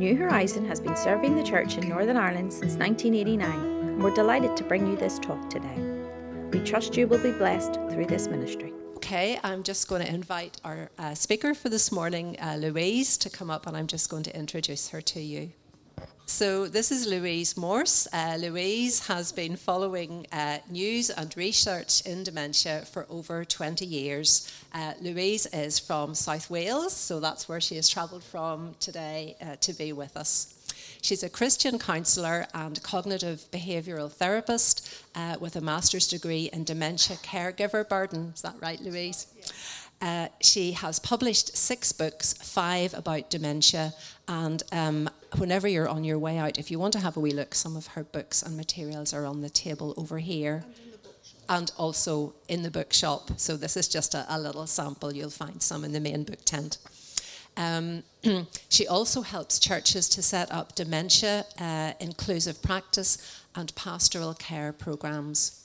New 0.00 0.16
Horizon 0.16 0.64
has 0.64 0.80
been 0.80 0.96
serving 0.96 1.36
the 1.36 1.42
church 1.42 1.76
in 1.76 1.86
Northern 1.86 2.16
Ireland 2.16 2.50
since 2.50 2.76
1989, 2.76 3.50
and 3.50 4.02
we're 4.02 4.14
delighted 4.14 4.56
to 4.56 4.64
bring 4.64 4.86
you 4.86 4.96
this 4.96 5.18
talk 5.18 5.50
today. 5.50 5.76
We 6.52 6.60
trust 6.60 6.96
you 6.96 7.06
will 7.06 7.22
be 7.22 7.32
blessed 7.32 7.74
through 7.90 8.06
this 8.06 8.26
ministry. 8.26 8.72
Okay, 8.96 9.38
I'm 9.44 9.62
just 9.62 9.88
going 9.88 10.00
to 10.00 10.10
invite 10.10 10.58
our 10.64 10.90
uh, 10.98 11.12
speaker 11.12 11.52
for 11.52 11.68
this 11.68 11.92
morning, 11.92 12.38
uh, 12.40 12.56
Louise, 12.58 13.18
to 13.18 13.28
come 13.28 13.50
up, 13.50 13.66
and 13.66 13.76
I'm 13.76 13.86
just 13.86 14.08
going 14.08 14.22
to 14.22 14.34
introduce 14.34 14.88
her 14.88 15.02
to 15.02 15.20
you. 15.20 15.52
So, 16.30 16.68
this 16.68 16.92
is 16.92 17.08
Louise 17.08 17.56
Morse. 17.56 18.06
Uh, 18.12 18.36
Louise 18.38 19.08
has 19.08 19.32
been 19.32 19.56
following 19.56 20.26
uh, 20.30 20.58
news 20.70 21.10
and 21.10 21.36
research 21.36 22.06
in 22.06 22.22
dementia 22.22 22.86
for 22.90 23.04
over 23.10 23.44
20 23.44 23.84
years. 23.84 24.50
Uh, 24.72 24.94
Louise 25.02 25.46
is 25.46 25.80
from 25.80 26.14
South 26.14 26.48
Wales, 26.48 26.94
so 26.94 27.18
that's 27.18 27.48
where 27.48 27.60
she 27.60 27.74
has 27.74 27.88
travelled 27.88 28.22
from 28.22 28.74
today 28.78 29.36
uh, 29.42 29.56
to 29.56 29.72
be 29.74 29.92
with 29.92 30.16
us. 30.16 30.54
She's 31.02 31.24
a 31.24 31.28
Christian 31.28 31.78
counsellor 31.78 32.46
and 32.54 32.80
cognitive 32.82 33.44
behavioural 33.50 34.10
therapist 34.10 34.88
uh, 35.16 35.36
with 35.40 35.56
a 35.56 35.60
master's 35.60 36.06
degree 36.06 36.48
in 36.52 36.62
dementia 36.64 37.16
caregiver 37.16 37.86
burden. 37.86 38.32
Is 38.34 38.42
that 38.42 38.54
right, 38.60 38.80
Louise? 38.80 39.26
Uh, 40.00 40.28
she 40.40 40.72
has 40.72 40.98
published 40.98 41.56
six 41.56 41.92
books, 41.92 42.32
five 42.32 42.94
about 42.94 43.28
dementia, 43.28 43.92
and 44.28 44.62
um, 44.72 45.10
whenever 45.36 45.68
you're 45.68 45.88
on 45.88 46.04
your 46.04 46.18
way 46.18 46.38
out, 46.38 46.58
if 46.58 46.70
you 46.70 46.78
want 46.78 46.92
to 46.94 47.00
have 47.00 47.16
a 47.16 47.20
wee 47.20 47.32
look, 47.32 47.54
some 47.54 47.76
of 47.76 47.88
her 47.88 48.04
books 48.04 48.42
and 48.42 48.56
materials 48.56 49.12
are 49.12 49.26
on 49.26 49.42
the 49.42 49.50
table 49.50 49.92
over 49.96 50.18
here. 50.18 50.64
And, 51.48 51.72
also 51.76 52.32
in 52.48 52.62
the 52.62 52.70
bookshop. 52.70 53.32
So, 53.36 53.56
this 53.56 53.76
is 53.76 53.88
just 53.88 54.14
a, 54.14 54.24
a, 54.28 54.38
little 54.38 54.68
sample. 54.68 55.12
You'll 55.12 55.30
find 55.30 55.60
some 55.60 55.84
in 55.84 55.92
the 55.92 55.98
main 55.98 56.22
book 56.22 56.44
tent. 56.44 56.78
Um, 57.56 58.04
she 58.68 58.86
also 58.86 59.22
helps 59.22 59.58
churches 59.58 60.08
to 60.10 60.22
set 60.22 60.52
up 60.52 60.76
dementia 60.76 61.44
uh, 61.58 61.94
inclusive 61.98 62.62
practice 62.62 63.42
and 63.56 63.74
pastoral 63.74 64.34
care 64.34 64.72
programs. 64.72 65.60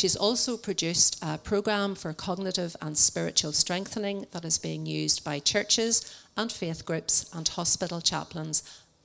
She's 0.00 0.16
also 0.16 0.56
produced 0.56 1.18
a 1.20 1.36
program 1.36 1.94
for 1.94 2.14
cognitive 2.14 2.74
and 2.80 2.96
spiritual 2.96 3.52
strengthening 3.52 4.24
that 4.30 4.46
is 4.46 4.56
being 4.56 4.86
used 4.86 5.22
by 5.22 5.40
churches 5.40 6.24
and 6.38 6.50
faith 6.50 6.86
groups 6.86 7.28
and 7.34 7.46
hospital 7.46 8.00
chaplains, 8.00 8.62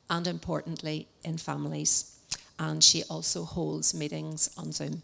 and 0.10 0.26
importantly, 0.26 1.10
in 1.22 1.38
families. 1.38 2.18
And 2.58 2.82
she 2.82 3.04
also 3.10 3.44
holds 3.44 3.94
meetings 3.94 4.50
on 4.58 4.72
Zoom. 4.72 5.04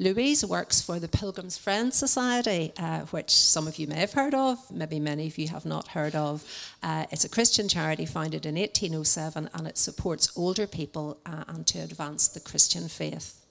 Louise 0.00 0.44
works 0.44 0.80
for 0.80 0.98
the 0.98 1.06
Pilgrim's 1.06 1.56
Friends 1.56 1.94
Society, 1.94 2.72
uh, 2.76 3.02
which 3.12 3.30
some 3.30 3.68
of 3.68 3.78
you 3.78 3.86
may 3.86 4.00
have 4.00 4.14
heard 4.14 4.34
of, 4.34 4.58
maybe 4.72 4.98
many 4.98 5.28
of 5.28 5.38
you 5.38 5.46
have 5.46 5.64
not 5.64 5.86
heard 5.86 6.16
of. 6.16 6.42
Uh, 6.82 7.06
it's 7.12 7.24
a 7.24 7.28
Christian 7.28 7.68
charity 7.68 8.06
founded 8.06 8.44
in 8.44 8.56
1807 8.56 9.50
and 9.54 9.68
it 9.68 9.78
supports 9.78 10.32
older 10.34 10.66
people 10.66 11.18
uh, 11.24 11.44
and 11.46 11.64
to 11.68 11.78
advance 11.78 12.26
the 12.26 12.40
Christian 12.40 12.88
faith. 12.88 13.45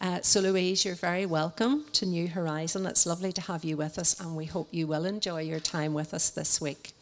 Uh, 0.00 0.20
so, 0.22 0.40
Louise, 0.40 0.84
you're 0.84 0.94
very 0.94 1.24
welcome 1.24 1.84
to 1.92 2.04
New 2.04 2.28
Horizon. 2.28 2.84
It's 2.84 3.06
lovely 3.06 3.32
to 3.32 3.40
have 3.42 3.64
you 3.64 3.76
with 3.76 3.98
us, 3.98 4.18
and 4.20 4.36
we 4.36 4.44
hope 4.44 4.68
you 4.70 4.86
will 4.86 5.04
enjoy 5.04 5.42
your 5.42 5.60
time 5.60 5.94
with 5.94 6.12
us 6.12 6.30
this 6.30 6.60
week. 6.60 6.92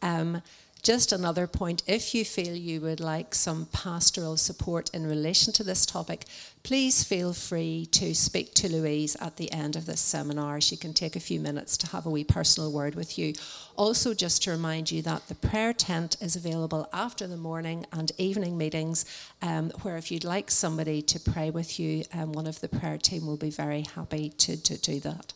Um, 0.00 0.42
just 0.82 1.12
another 1.12 1.46
point 1.46 1.82
if 1.86 2.14
you 2.14 2.24
feel 2.24 2.54
you 2.54 2.80
would 2.80 3.00
like 3.00 3.34
some 3.34 3.66
pastoral 3.66 4.36
support 4.36 4.90
in 4.94 5.06
relation 5.06 5.52
to 5.54 5.64
this 5.64 5.84
topic, 5.84 6.24
please 6.62 7.04
feel 7.04 7.32
free 7.32 7.86
to 7.92 8.14
speak 8.14 8.54
to 8.54 8.70
Louise 8.70 9.16
at 9.16 9.36
the 9.36 9.50
end 9.52 9.76
of 9.76 9.86
this 9.86 10.00
seminar. 10.00 10.60
She 10.60 10.76
can 10.76 10.94
take 10.94 11.16
a 11.16 11.20
few 11.20 11.40
minutes 11.40 11.76
to 11.78 11.86
have 11.88 12.06
a 12.06 12.10
wee 12.10 12.24
personal 12.24 12.72
word 12.72 12.94
with 12.94 13.18
you. 13.18 13.34
Also, 13.76 14.14
just 14.14 14.42
to 14.44 14.50
remind 14.50 14.90
you 14.90 15.02
that 15.02 15.28
the 15.28 15.34
prayer 15.34 15.72
tent 15.72 16.16
is 16.20 16.36
available 16.36 16.88
after 16.92 17.26
the 17.26 17.36
morning 17.36 17.86
and 17.92 18.12
evening 18.18 18.56
meetings, 18.58 19.04
um, 19.42 19.70
where 19.82 19.96
if 19.96 20.10
you'd 20.10 20.24
like 20.24 20.50
somebody 20.50 21.02
to 21.02 21.18
pray 21.18 21.50
with 21.50 21.80
you, 21.80 22.04
um, 22.12 22.32
one 22.32 22.46
of 22.46 22.60
the 22.60 22.68
prayer 22.68 22.98
team 22.98 23.26
will 23.26 23.36
be 23.36 23.50
very 23.50 23.82
happy 23.94 24.30
to, 24.30 24.56
to 24.62 24.76
do 24.78 25.00
that. 25.00 25.32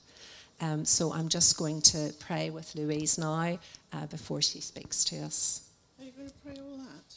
Um, 0.60 0.84
so 0.84 1.12
I'm 1.12 1.28
just 1.28 1.56
going 1.58 1.80
to 1.82 2.12
pray 2.20 2.50
with 2.50 2.74
Louise 2.74 3.18
now 3.18 3.58
uh, 3.92 4.06
before 4.06 4.40
she 4.40 4.60
speaks 4.60 5.04
to 5.04 5.18
us. 5.20 5.68
Are 5.98 6.04
you 6.04 6.12
going 6.12 6.28
to 6.28 6.34
pray 6.44 6.54
all 6.62 6.78
that? 6.78 7.14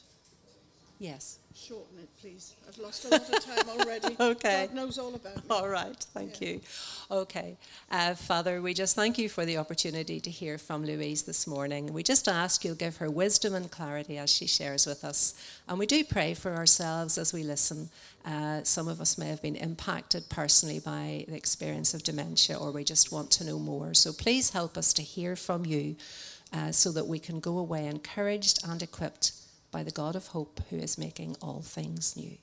Yes. 1.00 1.40
Shorten 1.56 2.00
it, 2.00 2.10
please. 2.22 2.54
I've 2.68 2.78
lost 2.78 3.06
a 3.06 3.10
lot 3.10 3.30
of 3.30 3.44
time 3.44 3.70
already. 3.80 4.16
okay. 4.20 4.68
God 4.68 4.76
knows 4.76 4.98
all 4.98 5.14
about 5.14 5.38
it. 5.38 5.44
All 5.50 5.68
right. 5.68 5.96
Thank 6.14 6.40
yeah. 6.40 6.50
you. 6.50 6.62
Okay. 7.10 7.58
Uh, 7.92 8.14
Father, 8.16 8.62
we 8.62 8.74
just 8.74 8.96
thank 8.96 9.18
you 9.18 9.28
for 9.28 9.46
the 9.46 9.58
opportunity 9.58 10.20
to 10.20 10.30
hear 10.30 10.58
from 10.58 10.86
Louise 10.86 11.24
this 11.24 11.48
morning. 11.48 11.94
We 11.94 12.04
just 12.04 12.28
ask 12.28 12.64
you'll 12.64 12.76
give 12.76 12.98
her 12.98 13.10
wisdom 13.10 13.56
and 13.56 13.70
clarity 13.72 14.18
as 14.18 14.32
she 14.32 14.48
shares 14.48 14.86
with 14.86 15.04
us. 15.04 15.34
And 15.68 15.80
we 15.80 15.86
do 15.86 16.04
pray 16.04 16.34
for 16.34 16.56
ourselves 16.56 17.18
as 17.18 17.34
we 17.34 17.44
listen. 17.44 17.90
Uh, 18.28 18.62
some 18.64 18.90
of 18.90 19.00
us 19.00 19.18
may 19.18 19.28
have 19.28 19.42
been 19.42 19.56
impacted 19.56 20.28
personally 20.28 20.80
by 20.80 21.24
the 21.30 21.36
experience 21.36 21.94
of 21.94 22.04
dementia, 22.04 22.58
or 22.58 22.72
we 22.72 22.84
just 22.84 23.10
want 23.10 23.32
to 23.32 23.46
know 23.46 23.58
more. 23.58 23.94
So 23.94 24.12
please 24.12 24.50
help 24.50 24.78
us 24.78 24.92
to 24.94 25.02
hear 25.02 25.38
from 25.38 25.66
you 25.66 25.96
uh, 26.52 26.74
so 26.74 26.92
that 26.92 27.08
we 27.08 27.20
can 27.20 27.40
go 27.40 27.58
away 27.58 27.88
encouraged 27.88 28.68
and 28.68 28.82
equipped 28.82 29.32
by 29.72 29.82
the 29.82 29.92
God 29.92 30.18
of 30.18 30.28
hope 30.28 30.60
who 30.70 30.76
is 30.76 30.98
making 30.98 31.38
all 31.42 31.62
things 31.62 32.18
new. 32.18 32.38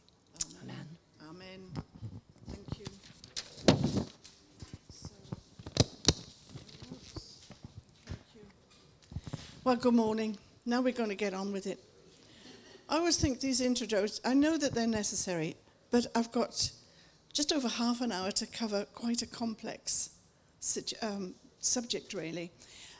Amen. 0.62 0.86
Amen. 1.28 1.84
Thank 2.48 2.78
you. 2.78 4.06
Well, 9.64 9.76
good 9.76 9.94
morning. 9.94 10.38
Now 10.64 10.80
we're 10.80 10.94
going 10.94 11.10
to 11.10 11.14
get 11.14 11.34
on 11.34 11.52
with 11.52 11.66
it. 11.66 11.78
I 12.88 12.96
always 12.96 13.18
think 13.18 13.40
these 13.40 13.60
intros, 13.60 14.20
I 14.24 14.32
know 14.32 14.56
that 14.56 14.72
they're 14.72 14.86
necessary, 14.86 15.56
but 15.94 16.08
I've 16.16 16.32
got 16.32 16.72
just 17.32 17.52
over 17.52 17.68
half 17.68 18.00
an 18.00 18.10
hour 18.10 18.32
to 18.32 18.46
cover 18.46 18.84
quite 18.96 19.22
a 19.22 19.26
complex 19.26 20.10
um, 21.00 21.36
subject, 21.60 22.14
really. 22.14 22.50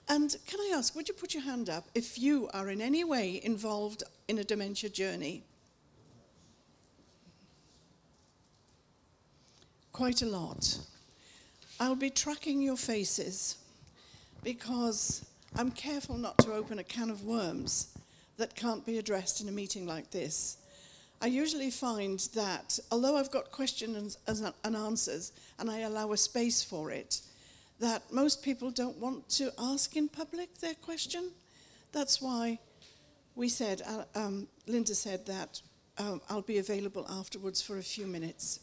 And 0.08 0.36
can 0.46 0.60
I 0.60 0.76
ask, 0.76 0.94
would 0.94 1.08
you 1.08 1.14
put 1.14 1.34
your 1.34 1.42
hand 1.42 1.68
up 1.68 1.86
if 1.96 2.20
you 2.20 2.48
are 2.54 2.70
in 2.70 2.80
any 2.80 3.02
way 3.02 3.40
involved 3.42 4.04
in 4.28 4.38
a 4.38 4.44
dementia 4.44 4.90
journey? 4.90 5.42
Quite 9.90 10.22
a 10.22 10.26
lot. 10.26 10.78
I'll 11.80 11.96
be 11.96 12.10
tracking 12.10 12.62
your 12.62 12.76
faces 12.76 13.56
because 14.44 15.26
I'm 15.56 15.72
careful 15.72 16.16
not 16.16 16.38
to 16.38 16.52
open 16.52 16.78
a 16.78 16.84
can 16.84 17.10
of 17.10 17.24
worms 17.24 17.88
that 18.36 18.54
can't 18.54 18.86
be 18.86 18.98
addressed 18.98 19.40
in 19.40 19.48
a 19.48 19.52
meeting 19.52 19.84
like 19.84 20.12
this. 20.12 20.58
I 21.24 21.28
usually 21.28 21.70
find 21.70 22.18
that 22.34 22.78
although 22.92 23.16
I've 23.16 23.30
got 23.30 23.50
questions 23.50 24.18
and 24.26 24.76
answers 24.76 25.32
and 25.58 25.70
I 25.70 25.78
allow 25.78 26.12
a 26.12 26.18
space 26.18 26.62
for 26.62 26.90
it, 26.90 27.22
that 27.80 28.02
most 28.12 28.42
people 28.42 28.70
don't 28.70 28.98
want 28.98 29.26
to 29.30 29.50
ask 29.58 29.96
in 29.96 30.06
public 30.06 30.58
their 30.58 30.74
question. 30.74 31.30
That's 31.92 32.20
why 32.20 32.58
we 33.36 33.48
said, 33.48 33.80
uh, 33.86 34.04
um, 34.14 34.48
Linda 34.66 34.94
said 34.94 35.24
that 35.24 35.62
um, 35.96 36.20
I'll 36.28 36.42
be 36.42 36.58
available 36.58 37.06
afterwards 37.08 37.62
for 37.62 37.78
a 37.78 37.82
few 37.82 38.06
minutes. 38.06 38.60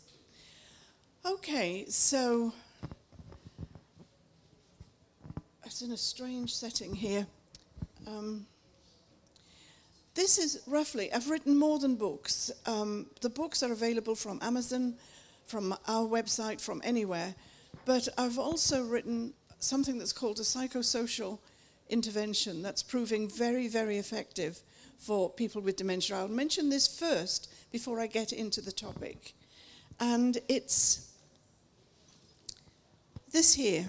Okay, 1.26 1.86
so 1.88 2.54
it's 5.66 5.82
in 5.82 5.94
a 5.94 5.98
strange 5.98 6.54
setting 6.54 6.94
here. 6.94 7.26
Um, 8.06 8.46
this 10.14 10.38
is 10.38 10.62
roughly, 10.68 11.12
I've 11.14 11.30
written 11.30 11.58
more 11.58 11.80
than 11.80 11.96
books. 11.96 12.52
Um, 12.66 13.08
the 13.22 13.30
books 13.30 13.64
are 13.64 13.72
available 13.72 14.16
from 14.16 14.40
Amazon, 14.42 14.96
from 15.46 15.74
our 15.88 16.08
website, 16.08 16.60
from 16.60 16.82
anywhere. 16.84 17.34
But 17.86 18.08
I've 18.18 18.38
also 18.38 18.84
written 18.84 19.34
something 19.60 19.98
that's 19.98 20.14
called 20.14 20.40
a 20.40 20.44
psychosocial 20.44 21.40
intervention 21.90 22.62
that's 22.62 22.84
proving 22.84 23.30
very, 23.30 23.68
very 23.68 23.97
effective 23.97 24.62
for 24.97 25.30
people 25.30 25.62
with 25.62 25.78
dementia. 25.78 26.18
I'll 26.18 26.28
mention 26.28 26.70
this 26.70 26.88
first 26.88 27.52
before 27.72 28.00
I 28.00 28.08
get 28.08 28.34
into 28.34 28.62
the 28.62 28.72
topic. 28.72 29.34
And 30.00 30.38
it's 30.47 31.09
this 33.32 33.53
here, 33.53 33.85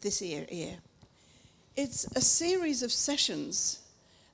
this 0.00 0.22
ear, 0.22 0.46
ear. 0.50 0.76
It's 1.76 2.06
a 2.16 2.20
series 2.20 2.82
of 2.82 2.90
sessions 2.90 3.85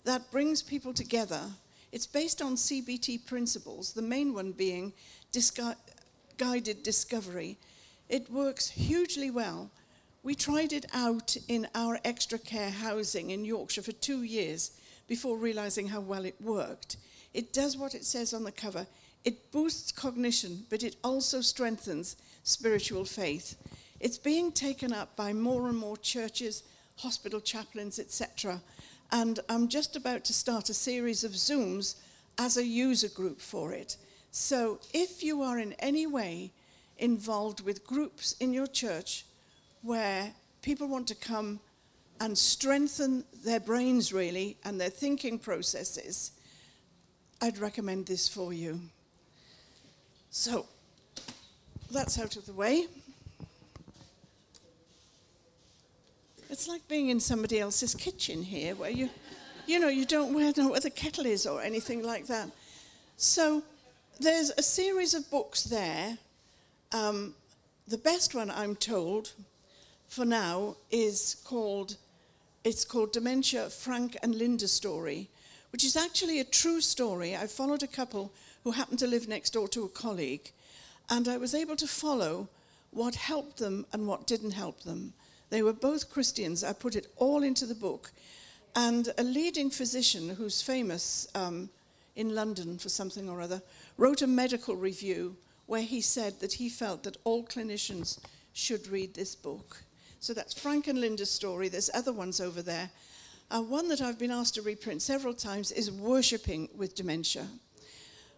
that 0.05 0.31
brings 0.31 0.63
people 0.63 0.93
together. 0.93 1.43
It's 1.93 2.07
based 2.07 2.41
on 2.41 2.57
CBT 2.57 3.27
principles, 3.27 3.93
the 3.93 4.03
main 4.03 4.33
one 4.35 4.53
being 4.53 4.93
disgu- 5.33 5.77
guided 6.39 6.83
discovery 6.83 7.59
it 8.13 8.31
works 8.31 8.69
hugely 8.69 9.31
well. 9.31 9.71
We 10.23 10.35
tried 10.35 10.75
it 10.75 10.85
out 10.93 11.35
in 11.49 11.67
our 11.75 11.99
extra 12.05 12.39
care 12.39 12.69
housing 12.69 13.31
in 13.31 13.47
Yorkshire 13.47 13.81
for 13.81 13.93
two 13.93 14.23
years 14.23 14.73
before 15.09 15.39
realizing 15.39 15.89
how 15.89 16.01
well 16.01 16.27
it 16.27 16.35
worked. 16.39 16.99
It 17.33 17.55
does 17.55 17.75
what 17.75 17.95
it 17.95 18.05
says 18.05 18.35
on 18.35 18.45
the 18.45 18.53
cover. 18.53 18.87
It 19.25 19.51
boosts 19.51 19.93
cognition, 19.93 20.67
but 20.69 20.83
it 20.83 20.97
also 21.03 21.41
strengthens 21.41 22.17
spiritual 22.43 23.07
faith. 23.07 23.57
It's 23.99 24.19
being 24.19 24.53
taken 24.53 24.93
up 24.93 25.17
by 25.17 25.33
more 25.33 25.71
and 25.71 25.79
more 25.79 25.97
churches, 25.97 26.65
hospital 26.99 27.41
chaplains, 27.41 27.99
etc. 27.99 28.61
And 29.13 29.41
I'm 29.51 29.69
just 29.69 29.95
about 29.95 30.25
to 30.25 30.33
start 30.33 30.71
a 30.71 30.75
series 30.75 31.23
of 31.23 31.33
Zooms 31.33 31.97
as 32.39 32.57
a 32.57 32.65
user 32.65 33.11
group 33.11 33.43
for 33.43 33.75
it. 33.75 33.99
So 34.31 34.81
if 34.95 35.23
you 35.23 35.43
are 35.43 35.59
in 35.59 35.75
any 35.75 36.07
way 36.07 36.51
involved 36.97 37.61
with 37.61 37.87
groups 37.87 38.35
in 38.41 38.55
your 38.55 38.67
church 38.67 39.27
where 39.83 40.33
people 40.63 40.89
want 40.89 41.09
to 41.09 41.15
come 41.15 41.61
and 42.21 42.39
strengthen 42.39 43.25
their 43.45 43.61
brains 43.61 44.15
really 44.15 44.57
and 44.65 44.81
their 44.81 44.89
thinking 44.89 45.39
processes, 45.39 46.33
I'd 47.43 47.59
recommend 47.59 48.07
this 48.07 48.29
for 48.29 48.55
you. 48.55 48.81
So 50.31 50.67
that's 51.91 52.19
out 52.19 52.37
of 52.37 52.47
the 52.47 52.55
way. 52.55 52.87
It's 56.53 56.69
like 56.69 56.87
being 56.87 57.09
in 57.09 57.19
somebody 57.19 57.61
else's 57.61 57.95
kitchen 57.95 58.43
here 58.43 58.75
where 58.75 58.91
you, 58.91 59.09
you 59.67 59.81
know, 59.81 59.89
you 59.89 60.05
don't 60.05 60.33
know 60.33 60.69
where 60.69 60.81
the 60.81 60.91
kettle 60.91 61.25
is 61.25 61.47
or 61.47 61.63
anything 61.63 62.03
like 62.03 62.27
that. 62.27 62.51
So 63.17 63.63
there's 64.21 64.51
a 64.59 64.63
series 64.63 65.15
of 65.15 65.31
books 65.31 65.65
there. 65.65 66.19
Um, 66.93 67.35
the 67.89 67.97
best 67.97 68.35
one, 68.35 68.51
I'm 68.51 68.77
told, 68.77 69.33
for 70.09 70.27
now 70.27 70.77
is 70.91 71.37
called 71.43 71.97
it's 72.65 72.85
called 72.85 73.15
Dementia 73.15 73.71
Frank 73.71 74.19
and 74.23 74.35
Linda 74.35 74.69
Story, 74.69 75.31
which 75.73 75.87
is 75.87 75.97
actually 75.97 76.39
a 76.39 76.45
true 76.45 76.83
story. 76.83 77.35
I 77.35 77.47
followed 77.47 77.83
a 77.83 77.87
couple 77.87 78.31
who 78.63 78.73
happened 78.73 78.99
to 78.99 79.07
live 79.07 79.27
next 79.27 79.55
door 79.55 79.69
to 79.69 79.85
a 79.85 79.89
colleague, 79.89 80.51
and 81.09 81.29
I 81.29 81.39
was 81.39 81.55
able 81.55 81.77
to 81.77 81.87
follow 81.87 82.49
what 82.91 83.15
helped 83.15 83.57
them 83.57 83.87
and 83.91 84.07
what 84.07 84.27
didn't 84.27 84.51
help 84.51 84.83
them. 84.83 85.15
They 85.53 85.63
were 85.63 85.75
both 85.75 86.11
Christians. 86.11 86.65
I 86.65 86.73
put 86.73 86.97
it 86.97 87.13
all 87.17 87.43
into 87.43 87.67
the 87.67 87.75
book. 87.75 88.11
And 88.75 89.13
a 89.19 89.23
leading 89.23 89.69
physician 89.69 90.31
who's 90.31 90.63
famous 90.63 91.29
um, 91.35 91.69
in 92.17 92.35
London 92.35 92.79
for 92.79 92.89
something 92.89 93.29
or 93.29 93.43
other 93.43 93.61
wrote 93.99 94.23
a 94.23 94.27
medical 94.27 94.75
review 94.75 95.37
where 95.67 95.83
he 95.83 96.01
said 96.01 96.41
that 96.41 96.55
he 96.55 96.71
felt 96.71 97.03
that 97.03 97.19
all 97.25 97.45
clinicians 97.45 98.19
should 98.55 98.89
read 98.89 99.13
this 99.13 99.35
book. 99.35 99.83
So 100.21 100.33
that's 100.33 100.59
Frank 100.59 100.87
and 100.87 100.99
Linda's 100.99 101.31
story. 101.31 101.69
There's 101.69 101.91
other 101.93 102.15
ones 102.15 102.41
over 102.41 102.63
there. 102.63 102.89
Uh, 103.51 103.61
one 103.61 103.89
that 103.89 104.01
I've 104.01 104.19
been 104.19 104.31
asked 104.31 104.55
to 104.55 104.63
reprint 104.63 105.03
several 105.03 105.35
times 105.35 105.71
is 105.71 105.91
Worshipping 105.91 106.71
with 106.75 106.95
Dementia. 106.95 107.47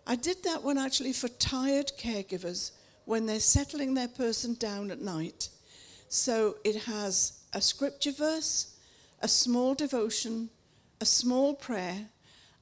I 0.04 0.16
did 0.16 0.42
that 0.42 0.64
one 0.64 0.78
actually 0.78 1.12
for 1.12 1.28
tired 1.28 1.92
caregivers 1.96 2.72
when 3.04 3.26
they're 3.26 3.38
settling 3.38 3.94
their 3.94 4.08
person 4.08 4.54
down 4.54 4.90
at 4.90 5.00
night. 5.00 5.50
So 6.08 6.56
it 6.64 6.84
has 6.84 7.40
a 7.52 7.60
scripture 7.60 8.12
verse, 8.12 8.76
a 9.20 9.28
small 9.28 9.74
devotion, 9.74 10.50
a 11.00 11.04
small 11.04 11.54
prayer, 11.54 12.06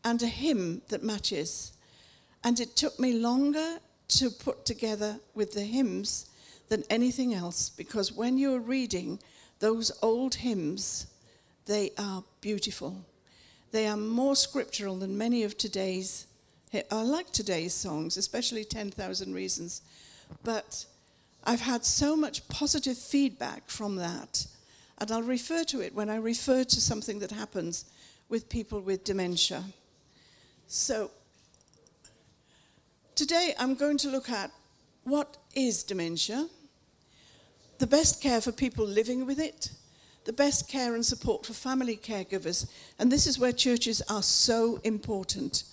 and 0.05 0.23
a 0.23 0.27
hymn 0.27 0.83
that 0.89 1.03
matches. 1.03 1.73
And 2.45 2.59
it 2.61 2.77
took 2.77 2.99
me 2.99 3.15
longer 3.15 3.79
to 4.09 4.31
put 4.31 4.65
together 4.65 5.21
with 5.35 5.53
the 5.53 5.63
hymns 5.63 6.29
than 6.69 6.85
anything 6.91 7.35
else 7.35 7.71
because 7.71 8.13
when 8.13 8.39
you're 8.39 8.61
reading 8.61 9.19
those 9.61 9.93
old 10.03 10.35
hymns, 10.37 11.07
they 11.67 11.93
are 11.99 12.25
beautiful. 12.41 13.05
They 13.71 13.87
are 13.87 13.97
more 13.97 14.37
scriptural 14.37 14.97
than 14.97 15.17
many 15.17 15.45
of 15.45 15.57
today's. 15.57 16.27
I 16.91 17.03
like 17.03 17.31
today's 17.31 17.75
songs, 17.75 18.17
especially 18.17 18.65
10,000 18.65 19.35
Reasons, 19.35 19.83
but 20.43 20.87
I've 21.45 21.61
had 21.61 21.85
so 21.85 22.17
much 22.17 22.47
positive 22.49 22.97
feedback 22.97 23.69
from 23.69 23.97
that. 23.97 24.47
And 24.99 25.11
I'll 25.11 25.23
refer 25.23 25.65
to 25.65 25.81
it 25.81 25.95
when 25.95 26.09
I 26.09 26.17
refer 26.17 26.65
to 26.65 26.81
something 26.81 27.19
that 27.21 27.33
happens 27.33 27.87
with 28.29 28.49
people 28.49 28.81
with 28.81 29.05
dementia. 29.05 29.65
So, 30.69 31.11
today 33.15 33.55
I'm 33.59 33.75
going 33.75 33.99
to 33.99 34.09
look 34.09 34.31
at 34.31 34.51
what 35.05 35.37
is 35.55 35.83
dementia 35.83 36.49
the 37.83 37.87
best 37.89 38.21
care 38.21 38.41
for 38.41 38.53
people 38.53 38.87
living 38.87 39.27
with 39.27 39.41
it, 39.41 39.73
the 40.25 40.33
best 40.33 40.69
care 40.69 40.95
and 40.95 41.05
support 41.05 41.45
for 41.45 41.53
family 41.53 41.97
caregivers. 41.97 42.71
And 42.97 43.11
this 43.11 43.27
is 43.27 43.41
where 43.41 43.51
churches 43.53 44.01
are 44.09 44.23
so 44.23 44.81
important. 44.85 45.65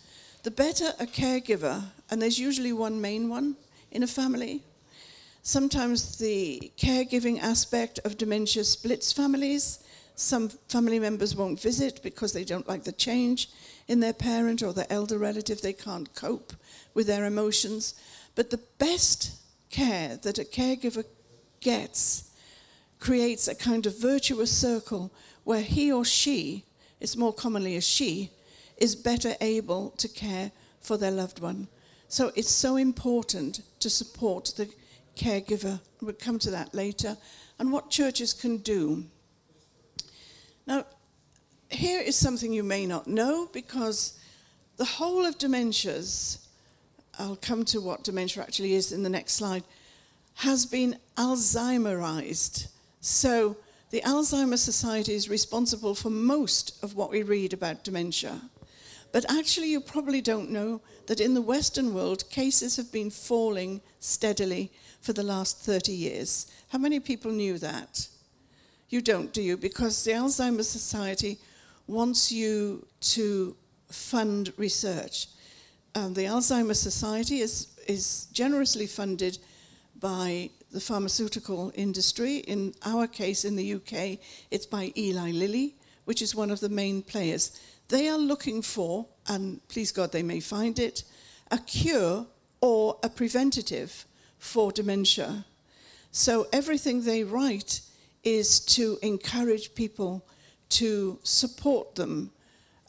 The 0.42 0.50
better 0.50 0.92
a 1.00 1.06
caregiver, 1.06 1.84
and 2.10 2.20
there's 2.20 2.40
usually 2.40 2.74
one 2.74 3.00
main 3.00 3.30
one 3.30 3.58
in 3.92 4.02
a 4.02 4.08
family, 4.08 4.64
sometimes 5.44 6.18
the 6.18 6.72
caregiving 6.78 7.40
aspect 7.42 8.00
of 8.06 8.18
dementia 8.18 8.64
splits 8.64 9.12
families. 9.12 9.80
Some 10.16 10.50
family 10.68 11.00
members 11.00 11.36
won't 11.36 11.62
visit 11.62 12.02
because 12.04 12.34
they 12.34 12.44
don't 12.44 12.68
like 12.68 12.84
the 12.84 12.92
change 12.92 13.50
in 13.88 14.00
their 14.00 14.14
parent 14.14 14.62
or 14.62 14.74
their 14.74 14.88
elder 14.90 15.18
relative. 15.18 15.62
They 15.62 15.74
can't 15.74 16.14
cope 16.14 16.54
with 16.94 17.08
their 17.08 17.26
emotions. 17.26 17.96
But 18.36 18.50
the 18.50 18.62
best 18.78 19.40
care 19.70 20.18
that 20.18 20.40
a 20.40 20.44
caregiver 20.44 21.06
gets 21.60 22.32
creates 23.00 23.48
a 23.48 23.56
kind 23.56 23.86
of 23.86 23.98
virtuous 23.98 24.52
circle 24.52 25.12
where 25.44 25.62
he 25.62 25.92
or 25.92 26.04
she, 26.04 26.66
it's 27.00 27.16
more 27.16 27.34
commonly 27.34 27.76
a 27.78 27.82
she, 27.82 28.30
is 28.78 28.96
better 28.96 29.36
able 29.42 29.92
to 29.92 30.08
care 30.08 30.52
for 30.82 30.98
their 30.98 31.12
loved 31.12 31.40
one. 31.40 31.68
So 32.08 32.32
it's 32.36 32.50
so 32.50 32.76
important 32.76 33.62
to 33.80 33.90
support 33.90 34.54
the 34.58 34.70
caregiver. 35.20 35.80
We'll 36.02 36.14
come 36.14 36.40
to 36.40 36.52
that 36.52 36.74
later. 36.74 37.18
And 37.60 37.72
what 37.72 37.90
churches 37.90 38.34
can 38.34 38.58
do. 38.58 39.04
Now, 40.66 40.86
here 41.70 42.02
is 42.02 42.16
something 42.16 42.54
you 42.54 42.64
may 42.64 42.86
not 42.86 43.08
know 43.08 43.50
because 43.52 44.18
the 44.78 44.86
whole 44.86 45.26
of 45.26 45.38
dementias, 45.38 46.46
I'll 47.20 47.36
come 47.36 47.66
to 47.66 47.82
what 47.82 48.04
dementia 48.04 48.42
actually 48.42 48.74
is 48.74 48.92
in 48.92 49.04
the 49.04 49.10
next 49.10 49.34
slide, 49.34 49.64
has 50.36 50.66
been 50.66 50.96
Alzheimerized. 51.18 52.70
So 53.02 53.58
the 53.92 54.02
Alzheimer's 54.02 54.62
Society 54.62 55.14
is 55.14 55.30
responsible 55.30 55.96
for 55.96 56.10
most 56.10 56.82
of 56.82 56.96
what 56.96 57.12
we 57.12 57.24
read 57.24 57.54
about 57.54 57.84
dementia. 57.84 58.40
But 59.12 59.26
actually, 59.30 59.72
you 59.72 59.82
probably 59.82 60.22
don't 60.22 60.52
know 60.52 60.82
that 61.08 61.20
in 61.20 61.34
the 61.34 61.42
Western 61.42 61.94
world, 61.94 62.30
cases 62.30 62.78
have 62.78 62.92
been 62.92 63.10
falling 63.10 63.82
steadily 64.00 64.72
for 65.02 65.14
the 65.14 65.24
last 65.24 65.60
30 65.60 65.92
years. 65.92 66.48
How 66.70 66.80
many 66.80 67.00
people 67.00 67.32
knew 67.32 67.58
that? 67.58 68.08
You 68.90 69.02
don't, 69.02 69.32
do 69.34 69.42
you? 69.42 69.58
Because 69.58 70.04
the 70.04 70.12
Alzheimer's 70.12 70.70
Society 70.70 71.38
wants 71.88 72.32
you 72.32 72.86
to 73.02 73.56
fund 73.90 74.54
research. 74.58 75.28
Um, 75.96 76.14
the 76.14 76.26
Alzheimer's 76.26 76.80
Society 76.80 77.40
is, 77.40 77.68
is 77.88 78.28
generously 78.32 78.88
funded 78.88 79.38
by 80.00 80.50
the 80.72 80.80
pharmaceutical 80.80 81.72
industry. 81.76 82.38
In 82.38 82.74
our 82.86 83.08
case, 83.08 83.46
in 83.46 83.56
the 83.56 83.74
UK, 83.74 84.20
it's 84.52 84.66
by 84.66 84.92
Eli 84.96 85.32
Lilly, 85.32 85.76
which 86.06 86.22
is 86.22 86.36
one 86.36 86.52
of 86.52 86.60
the 86.60 86.70
main 86.70 87.02
players. 87.02 87.60
They 87.88 88.08
are 88.08 88.18
looking 88.18 88.62
for, 88.62 89.08
and 89.28 89.68
please 89.68 89.92
God 89.92 90.12
they 90.12 90.24
may 90.24 90.40
find 90.40 90.78
it, 90.78 91.04
a 91.52 91.58
cure 91.58 92.28
or 92.62 93.00
a 93.04 93.10
preventative 93.10 94.06
for 94.40 94.72
dementia. 94.72 95.46
So 96.12 96.48
everything 96.52 97.04
they 97.04 97.24
write 97.24 97.82
is 98.24 98.60
to 98.62 98.98
encourage 99.02 99.76
people 99.76 100.26
to 100.70 101.20
support 101.24 101.96
them 101.96 102.32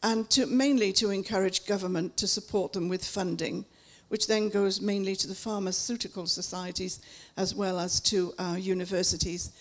and 0.02 0.28
to 0.30 0.46
mainly 0.46 0.92
to 0.94 1.10
encourage 1.10 1.66
government 1.66 2.16
to 2.16 2.26
support 2.26 2.72
them 2.72 2.88
with 2.88 3.04
funding 3.04 3.66
which 4.10 4.26
then 4.26 4.48
goes 4.48 4.80
mainly 4.80 5.14
to 5.14 5.28
the 5.28 5.34
pharmaceutical 5.36 6.26
societies 6.26 6.98
as 7.36 7.54
well 7.54 7.78
as 7.78 8.00
to 8.00 8.34
our 8.40 8.58
universities. 8.58 9.52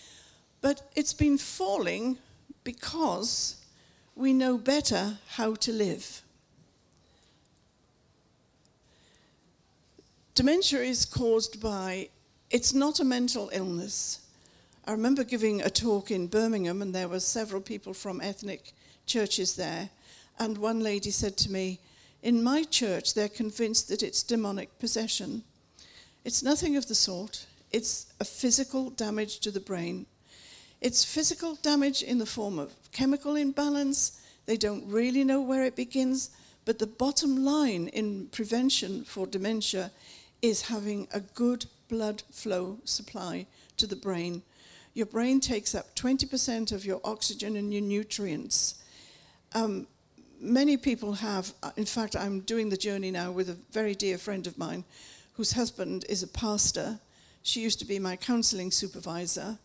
But 0.60 0.90
it's 0.96 1.12
been 1.12 1.38
falling 1.38 2.18
because 2.64 3.64
we 4.16 4.32
know 4.32 4.58
better 4.58 5.18
how 5.28 5.54
to 5.54 5.72
live. 5.72 6.22
Dementia 10.40 10.80
is 10.80 11.04
caused 11.04 11.60
by, 11.60 12.08
it's 12.50 12.72
not 12.72 12.98
a 12.98 13.04
mental 13.04 13.50
illness. 13.52 14.20
I 14.86 14.92
remember 14.92 15.22
giving 15.22 15.60
a 15.60 15.68
talk 15.68 16.10
in 16.10 16.28
Birmingham, 16.28 16.80
and 16.80 16.94
there 16.94 17.08
were 17.08 17.20
several 17.20 17.60
people 17.60 17.92
from 17.92 18.22
ethnic 18.22 18.72
churches 19.04 19.54
there. 19.54 19.90
And 20.38 20.56
one 20.56 20.80
lady 20.80 21.10
said 21.10 21.36
to 21.36 21.52
me, 21.52 21.78
in 22.22 22.42
my 22.42 22.62
church, 22.62 23.12
they're 23.12 23.28
convinced 23.28 23.90
that 23.90 24.02
it's 24.02 24.22
demonic 24.22 24.78
possession. 24.78 25.42
It's 26.24 26.42
nothing 26.42 26.74
of 26.74 26.88
the 26.88 26.94
sort. 26.94 27.44
It's 27.70 28.06
a 28.18 28.24
physical 28.24 28.88
damage 28.88 29.40
to 29.40 29.50
the 29.50 29.60
brain. 29.60 30.06
It's 30.80 31.04
physical 31.04 31.56
damage 31.56 32.02
in 32.02 32.16
the 32.16 32.24
form 32.24 32.58
of 32.58 32.72
chemical 32.92 33.36
imbalance. 33.36 34.22
They 34.46 34.56
don't 34.56 34.86
really 34.86 35.22
know 35.22 35.42
where 35.42 35.64
it 35.64 35.76
begins, 35.76 36.30
but 36.64 36.78
the 36.78 36.86
bottom 36.86 37.44
line 37.44 37.88
in 37.88 38.28
prevention 38.28 39.04
for 39.04 39.26
dementia 39.26 39.90
is 40.42 40.62
having 40.62 41.08
a 41.12 41.20
good 41.20 41.66
blood 41.88 42.22
flow 42.30 42.78
supply 42.84 43.46
to 43.76 43.86
the 43.86 43.96
brain. 43.96 44.42
Your 44.94 45.06
brain 45.06 45.40
takes 45.40 45.74
up 45.74 45.94
20% 45.94 46.72
of 46.72 46.84
your 46.84 47.00
oxygen 47.04 47.56
and 47.56 47.72
your 47.72 47.82
nutrients. 47.82 48.82
Um, 49.54 49.86
many 50.40 50.76
people 50.76 51.14
have, 51.14 51.52
in 51.76 51.84
fact, 51.84 52.16
I'm 52.16 52.40
doing 52.40 52.68
the 52.68 52.76
journey 52.76 53.10
now 53.10 53.30
with 53.30 53.50
a 53.50 53.56
very 53.72 53.94
dear 53.94 54.18
friend 54.18 54.46
of 54.46 54.58
mine 54.58 54.84
whose 55.34 55.52
husband 55.52 56.04
is 56.08 56.22
a 56.22 56.28
pastor. 56.28 56.98
She 57.42 57.60
used 57.60 57.78
to 57.80 57.84
be 57.84 57.98
my 57.98 58.16
counseling 58.16 58.70
supervisor. 58.70 59.58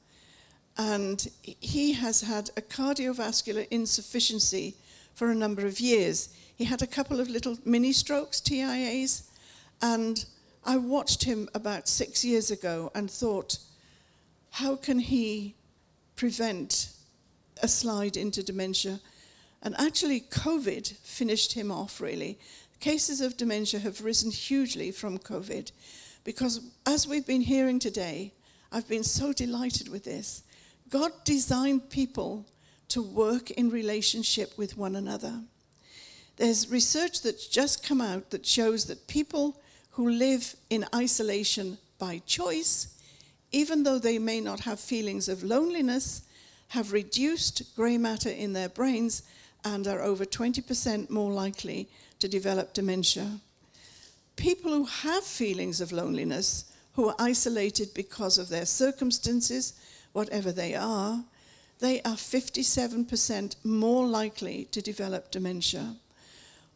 And 0.77 1.29
he 1.41 1.93
has 1.93 2.21
had 2.21 2.49
a 2.57 2.61
cardiovascular 2.61 3.67
insufficiency 3.71 4.75
for 5.13 5.31
a 5.31 5.35
number 5.35 5.65
of 5.65 5.79
years. 5.79 6.29
He 6.55 6.65
had 6.65 6.81
a 6.81 6.87
couple 6.87 7.19
of 7.19 7.29
little 7.29 7.57
mini 7.65 7.93
strokes, 7.93 8.41
TIAs, 8.41 9.29
and 9.81 10.25
I 10.65 10.77
watched 10.77 11.23
him 11.23 11.47
about 11.53 11.87
six 11.87 12.25
years 12.25 12.49
ago 12.49 12.91
and 12.95 13.09
thought, 13.09 13.59
how 14.51 14.75
can 14.75 14.99
he 14.99 15.53
prevent 16.15 16.89
a 17.61 17.67
slide 17.67 18.17
into 18.17 18.41
dementia? 18.41 18.99
And 19.61 19.75
actually, 19.77 20.21
COVID 20.21 20.91
finished 20.97 21.53
him 21.53 21.71
off, 21.71 22.01
really. 22.01 22.39
Cases 22.79 23.21
of 23.21 23.37
dementia 23.37 23.79
have 23.79 24.03
risen 24.03 24.31
hugely 24.31 24.91
from 24.91 25.17
COVID 25.19 25.71
because, 26.23 26.61
as 26.85 27.07
we've 27.07 27.25
been 27.25 27.41
hearing 27.41 27.79
today, 27.79 28.33
I've 28.71 28.87
been 28.87 29.03
so 29.03 29.33
delighted 29.33 29.87
with 29.89 30.03
this. 30.03 30.43
God 30.89 31.11
designed 31.23 31.89
people 31.89 32.45
to 32.89 33.01
work 33.01 33.51
in 33.51 33.69
relationship 33.69 34.57
with 34.57 34.77
one 34.77 34.95
another. 34.95 35.41
There's 36.37 36.69
research 36.69 37.21
that's 37.21 37.47
just 37.47 37.85
come 37.85 38.01
out 38.01 38.31
that 38.31 38.45
shows 38.45 38.85
that 38.85 39.07
people 39.07 39.61
who 39.95 40.09
live 40.09 40.55
in 40.69 40.85
isolation 40.93 41.77
by 41.97 42.21
choice, 42.25 42.97
even 43.51 43.83
though 43.83 43.99
they 43.99 44.19
may 44.19 44.41
not 44.41 44.59
have 44.61 44.79
feelings 44.79 45.29
of 45.29 45.43
loneliness, 45.43 46.23
have 46.69 46.91
reduced 46.91 47.75
grey 47.75 47.97
matter 47.97 48.29
in 48.29 48.51
their 48.51 48.67
brains 48.67 49.23
and 49.63 49.87
are 49.87 50.01
over 50.01 50.25
20% 50.25 51.09
more 51.09 51.31
likely 51.31 51.87
to 52.19 52.27
develop 52.27 52.73
dementia. 52.73 53.39
People 54.35 54.71
who 54.71 54.85
have 54.85 55.23
feelings 55.23 55.79
of 55.79 55.93
loneliness, 55.93 56.65
who 56.93 57.07
are 57.07 57.15
isolated 57.17 57.93
because 57.93 58.37
of 58.37 58.49
their 58.49 58.65
circumstances, 58.65 59.73
whatever 60.11 60.51
they 60.51 60.75
are, 60.75 61.23
they 61.79 62.01
are 62.01 62.15
57% 62.15 63.55
more 63.63 64.05
likely 64.05 64.65
to 64.71 64.81
develop 64.81 65.31
dementia. 65.31 65.95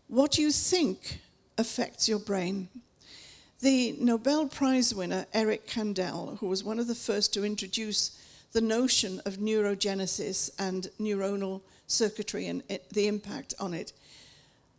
What 0.07 0.37
you 0.37 0.51
think 0.51 1.19
affects 1.57 2.07
your 2.07 2.19
brain. 2.19 2.69
The 3.61 3.93
Nobel 3.99 4.47
Prize 4.47 4.95
winner, 4.95 5.25
Eric 5.33 5.67
Kandel, 5.67 6.37
who 6.37 6.47
was 6.47 6.63
one 6.63 6.79
of 6.79 6.87
the 6.87 6.95
first 6.95 7.33
to 7.33 7.43
introduce 7.43 8.17
the 8.53 8.61
notion 8.61 9.21
of 9.25 9.35
neurogenesis 9.35 10.49
and 10.57 10.87
neuronal 10.97 11.61
circuitry 11.85 12.47
and 12.47 12.63
it, 12.69 12.89
the 12.91 13.07
impact 13.07 13.53
on 13.59 13.73
it, 13.73 13.91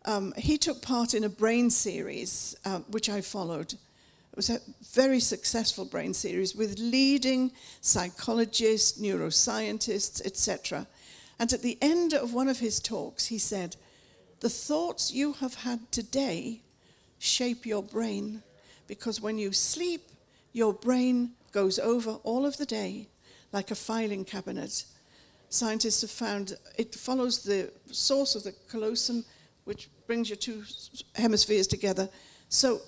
um, 0.07 0.33
he 0.39 0.57
took 0.57 0.81
part 0.81 1.13
in 1.13 1.25
a 1.25 1.29
brain 1.29 1.69
series, 1.69 2.57
uh, 2.65 2.79
which 2.89 3.11
I 3.11 3.21
followed, 3.21 3.75
it 3.75 4.37
was 4.37 4.49
a 4.49 4.63
very 4.95 5.21
successful 5.21 5.85
brain 5.85 6.15
series 6.15 6.57
with 6.57 6.79
leading 6.79 7.53
psychologists, 7.83 8.99
neuroscientists, 8.99 10.25
etc. 10.25 10.87
And 11.39 11.53
at 11.53 11.61
the 11.61 11.77
end 11.83 12.15
of 12.15 12.33
one 12.33 12.49
of 12.49 12.61
his 12.61 12.81
talks, 12.81 13.27
he 13.27 13.37
said, 13.37 13.77
The 14.41 14.49
thoughts 14.49 15.13
you 15.13 15.35
have 15.35 15.55
had 15.57 15.93
today 15.93 16.63
shape 17.19 17.67
your 17.67 17.83
brain 17.83 18.43
because 18.91 19.21
when 19.21 19.39
you 19.39 19.53
sleep, 19.53 20.03
your 20.53 20.73
brain 20.73 21.31
goes 21.53 21.79
over 21.79 22.11
all 22.25 22.45
of 22.45 22.57
the 22.57 22.67
day 22.67 23.07
like 23.53 23.71
a 23.71 23.77
filing 23.77 24.25
cabinet. 24.25 24.85
Scientists 25.49 26.01
have 26.01 26.11
found 26.11 26.57
it 26.77 26.93
follows 26.93 27.45
the 27.45 27.71
corpus 27.87 28.49
callosum, 28.69 29.25
which 29.63 29.89
brings 30.09 30.29
your 30.29 30.39
two 30.39 30.65
hemispheres 31.15 31.69
together. 31.69 32.09
So 32.49 32.81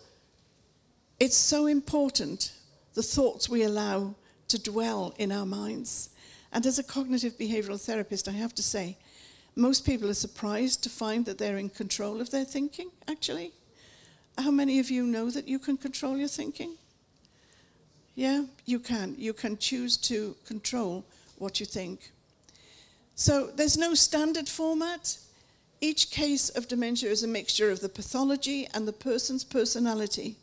it's 1.20 1.36
so 1.36 1.66
important, 1.66 2.52
the 2.94 3.02
thoughts 3.04 3.48
we 3.48 3.62
allow 3.62 4.16
to 4.48 4.60
dwell 4.60 5.14
in 5.18 5.30
our 5.30 5.46
minds. 5.46 6.10
And 6.52 6.66
as 6.66 6.80
a 6.80 6.82
cognitive 6.82 7.38
behavioral 7.38 7.80
therapist, 7.80 8.26
I 8.26 8.32
have 8.32 8.56
to 8.56 8.62
say, 8.62 8.96
most 9.54 9.86
people 9.86 10.10
are 10.10 10.14
surprised 10.14 10.82
to 10.82 10.90
find 10.90 11.24
that 11.26 11.38
they're 11.38 11.58
in 11.58 11.70
control 11.70 12.20
of 12.20 12.32
their 12.32 12.44
thinking, 12.44 12.90
actually. 13.06 13.52
How 14.38 14.50
many 14.50 14.78
of 14.78 14.90
you 14.90 15.04
know 15.04 15.30
that 15.30 15.48
you 15.48 15.58
can 15.58 15.76
control 15.76 16.16
your 16.16 16.28
thinking? 16.28 16.74
Yeah, 18.14 18.44
you 18.66 18.78
can. 18.78 19.14
You 19.18 19.32
can 19.32 19.56
choose 19.56 19.96
to 19.98 20.36
control 20.46 21.04
what 21.38 21.60
you 21.60 21.66
think. 21.66 22.12
So 23.14 23.46
there's 23.46 23.76
no 23.76 23.94
standard 23.94 24.48
format. 24.48 25.16
Each 25.80 26.10
case 26.10 26.48
of 26.48 26.68
dementia 26.68 27.10
is 27.10 27.22
a 27.22 27.28
mixture 27.28 27.70
of 27.70 27.80
the 27.80 27.88
pathology 27.88 28.68
and 28.72 28.86
the 28.86 28.92
person's 28.92 29.44
personality. 29.44 30.36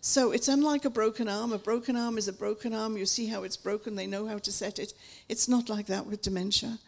So 0.00 0.32
it's 0.32 0.48
unlike 0.48 0.84
a 0.84 0.90
broken 0.90 1.28
arm. 1.28 1.52
A 1.52 1.58
broken 1.58 1.96
arm 1.96 2.16
is 2.16 2.28
a 2.28 2.32
broken 2.32 2.72
arm. 2.72 2.96
You 2.96 3.06
see 3.06 3.26
how 3.26 3.42
it's 3.42 3.56
broken, 3.56 3.96
they 3.96 4.06
know 4.06 4.26
how 4.26 4.38
to 4.38 4.52
set 4.52 4.78
it. 4.78 4.94
It's 5.28 5.48
not 5.48 5.68
like 5.68 5.86
that 5.86 6.06
with 6.06 6.22
dementia. 6.22 6.78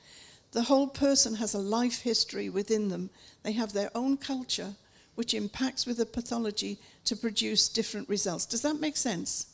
The 0.52 0.62
whole 0.62 0.86
person 0.86 1.36
has 1.36 1.54
a 1.54 1.58
life 1.58 2.02
history 2.02 2.48
within 2.48 2.88
them. 2.88 3.10
They 3.42 3.52
have 3.52 3.72
their 3.72 3.90
own 3.94 4.16
culture, 4.16 4.74
which 5.14 5.34
impacts 5.34 5.86
with 5.86 5.98
the 5.98 6.06
pathology 6.06 6.78
to 7.04 7.16
produce 7.16 7.68
different 7.68 8.08
results. 8.08 8.46
Does 8.46 8.62
that 8.62 8.80
make 8.80 8.96
sense? 8.96 9.46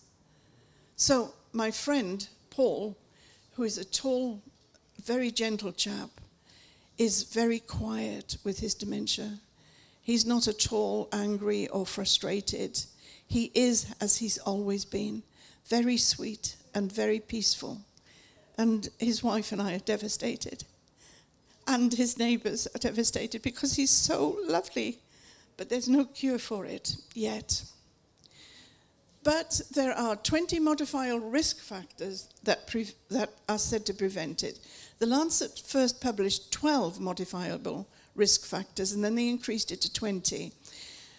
So, 0.97 1.33
my 1.53 1.71
friend, 1.71 2.27
Paul, 2.51 2.97
who 3.55 3.65
is 3.65 3.79
a 3.79 3.85
tall, 3.85 4.43
very 5.05 5.31
gentle 5.31 5.73
chap, 5.73 6.11
is 6.97 7.23
very 7.23 7.61
quiet 7.61 8.37
with 8.45 8.59
his 8.61 8.75
dementia. 8.75 9.39
He's 10.03 10.27
not 10.27 10.49
at 10.49 10.73
all 10.73 11.09
angry 11.13 11.69
or 11.69 11.87
frustrated. 11.87 12.83
He 13.27 13.51
is 13.55 13.95
as 14.01 14.17
he's 14.17 14.39
always 14.39 14.85
been 14.85 15.23
very 15.67 15.97
sweet 15.97 16.57
and 16.75 16.91
very 16.91 17.21
peaceful. 17.21 17.83
And 18.57 18.89
his 18.99 19.23
wife 19.23 19.53
and 19.53 19.63
I 19.63 19.75
are 19.75 19.81
devastated. 19.81 20.65
And 21.67 21.93
his 21.93 22.19
neighbors 22.19 22.67
are 22.75 22.79
devastated 22.79 23.43
because 23.43 23.75
he's 23.77 23.91
so 23.91 24.39
lovely. 24.47 24.99
But 25.59 25.69
there's 25.69 25.89
no 25.89 26.07
cure 26.07 26.39
for 26.39 26.65
it 26.65 26.97
yet. 27.13 27.65
But 29.25 29.61
there 29.75 29.93
are 29.93 30.17
20 30.17 30.59
modifiable 30.61 31.29
risk 31.29 31.59
factors 31.59 32.29
that, 32.45 32.67
pre- 32.67 32.95
that 33.11 33.31
are 33.49 33.59
said 33.59 33.85
to 33.87 33.93
prevent 33.93 34.43
it. 34.43 34.61
The 35.01 35.07
Lancet 35.07 35.61
first 35.67 36.01
published 36.01 36.53
12 36.53 37.01
modifiable 37.01 37.87
risk 38.15 38.47
factors, 38.47 38.93
and 38.93 39.05
then 39.05 39.17
they 39.17 39.29
increased 39.29 39.71
it 39.73 39.81
to 39.83 39.93
20. 39.93 40.53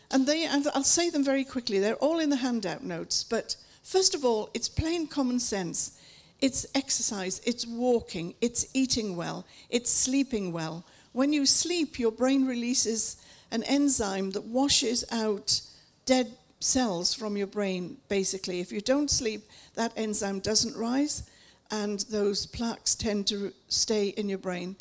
And 0.09 0.25
they, 0.25 0.45
and 0.45 0.65
I'll 0.73 0.83
say 0.83 1.09
them 1.09 1.23
very 1.23 1.43
quickly, 1.43 1.77
they're 1.77 1.95
all 1.95 2.19
in 2.19 2.29
the 2.29 2.37
handout 2.37 2.83
notes. 2.83 3.23
But 3.23 3.57
first 3.83 4.15
of 4.15 4.25
all, 4.25 4.49
it's 4.53 4.69
plain 4.69 5.05
common 5.05 5.39
sense. 5.39 5.99
It's 6.41 6.65
exercise, 6.73 7.41
it's 7.45 7.67
walking, 7.67 8.33
it's 8.39 8.65
eating 8.73 9.17
well, 9.17 9.45
it's 9.69 9.91
sleeping 9.91 10.53
well. 10.53 10.85
When 11.11 11.33
you 11.33 11.45
sleep, 11.45 11.99
your 11.99 12.11
brain 12.11 12.47
releases 12.47 13.17
an 13.51 13.63
enzyme 13.63 14.31
that 14.31 14.45
washes 14.45 15.03
out 15.11 15.61
dead 16.05 16.31
cells 16.59 17.13
from 17.13 17.37
your 17.37 17.47
brain, 17.47 17.97
basically. 18.09 18.59
If 18.59 18.71
you 18.71 18.81
don't 18.81 19.09
sleep, 19.09 19.41
that 19.75 19.93
enzyme 19.95 20.39
doesn't 20.39 20.75
rise, 20.75 21.23
and 21.71 21.99
those 22.11 22.45
plaques 22.45 22.95
tend 22.95 23.27
to 23.27 23.53
stay 23.67 24.09
in 24.09 24.29
your 24.29 24.37
brain. 24.37 24.75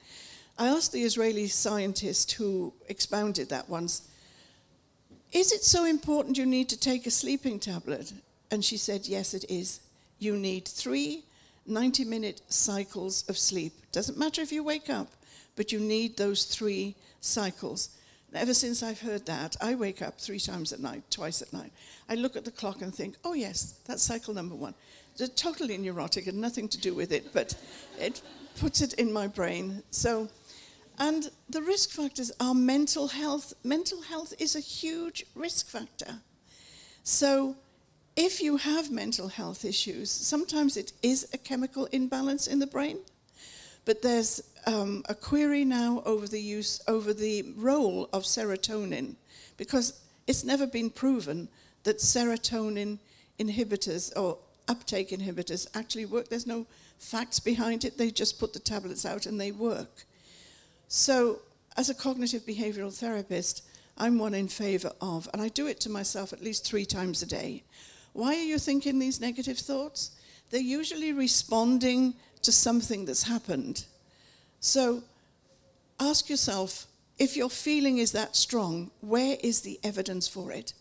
I 0.58 0.68
asked 0.68 0.92
the 0.92 1.04
Israeli 1.04 1.46
scientist 1.46 2.32
who 2.32 2.72
expounded 2.88 3.48
that 3.50 3.68
once 3.68 4.08
is 5.30 5.52
it 5.52 5.62
so 5.62 5.84
important 5.84 6.38
you 6.38 6.46
need 6.46 6.70
to 6.70 6.80
take 6.80 7.06
a 7.06 7.10
sleeping 7.10 7.58
tablet? 7.58 8.12
And 8.50 8.64
she 8.64 8.78
said, 8.78 9.06
Yes, 9.06 9.34
it 9.34 9.44
is. 9.50 9.80
You 10.18 10.36
need 10.36 10.66
three 10.66 11.24
90 11.66 12.04
minute 12.06 12.40
cycles 12.48 13.28
of 13.28 13.36
sleep. 13.36 13.74
Doesn't 13.92 14.18
matter 14.18 14.40
if 14.40 14.50
you 14.50 14.64
wake 14.64 14.88
up, 14.88 15.08
but 15.54 15.70
you 15.70 15.78
need 15.78 16.16
those 16.16 16.44
three 16.44 16.94
cycles. 17.20 17.90
Ever 18.34 18.54
since 18.54 18.82
I've 18.82 19.00
heard 19.00 19.26
that, 19.26 19.56
I 19.60 19.74
wake 19.74 20.02
up 20.02 20.18
three 20.18 20.40
times 20.40 20.72
at 20.72 20.80
night, 20.80 21.02
twice 21.10 21.42
at 21.42 21.52
night. 21.52 21.72
I 22.08 22.14
look 22.14 22.36
at 22.36 22.44
the 22.44 22.50
clock 22.50 22.82
and 22.82 22.94
think, 22.94 23.16
oh, 23.24 23.34
yes, 23.34 23.80
that's 23.86 24.02
cycle 24.02 24.34
number 24.34 24.54
one. 24.54 24.74
It's 25.18 25.40
totally 25.40 25.76
neurotic 25.78 26.26
and 26.26 26.40
nothing 26.40 26.68
to 26.68 26.78
do 26.78 26.94
with 26.94 27.12
it, 27.12 27.32
but 27.32 27.54
it 27.98 28.22
puts 28.60 28.80
it 28.80 28.92
in 28.94 29.12
my 29.12 29.26
brain. 29.26 29.82
So 29.90 30.28
and 30.98 31.30
the 31.48 31.62
risk 31.62 31.90
factors 31.90 32.32
are 32.40 32.54
mental 32.54 33.08
health. 33.08 33.54
Mental 33.62 34.02
health 34.02 34.34
is 34.38 34.56
a 34.56 34.60
huge 34.60 35.24
risk 35.34 35.68
factor. 35.68 36.20
So, 37.04 37.56
if 38.16 38.42
you 38.42 38.56
have 38.56 38.90
mental 38.90 39.28
health 39.28 39.64
issues, 39.64 40.10
sometimes 40.10 40.76
it 40.76 40.92
is 41.02 41.28
a 41.32 41.38
chemical 41.38 41.86
imbalance 41.86 42.48
in 42.48 42.58
the 42.58 42.66
brain. 42.66 42.98
But 43.88 44.02
there's 44.02 44.42
um, 44.66 45.02
a 45.08 45.14
query 45.14 45.64
now 45.64 46.02
over 46.04 46.28
the 46.28 46.38
use, 46.38 46.78
over 46.86 47.14
the 47.14 47.54
role 47.56 48.10
of 48.12 48.24
serotonin, 48.24 49.14
because 49.56 49.98
it's 50.26 50.44
never 50.44 50.66
been 50.66 50.90
proven 50.90 51.48
that 51.84 51.96
serotonin 51.96 52.98
inhibitors 53.40 54.12
or 54.14 54.36
uptake 54.68 55.08
inhibitors 55.08 55.66
actually 55.74 56.04
work. 56.04 56.28
There's 56.28 56.46
no 56.46 56.66
facts 56.98 57.40
behind 57.40 57.86
it. 57.86 57.96
They 57.96 58.10
just 58.10 58.38
put 58.38 58.52
the 58.52 58.58
tablets 58.58 59.06
out 59.06 59.24
and 59.24 59.40
they 59.40 59.52
work. 59.52 60.04
So 60.88 61.38
as 61.78 61.88
a 61.88 61.94
cognitive 61.94 62.42
behavioral 62.42 62.94
therapist, 62.94 63.64
I'm 63.96 64.18
one 64.18 64.34
in 64.34 64.48
favor 64.48 64.92
of, 65.00 65.30
and 65.32 65.40
I 65.40 65.48
do 65.48 65.66
it 65.66 65.80
to 65.80 65.90
myself 65.90 66.34
at 66.34 66.44
least 66.44 66.66
three 66.66 66.84
times 66.84 67.22
a 67.22 67.26
day. 67.26 67.62
Why 68.12 68.34
are 68.34 68.48
you 68.52 68.58
thinking 68.58 68.98
these 68.98 69.18
negative 69.18 69.56
thoughts? 69.56 70.10
They're 70.50 70.60
usually 70.60 71.14
responding 71.14 72.16
to 72.42 72.52
something 72.52 73.04
that's 73.04 73.24
happened. 73.24 73.84
So 74.60 75.02
ask 76.00 76.28
yourself 76.28 76.86
if 77.18 77.36
your 77.36 77.50
feeling 77.50 77.98
is 77.98 78.12
that 78.12 78.36
strong, 78.36 78.90
where 79.00 79.36
is 79.42 79.60
the 79.60 79.80
evidence 79.82 80.28
for 80.28 80.52
it? 80.52 80.72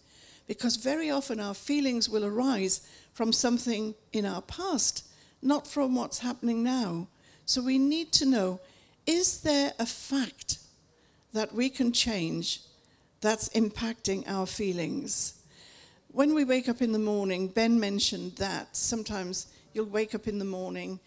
Because 0.47 0.75
very 0.75 1.09
often 1.09 1.39
our 1.39 1.53
feelings 1.53 2.07
will 2.07 2.23
arise 2.23 2.87
from 3.13 3.33
something 3.33 3.95
in 4.13 4.25
our 4.25 4.41
past, 4.43 5.05
not 5.41 5.67
from 5.67 5.95
what's 5.95 6.19
happening 6.19 6.63
now. 6.63 7.07
So 7.45 7.61
we 7.61 7.77
need 7.77 8.11
to 8.13 8.25
know 8.25 8.59
is 9.05 9.41
there 9.41 9.73
a 9.79 9.85
fact 9.85 10.59
that 11.33 11.53
we 11.53 11.69
can 11.69 11.91
change 11.91 12.61
that's 13.21 13.49
impacting 13.49 14.23
our 14.27 14.45
feelings? 14.45 15.33
When 16.11 16.33
we 16.33 16.43
wake 16.43 16.69
up 16.69 16.81
in 16.81 16.91
the 16.91 16.99
morning, 16.99 17.47
Ben 17.47 17.79
mentioned 17.79 18.35
that 18.35 18.75
sometimes 18.75 19.47
you'll 19.73 19.85
wake 19.85 20.13
up 20.13 20.27
in 20.27 20.39
the 20.39 20.45
morning, 20.45 20.99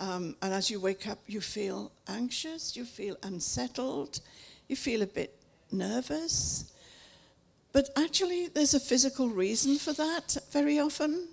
um, 0.00 0.36
and 0.42 0.52
as 0.52 0.70
you 0.70 0.80
wake 0.80 1.06
up, 1.06 1.18
you 1.26 1.40
feel 1.40 1.92
anxious, 2.08 2.76
you 2.76 2.84
feel 2.84 3.16
unsettled, 3.22 4.20
you 4.68 4.76
feel 4.76 5.02
a 5.02 5.06
bit 5.06 5.34
nervous. 5.70 6.72
But 7.72 7.88
actually, 7.96 8.48
there's 8.48 8.74
a 8.74 8.80
physical 8.80 9.28
reason 9.28 9.78
for 9.78 9.92
that 9.94 10.36
very 10.50 10.78
often. 10.78 11.28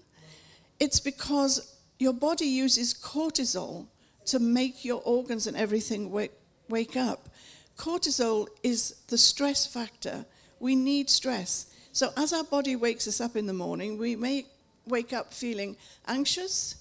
It's 0.79 0.99
because 0.99 1.75
your 1.99 2.13
body 2.13 2.45
uses 2.45 2.93
cortisol 2.93 3.87
to 4.25 4.39
make 4.39 4.85
your 4.85 5.01
organs 5.03 5.47
and 5.47 5.57
everything 5.57 6.11
wake, 6.11 6.31
wake 6.69 6.95
up. 6.95 7.29
Cortisol 7.77 8.47
is 8.63 8.95
the 9.07 9.17
stress 9.17 9.65
factor. 9.65 10.25
We 10.59 10.75
need 10.75 11.09
stress. 11.09 11.73
So, 11.91 12.11
as 12.15 12.33
our 12.33 12.43
body 12.43 12.75
wakes 12.75 13.07
us 13.07 13.19
up 13.19 13.35
in 13.35 13.47
the 13.47 13.53
morning, 13.53 13.97
we 13.97 14.15
may 14.15 14.45
wake 14.85 15.11
up 15.11 15.33
feeling 15.33 15.75
anxious. 16.07 16.75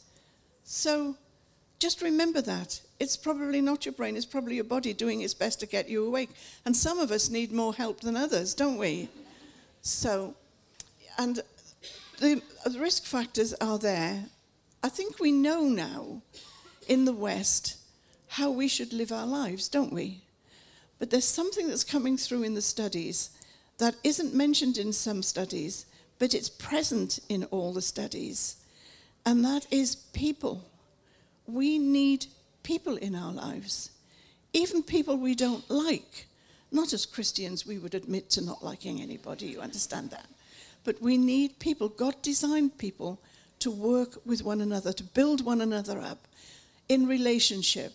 So, 0.64 1.16
just 1.78 2.02
remember 2.02 2.40
that. 2.42 2.80
It's 2.98 3.16
probably 3.16 3.60
not 3.60 3.86
your 3.86 3.92
brain, 3.92 4.16
it's 4.16 4.26
probably 4.26 4.56
your 4.56 4.64
body 4.64 4.92
doing 4.92 5.20
its 5.20 5.34
best 5.34 5.60
to 5.60 5.66
get 5.66 5.88
you 5.88 6.04
awake. 6.04 6.30
And 6.64 6.76
some 6.76 6.98
of 6.98 7.10
us 7.10 7.30
need 7.30 7.52
more 7.52 7.74
help 7.74 8.00
than 8.00 8.16
others, 8.16 8.54
don't 8.54 8.78
we? 8.78 9.08
So, 9.82 10.34
and 11.16 11.40
the, 12.18 12.42
risk 12.78 13.04
factors 13.04 13.54
are 13.60 13.78
there. 13.78 14.24
I 14.82 14.88
think 14.88 15.20
we 15.20 15.32
know 15.32 15.64
now 15.64 16.22
in 16.88 17.04
the 17.04 17.12
West 17.12 17.76
how 18.28 18.50
we 18.50 18.68
should 18.68 18.92
live 18.92 19.12
our 19.12 19.26
lives, 19.26 19.68
don't 19.68 19.92
we? 19.92 20.22
But 20.98 21.10
there's 21.10 21.24
something 21.24 21.68
that's 21.68 21.84
coming 21.84 22.16
through 22.16 22.42
in 22.42 22.54
the 22.54 22.62
studies 22.62 23.30
that 23.78 23.94
isn't 24.02 24.34
mentioned 24.34 24.78
in 24.78 24.92
some 24.92 25.22
studies, 25.22 25.86
but 26.18 26.34
it's 26.34 26.48
present 26.48 27.20
in 27.28 27.44
all 27.44 27.72
the 27.72 27.82
studies. 27.82 28.56
And 29.24 29.44
that 29.44 29.66
is 29.70 29.94
people. 29.94 30.67
We 31.48 31.78
need 31.78 32.26
people 32.62 32.96
in 32.96 33.14
our 33.14 33.32
lives, 33.32 33.90
even 34.52 34.82
people 34.82 35.16
we 35.16 35.34
don't 35.34 35.68
like. 35.70 36.26
Not 36.70 36.92
as 36.92 37.06
Christians, 37.06 37.66
we 37.66 37.78
would 37.78 37.94
admit 37.94 38.28
to 38.30 38.44
not 38.44 38.62
liking 38.62 39.00
anybody, 39.00 39.46
you 39.46 39.60
understand 39.60 40.10
that. 40.10 40.26
But 40.84 41.00
we 41.00 41.16
need 41.16 41.58
people. 41.58 41.88
God 41.88 42.20
designed 42.20 42.76
people 42.76 43.18
to 43.60 43.70
work 43.70 44.18
with 44.26 44.44
one 44.44 44.60
another, 44.60 44.92
to 44.92 45.02
build 45.02 45.44
one 45.44 45.62
another 45.62 45.98
up 45.98 46.28
in 46.88 47.06
relationship. 47.06 47.94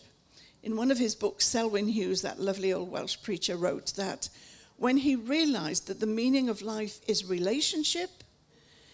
In 0.64 0.76
one 0.76 0.90
of 0.90 0.98
his 0.98 1.14
books, 1.14 1.46
Selwyn 1.46 1.88
Hughes, 1.88 2.24
that 2.24 2.40
lovely 2.40 2.74
old 2.74 2.92
Welsh 2.92 3.18
preacher, 3.22 3.56
wrote 3.56 3.94
that 3.96 4.30
when 4.78 4.98
he 4.98 5.16
realized 5.16 5.88
that 5.88 6.00
the 6.00 6.08
meaning 6.08 6.50
of 6.50 6.62
life 6.62 7.00
is 7.08 7.26
relationship, 7.26 8.10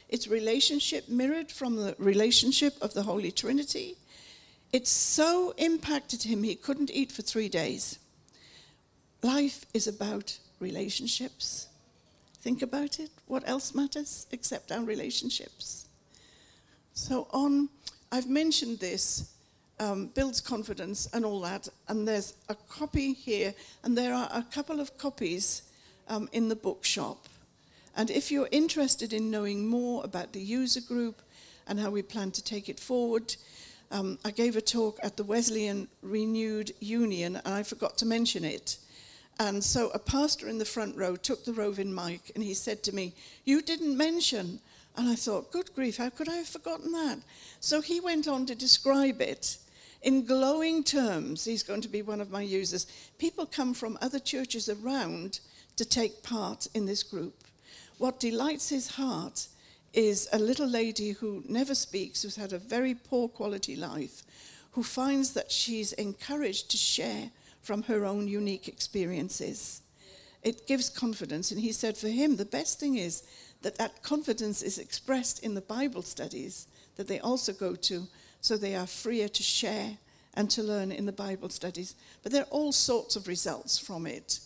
it's 0.10 0.28
relationship 0.28 1.08
mirrored 1.08 1.52
from 1.52 1.78
the 1.78 1.96
relationship 1.98 2.76
of 2.82 2.94
the 2.94 3.04
Holy 3.04 3.32
Trinity, 3.32 3.96
it 4.72 4.88
so 4.88 5.54
impacted 5.58 6.24
him 6.24 6.44
he 6.44 6.56
couldn't 6.56 6.92
eat 6.92 7.12
for 7.12 7.22
three 7.22 7.50
days. 7.50 8.00
Life 9.24 9.66
is 9.74 9.88
about 9.88 10.38
relationships. 10.60 11.68
Think 12.42 12.62
about 12.62 13.00
it. 13.00 13.10
What 13.28 13.48
else 13.48 13.76
matters 13.76 14.28
except 14.32 14.72
our 14.72 14.84
relationships? 14.84 15.88
So, 16.94 17.28
on, 17.32 17.70
I've 18.12 18.30
mentioned 18.30 18.80
this 18.80 19.34
um, 19.80 20.08
builds 20.08 20.42
confidence 20.42 21.08
and 21.14 21.26
all 21.26 21.42
that. 21.42 21.68
And 21.88 22.08
there's 22.08 22.34
a 22.50 22.56
copy 22.56 23.14
here, 23.14 23.54
and 23.84 23.98
there 23.98 24.14
are 24.14 24.30
a 24.32 24.44
couple 24.44 24.80
of 24.80 24.98
copies 24.98 25.64
um, 26.08 26.30
in 26.32 26.50
the 26.50 26.56
bookshop. 26.56 27.28
And 27.96 28.10
if 28.10 28.32
you're 28.32 28.50
interested 28.52 29.14
in 29.14 29.32
knowing 29.32 29.68
more 29.68 30.04
about 30.04 30.34
the 30.34 30.42
user 30.42 30.82
group 30.82 31.22
and 31.68 31.80
how 31.80 31.90
we 31.90 32.02
plan 32.02 32.32
to 32.32 32.44
take 32.44 32.70
it 32.70 32.80
forward, 32.80 33.36
um, 33.92 34.20
I 34.24 34.32
gave 34.32 34.56
a 34.56 34.62
talk 34.62 35.00
at 35.02 35.18
the 35.18 35.24
Wesleyan 35.24 35.88
Reform 36.02 36.66
Union, 36.80 37.36
and 37.44 37.54
I 37.54 37.64
forgot 37.64 37.98
to 37.98 38.06
mention 38.06 38.44
it. 38.44 38.78
And 39.40 39.64
so 39.64 39.90
a 39.92 40.00
pastor 40.00 40.50
in 40.50 40.58
the 40.58 40.66
front 40.66 40.98
row 40.98 41.16
took 41.16 41.46
the 41.46 41.54
roving 41.54 41.96
mic 41.96 42.32
and 42.36 42.44
he 42.44 42.54
said 42.54 42.84
to 42.84 42.94
me, 42.94 43.14
You 43.46 43.62
didn't 43.62 43.96
mention. 43.96 44.60
And 44.98 45.08
I 45.08 45.16
thought, 45.16 45.52
Good 45.52 45.74
grief, 45.74 45.98
how 45.98 46.10
could 46.10 46.28
I 46.28 46.36
have 46.36 46.50
forgotten 46.50 46.92
that? 46.92 47.20
So 47.62 47.80
he 47.80 48.02
went 48.02 48.28
on 48.28 48.46
to 48.48 48.56
describe 48.56 49.22
it 49.22 49.58
in 50.02 50.26
glowing 50.26 50.84
terms. 50.84 51.46
He's 51.46 51.64
going 51.64 51.82
to 51.82 51.88
be 51.88 52.02
one 52.02 52.20
of 52.20 52.32
my 52.32 52.42
users. 52.42 52.86
People 53.18 53.46
come 53.46 53.74
from 53.74 53.98
other 54.02 54.20
churches 54.20 54.68
around 54.68 55.40
to 55.78 55.86
take 55.86 56.22
part 56.22 56.68
in 56.74 56.86
this 56.86 57.04
group. 57.04 57.46
What 57.98 58.20
delights 58.20 58.70
his 58.70 58.92
heart 58.92 59.48
is 59.94 60.28
a 60.32 60.40
little 60.40 60.68
lady 60.68 61.12
who 61.12 61.44
never 61.48 61.76
speaks, 61.76 62.22
who's 62.22 62.36
had 62.36 62.54
a 62.54 62.60
very 62.60 62.94
poor 62.94 63.28
quality 63.28 63.76
life, 63.76 64.24
who 64.72 64.84
finds 64.84 65.34
that 65.34 65.52
she's 65.52 65.94
encouraged 65.94 66.70
to 66.72 66.78
share 66.78 67.32
from 67.62 67.84
her 67.84 68.06
own 68.06 68.28
unique 68.28 68.68
experiences. 68.68 69.82
It 70.44 70.68
gives 70.68 70.90
confidence. 70.90 71.52
And 71.52 71.60
he 71.60 71.72
said 71.72 71.98
for 71.98 72.08
him, 72.08 72.36
the 72.36 72.46
best 72.46 72.80
thing 72.80 72.98
is 72.98 73.24
that 73.62 73.78
that 73.78 74.04
confidence 74.04 74.62
is 74.62 74.78
expressed 74.78 75.44
in 75.44 75.54
the 75.54 75.62
Bible 75.62 76.02
studies 76.02 76.68
that 76.96 77.08
they 77.08 77.20
also 77.20 77.54
go 77.54 77.76
to 77.76 78.08
so 78.42 78.56
they 78.56 78.76
are 78.76 78.88
freer 78.88 79.28
to 79.28 79.44
share 79.44 79.98
and 80.34 80.50
to 80.52 80.64
learn 80.64 80.92
in 80.92 81.06
the 81.06 81.12
Bible 81.12 81.50
studies. 81.50 81.96
But 82.24 82.32
there 82.32 82.44
are 82.44 82.52
all 82.52 82.72
sorts 82.72 83.16
of 83.16 83.28
results 83.28 83.78
from 83.78 84.06
it. 84.06 84.40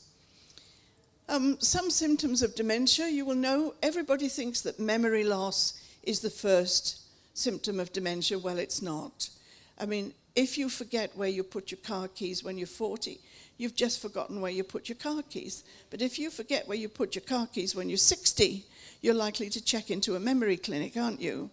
Um, 1.33 1.59
some 1.59 1.89
symptoms 1.89 2.43
of 2.43 2.53
dementia, 2.53 3.07
you 3.07 3.25
will 3.25 3.33
know 3.33 3.73
everybody 3.81 4.29
thinks 4.29 4.61
that 4.61 4.79
memory 4.79 5.23
loss 5.23 5.81
is 6.03 6.19
the 6.19 6.29
first 6.29 7.01
symptom 7.33 7.79
of 7.79 7.91
dementia. 7.91 8.37
Well, 8.37 8.59
it's 8.59 8.83
not. 8.83 9.31
I 9.79 9.87
mean, 9.87 10.13
if 10.35 10.59
you 10.59 10.69
forget 10.69 11.17
where 11.17 11.27
you 11.29 11.41
put 11.41 11.71
your 11.71 11.79
car 11.79 12.07
keys 12.07 12.43
when 12.43 12.59
you're 12.59 12.67
40, 12.67 13.19
you've 13.57 13.75
just 13.75 13.99
forgotten 13.99 14.41
where 14.41 14.51
you 14.51 14.63
put 14.63 14.87
your 14.87 14.95
car 14.95 15.23
keys. 15.23 15.63
But 15.89 16.03
if 16.03 16.19
you 16.19 16.29
forget 16.29 16.67
where 16.67 16.77
you 16.77 16.87
put 16.87 17.15
your 17.15 17.23
car 17.23 17.47
keys 17.47 17.75
when 17.75 17.89
you're 17.89 17.97
60, 17.97 18.63
you're 19.01 19.15
likely 19.15 19.49
to 19.49 19.63
check 19.63 19.89
into 19.89 20.15
a 20.15 20.19
memory 20.19 20.57
clinic, 20.57 20.95
aren't 20.95 21.19
you? 21.19 21.49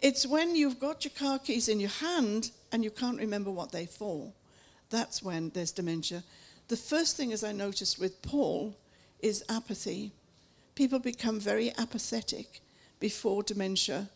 It's 0.00 0.24
when 0.24 0.54
you've 0.54 0.78
got 0.78 1.04
your 1.04 1.14
car 1.18 1.40
keys 1.40 1.68
in 1.68 1.80
your 1.80 1.90
hand 1.90 2.52
and 2.70 2.84
you 2.84 2.92
can't 2.92 3.18
remember 3.18 3.50
what 3.50 3.72
they're 3.72 3.88
for. 3.88 4.32
That's 4.90 5.20
when 5.20 5.50
there's 5.50 5.72
dementia. 5.72 6.22
The 6.68 6.76
first 6.76 7.16
thing, 7.16 7.32
as 7.32 7.42
I 7.42 7.50
noticed 7.50 7.98
with 7.98 8.22
Paul, 8.22 8.76
is 9.20 9.44
apathy. 9.48 10.12
People 10.74 10.98
become 10.98 11.40
very 11.40 11.72
apathetic 11.78 12.60
before 13.00 13.42
dementia. 13.42 14.08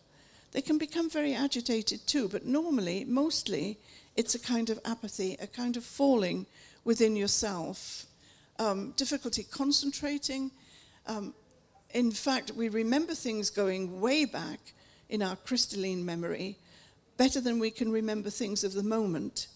They 0.53 0.61
can 0.61 0.79
become 0.79 1.09
very 1.09 1.35
agitated 1.35 2.07
too, 2.07 2.29
but 2.29 2.47
normally, 2.47 3.05
mostly, 3.05 3.79
it's 4.17 4.35
a 4.35 4.39
kind 4.39 4.71
of 4.71 4.81
apathy, 4.85 5.37
a 5.41 5.47
kind 5.47 5.77
of 5.77 5.85
falling 5.85 6.47
within 6.85 7.17
yourself, 7.17 8.07
um, 8.59 8.93
difficulty 8.97 9.45
concentrating. 9.45 10.51
Um, 11.07 11.35
in 11.93 12.11
fact, 12.11 12.53
we 12.53 12.69
remember 12.69 13.15
things 13.15 13.51
going 13.51 14.01
way 14.01 14.25
back 14.25 14.59
in 15.09 15.23
our 15.23 15.37
crystalline 15.37 16.05
memory 16.05 16.57
better 17.17 17.41
than 17.41 17.59
we 17.59 17.71
can 17.71 17.93
remember 17.93 18.31
things 18.31 18.65
of 18.65 18.73
the 18.73 18.83
moment. 18.83 19.47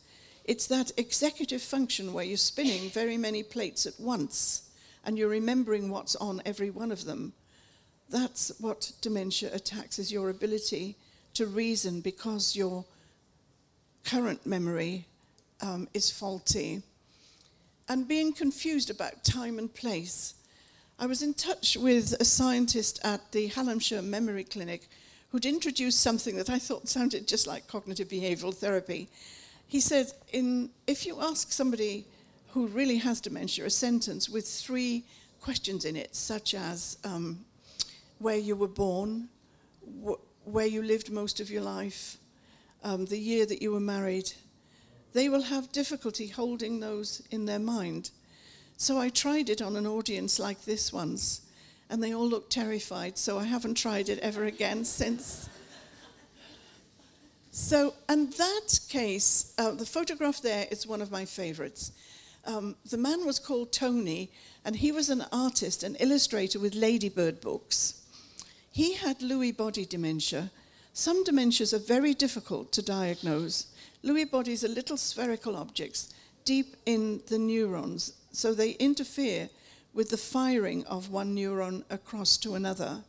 It's 0.44 0.66
that 0.66 0.92
executive 0.98 1.62
function 1.62 2.12
where 2.12 2.24
you're 2.24 2.36
spinning 2.36 2.90
very 2.90 3.16
many 3.16 3.42
plates 3.42 3.86
at 3.86 3.98
once 3.98 4.62
and 5.04 5.18
you're 5.18 5.28
remembering 5.28 5.90
what's 5.90 6.16
on 6.16 6.42
every 6.44 6.70
one 6.70 6.90
of 6.90 7.04
them. 7.04 7.32
That's 8.10 8.52
what 8.60 8.92
dementia 9.00 9.50
attacks 9.52 9.98
is 9.98 10.12
your 10.12 10.30
ability 10.30 10.96
to 11.34 11.46
reason 11.46 12.00
because 12.00 12.56
your 12.56 12.84
current 14.04 14.46
memory 14.46 15.06
um, 15.60 15.88
is 15.94 16.10
faulty. 16.10 16.82
And 17.88 18.08
being 18.08 18.32
confused 18.32 18.90
about 18.90 19.24
time 19.24 19.58
and 19.58 19.72
place. 19.72 20.34
I 20.98 21.06
was 21.06 21.22
in 21.22 21.34
touch 21.34 21.76
with 21.76 22.14
a 22.20 22.24
scientist 22.24 23.00
at 23.04 23.32
the 23.32 23.48
Hallamshire 23.48 24.02
Memory 24.02 24.44
Clinic 24.44 24.88
who'd 25.30 25.44
introduced 25.44 26.00
something 26.00 26.36
that 26.36 26.48
I 26.48 26.60
thought 26.60 26.88
sounded 26.88 27.26
just 27.26 27.46
like 27.46 27.66
cognitive 27.66 28.08
behavioral 28.08 28.54
therapy. 28.54 29.08
He 29.66 29.80
said, 29.80 30.12
in, 30.32 30.70
if 30.86 31.04
you 31.04 31.20
ask 31.20 31.50
somebody 31.50 32.06
who 32.54 32.68
really 32.68 32.98
has 32.98 33.20
dementia 33.20 33.64
a 33.64 33.70
sentence 33.70 34.28
with 34.28 34.46
three 34.46 35.02
questions 35.40 35.84
in 35.84 35.96
it, 35.96 36.14
such 36.14 36.54
as 36.54 36.96
um, 37.02 37.44
where 38.20 38.36
you 38.36 38.54
were 38.54 38.68
born, 38.68 39.28
wh- 40.06 40.22
where 40.46 40.64
you 40.64 40.80
lived 40.80 41.10
most 41.10 41.40
of 41.40 41.50
your 41.50 41.62
life, 41.62 42.16
um, 42.84 43.06
the 43.06 43.18
year 43.18 43.44
that 43.44 43.60
you 43.60 43.72
were 43.72 43.80
married, 43.80 44.32
they 45.14 45.28
will 45.28 45.42
have 45.42 45.72
difficulty 45.72 46.28
holding 46.28 46.78
those 46.78 47.22
in 47.32 47.44
their 47.44 47.58
mind. 47.58 48.12
So 48.76 48.98
I 48.98 49.08
tried 49.08 49.50
it 49.50 49.60
on 49.60 49.74
an 49.74 49.86
audience 49.86 50.38
like 50.38 50.64
this 50.64 50.92
once, 50.92 51.40
and 51.90 52.00
they 52.00 52.14
all 52.14 52.28
looked 52.28 52.52
terrified, 52.52 53.18
so 53.18 53.36
I 53.36 53.44
haven't 53.44 53.74
tried 53.74 54.08
it 54.08 54.20
ever 54.20 54.44
again 54.44 54.84
since. 55.00 55.48
So, 57.50 57.94
and 58.08 58.32
that 58.34 58.78
case, 58.88 59.54
uh, 59.58 59.72
the 59.72 59.86
photograph 59.86 60.40
there 60.40 60.68
is 60.70 60.86
one 60.86 61.02
of 61.02 61.10
my 61.10 61.24
favorites. 61.24 61.90
Um, 62.46 62.76
the 62.88 62.98
man 62.98 63.24
was 63.24 63.38
called 63.38 63.72
Tony, 63.72 64.30
and 64.64 64.76
he 64.76 64.92
was 64.92 65.08
an 65.08 65.24
artist, 65.32 65.82
an 65.82 65.96
illustrator 65.96 66.58
with 66.58 66.74
Ladybird 66.74 67.40
books. 67.40 68.02
He 68.70 68.94
had 68.94 69.20
Lewy 69.20 69.56
body 69.56 69.84
dementia. 69.84 70.50
Some 70.92 71.24
dementias 71.24 71.72
are 71.72 71.78
very 71.78 72.14
difficult 72.14 72.72
to 72.72 72.82
diagnose. 72.82 73.66
Lewy 74.04 74.30
bodies 74.30 74.64
are 74.64 74.68
little 74.68 74.96
spherical 74.96 75.56
objects 75.56 76.12
deep 76.44 76.76
in 76.84 77.22
the 77.28 77.38
neurons, 77.38 78.12
so 78.32 78.52
they 78.52 78.72
interfere 78.72 79.48
with 79.94 80.10
the 80.10 80.16
firing 80.16 80.84
of 80.86 81.10
one 81.10 81.34
neuron 81.34 81.84
across 81.88 82.36
to 82.38 82.54
another. 82.54 83.02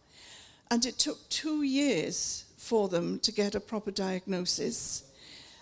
And 0.71 0.85
it 0.85 0.97
took 0.97 1.27
two 1.29 1.63
years 1.63 2.45
for 2.57 2.87
them 2.87 3.19
to 3.19 3.31
get 3.31 3.55
a 3.55 3.59
proper 3.59 3.91
diagnosis. 3.91 5.03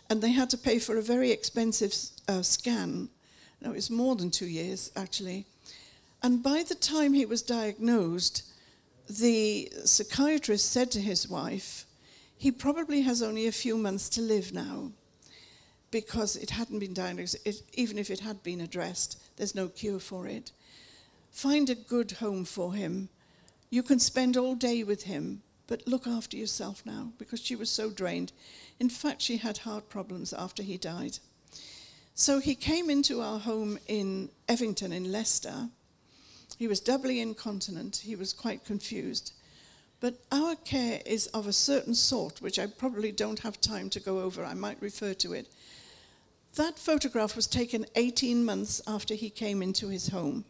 And 0.10 0.22
they 0.22 0.32
had 0.32 0.50
to 0.52 0.58
pay 0.58 0.80
for 0.80 0.98
a 0.98 1.02
very 1.02 1.32
expensive 1.32 1.94
uh, 2.28 2.42
scan. 2.42 3.10
No, 3.64 3.72
it 3.72 3.76
was 3.76 3.90
more 3.90 4.16
than 4.18 4.30
two 4.30 4.46
years, 4.46 4.92
actually. 4.96 5.46
And 6.22 6.44
by 6.44 6.64
the 6.64 6.76
time 6.76 7.14
he 7.14 7.26
was 7.26 7.42
diagnosed, 7.42 8.44
the 9.10 9.72
psychiatrist 9.86 10.70
said 10.70 10.92
to 10.92 11.00
his 11.00 11.30
wife, 11.30 11.86
he 12.38 12.52
probably 12.52 13.02
has 13.02 13.24
only 13.24 13.48
a 13.48 13.54
few 13.54 13.78
months 13.78 14.10
to 14.10 14.22
live 14.22 14.54
now 14.54 14.92
because 15.92 16.36
it 16.36 16.50
hadn't 16.50 16.80
been 16.80 16.94
diagnosed. 16.94 17.38
It, 17.46 17.62
even 17.74 17.98
if 17.98 18.10
it 18.10 18.20
had 18.20 18.44
been 18.44 18.60
addressed, 18.60 19.18
there's 19.38 19.56
no 19.56 19.70
cure 19.70 20.00
for 20.00 20.28
it. 20.28 20.52
Find 21.32 21.70
a 21.70 21.76
good 21.76 22.12
home 22.14 22.44
for 22.44 22.74
him. 22.74 23.08
You 23.70 23.82
can 23.82 24.00
spend 24.00 24.36
all 24.36 24.56
day 24.56 24.84
with 24.84 25.04
him, 25.04 25.42
but 25.68 25.88
look 25.88 26.06
after 26.06 26.36
yourself 26.36 26.86
now 26.86 27.14
because 27.18 27.40
she 27.40 27.56
was 27.56 27.70
so 27.70 27.90
drained. 27.90 28.34
In 28.80 28.90
fact, 28.90 29.22
she 29.22 29.38
had 29.38 29.60
heart 29.60 29.88
problems 29.88 30.34
after 30.34 30.64
he 30.64 30.78
died. 30.78 31.20
So 32.16 32.40
he 32.40 32.56
came 32.56 32.90
into 32.90 33.22
our 33.22 33.40
home 33.40 33.80
in 33.88 34.30
Evington 34.48 34.94
in 34.94 35.12
Leicester. 35.12 35.70
He 36.58 36.68
was 36.68 36.80
doubly 36.80 37.20
incontinent. 37.20 37.98
He 37.98 38.16
was 38.16 38.34
quite 38.34 38.64
confused. 38.66 39.34
But 40.00 40.20
our 40.32 40.56
care 40.56 41.02
is 41.06 41.28
of 41.28 41.48
a 41.48 41.54
certain 41.54 41.96
sort, 41.96 42.42
which 42.42 42.60
I 42.60 42.68
probably 42.68 43.12
don't 43.12 43.40
have 43.40 43.60
time 43.60 43.90
to 43.92 44.00
go 44.00 44.20
over. 44.20 44.44
I 44.44 44.54
might 44.54 44.82
refer 44.82 45.14
to 45.16 45.34
it. 45.34 45.48
That 46.56 46.78
photograph 46.78 47.36
was 47.36 47.48
taken 47.48 47.88
18 47.96 48.46
months 48.46 48.82
after 48.86 49.16
he 49.16 49.30
came 49.32 49.64
into 49.64 49.88
his 49.88 50.10
home. 50.10 50.46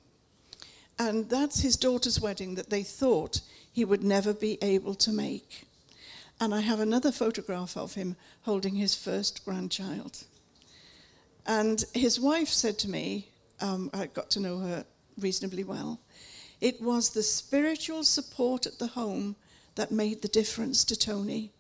And 1.00 1.30
that's 1.30 1.62
his 1.62 1.78
daughter's 1.78 2.20
wedding 2.20 2.56
that 2.56 2.70
they 2.70 2.84
thought 2.84 3.42
he 3.72 3.86
would 3.86 4.04
never 4.04 4.34
be 4.34 4.58
able 4.62 4.96
to 4.96 5.12
make. 5.12 5.66
And 6.42 6.54
I 6.54 6.60
have 6.60 6.82
another 6.82 7.12
photograph 7.12 7.78
of 7.78 7.94
him 7.94 8.18
holding 8.42 8.76
his 8.76 8.96
first 8.96 9.46
grandchild. 9.46 10.26
And 11.46 11.84
his 11.94 12.20
wife 12.20 12.50
said 12.50 12.78
to 12.80 12.90
me, 12.90 13.30
um, 13.60 13.90
I 13.94 14.08
got 14.08 14.30
to 14.32 14.40
know 14.40 14.60
her 14.60 14.86
reasonably 15.18 15.64
well, 15.64 16.00
it 16.62 16.82
was 16.82 17.10
the 17.10 17.24
spiritual 17.24 18.04
support 18.04 18.66
at 18.66 18.80
the 18.80 18.88
home 18.88 19.36
that 19.76 19.92
made 19.92 20.22
the 20.22 20.28
difference 20.28 20.86
to 20.86 20.96
Tony. 20.96 21.52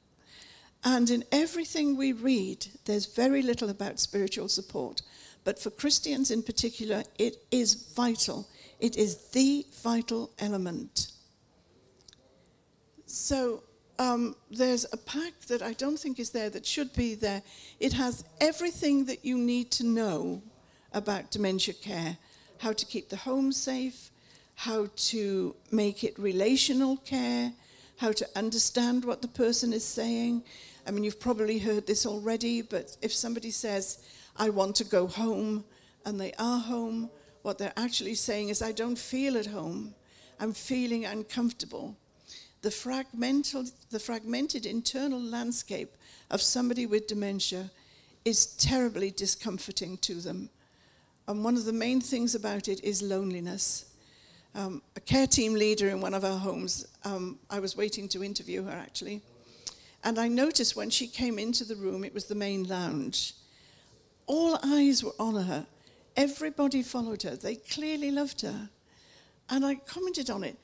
And 0.83 1.09
in 1.09 1.23
everything 1.31 1.95
we 1.95 2.11
read, 2.13 2.67
there's 2.85 3.05
very 3.05 3.41
little 3.41 3.69
about 3.69 3.99
spiritual 3.99 4.49
support. 4.49 5.01
But 5.43 5.59
for 5.59 5.69
Christians 5.69 6.31
in 6.31 6.43
particular, 6.43 7.03
it 7.17 7.37
is 7.51 7.73
vital. 7.73 8.47
It 8.79 8.95
is 8.97 9.29
the 9.31 9.65
vital 9.81 10.31
element. 10.39 11.11
So 13.05 13.63
um, 13.99 14.35
there's 14.49 14.85
a 14.91 14.97
pack 14.97 15.39
that 15.47 15.61
I 15.61 15.73
don't 15.73 15.97
think 15.97 16.19
is 16.19 16.31
there 16.31 16.49
that 16.49 16.65
should 16.65 16.93
be 16.93 17.15
there. 17.15 17.41
It 17.79 17.93
has 17.93 18.23
everything 18.41 19.05
that 19.05 19.23
you 19.23 19.37
need 19.37 19.71
to 19.71 19.85
know 19.85 20.41
about 20.93 21.31
dementia 21.31 21.73
care 21.73 22.17
how 22.59 22.71
to 22.71 22.85
keep 22.85 23.09
the 23.09 23.17
home 23.17 23.51
safe, 23.51 24.09
how 24.55 24.87
to 24.95 25.53
make 25.71 26.03
it 26.03 26.17
relational 26.17 26.95
care, 26.97 27.51
how 27.97 28.11
to 28.13 28.25
understand 28.37 29.03
what 29.03 29.21
the 29.21 29.27
person 29.27 29.73
is 29.73 29.83
saying. 29.83 30.41
I 30.87 30.91
mean, 30.91 31.03
you've 31.03 31.19
probably 31.19 31.59
heard 31.59 31.85
this 31.85 32.05
already, 32.05 32.61
but 32.61 32.95
if 33.01 33.13
somebody 33.13 33.51
says, 33.51 33.99
I 34.37 34.49
want 34.49 34.77
to 34.77 34.85
go 34.85 35.07
home, 35.07 35.65
and 36.05 36.19
they 36.19 36.31
are 36.39 36.59
home, 36.59 37.09
what 37.41 37.57
they're 37.57 37.73
actually 37.75 38.15
saying 38.15 38.49
is, 38.49 38.61
I 38.61 38.71
don't 38.71 38.97
feel 38.97 39.37
at 39.37 39.45
home. 39.45 39.93
I'm 40.39 40.53
feeling 40.53 41.05
uncomfortable. 41.05 41.97
The, 42.63 42.69
fragmental, 42.69 43.71
the 43.91 43.99
fragmented 43.99 44.65
internal 44.65 45.21
landscape 45.21 45.95
of 46.31 46.41
somebody 46.41 46.85
with 46.85 47.07
dementia 47.07 47.69
is 48.23 48.45
terribly 48.55 49.11
discomforting 49.11 49.97
to 49.97 50.15
them. 50.15 50.49
And 51.27 51.43
one 51.43 51.57
of 51.57 51.65
the 51.65 51.73
main 51.73 51.99
things 51.99 52.35
about 52.35 52.69
it 52.69 52.81
is 52.83 53.01
loneliness. 53.01 53.91
Um, 54.55 54.81
a 54.95 55.01
care 55.01 55.27
team 55.27 55.55
leader 55.55 55.89
in 55.89 55.99
one 55.99 56.13
of 56.13 56.23
our 56.23 56.37
homes, 56.37 56.87
um, 57.03 57.37
I 57.49 57.59
was 57.59 57.75
waiting 57.75 58.07
to 58.09 58.23
interview 58.23 58.63
her 58.63 58.71
actually, 58.71 59.21
and 60.03 60.17
I 60.17 60.27
noticed 60.27 60.75
when 60.75 60.89
she 60.89 61.07
came 61.07 61.39
into 61.39 61.65
the 61.65 61.75
room, 61.75 62.03
it 62.03 62.13
was 62.13 62.25
the 62.25 62.35
main 62.35 62.63
lounge. 62.65 63.33
All 64.25 64.57
eyes 64.63 65.03
were 65.03 65.15
on 65.19 65.35
her. 65.35 65.65
Everybody 66.15 66.81
followed 66.81 67.23
her. 67.23 67.35
They 67.35 67.55
clearly 67.55 68.11
loved 68.11 68.41
her. 68.41 68.69
And 69.49 69.65
I 69.65 69.75
commented 69.75 70.29
on 70.29 70.43
it. 70.43 70.57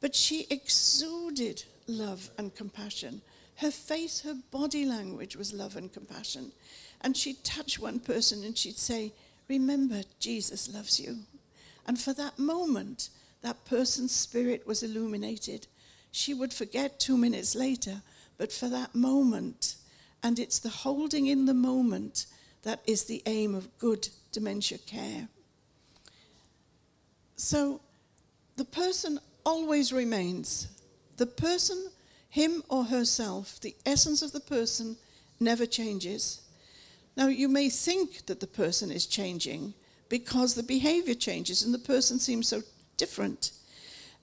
But 0.00 0.14
she 0.14 0.46
exuded 0.50 1.64
love 1.86 2.30
and 2.38 2.54
compassion. 2.54 3.22
Her 3.56 3.70
face, 3.70 4.20
her 4.22 4.36
body 4.50 4.86
language 4.86 5.36
was 5.36 5.52
love 5.52 5.76
and 5.76 5.92
compassion. 5.92 6.52
And 7.02 7.16
she'd 7.16 7.44
touch 7.44 7.78
one 7.78 8.00
person 8.00 8.44
and 8.44 8.56
she'd 8.56 8.78
say, 8.78 9.12
Remember, 9.48 10.02
Jesus 10.18 10.72
loves 10.72 11.00
you. 11.00 11.18
And 11.86 11.98
for 11.98 12.12
that 12.14 12.38
moment, 12.38 13.10
that 13.42 13.64
person's 13.64 14.14
spirit 14.14 14.66
was 14.66 14.82
illuminated. 14.82 15.66
She 16.12 16.34
would 16.34 16.52
forget 16.52 17.00
two 17.00 17.16
minutes 17.16 17.54
later, 17.54 18.02
but 18.38 18.52
for 18.52 18.68
that 18.68 18.94
moment, 18.94 19.76
and 20.22 20.38
it's 20.38 20.58
the 20.58 20.68
holding 20.68 21.26
in 21.26 21.46
the 21.46 21.54
moment 21.54 22.26
that 22.62 22.80
is 22.86 23.04
the 23.04 23.22
aim 23.26 23.54
of 23.54 23.76
good 23.78 24.08
dementia 24.32 24.78
care. 24.78 25.28
So 27.36 27.80
the 28.56 28.64
person 28.64 29.18
always 29.44 29.92
remains. 29.92 30.68
The 31.16 31.26
person, 31.26 31.90
him 32.28 32.62
or 32.68 32.84
herself, 32.84 33.60
the 33.60 33.74
essence 33.84 34.22
of 34.22 34.32
the 34.32 34.40
person 34.40 34.96
never 35.38 35.66
changes. 35.66 36.42
Now, 37.16 37.26
you 37.26 37.48
may 37.48 37.68
think 37.68 38.26
that 38.26 38.40
the 38.40 38.46
person 38.46 38.90
is 38.90 39.06
changing 39.06 39.74
because 40.08 40.54
the 40.54 40.62
behavior 40.62 41.14
changes 41.14 41.62
and 41.62 41.72
the 41.72 41.78
person 41.78 42.18
seems 42.18 42.48
so 42.48 42.62
different. 42.96 43.52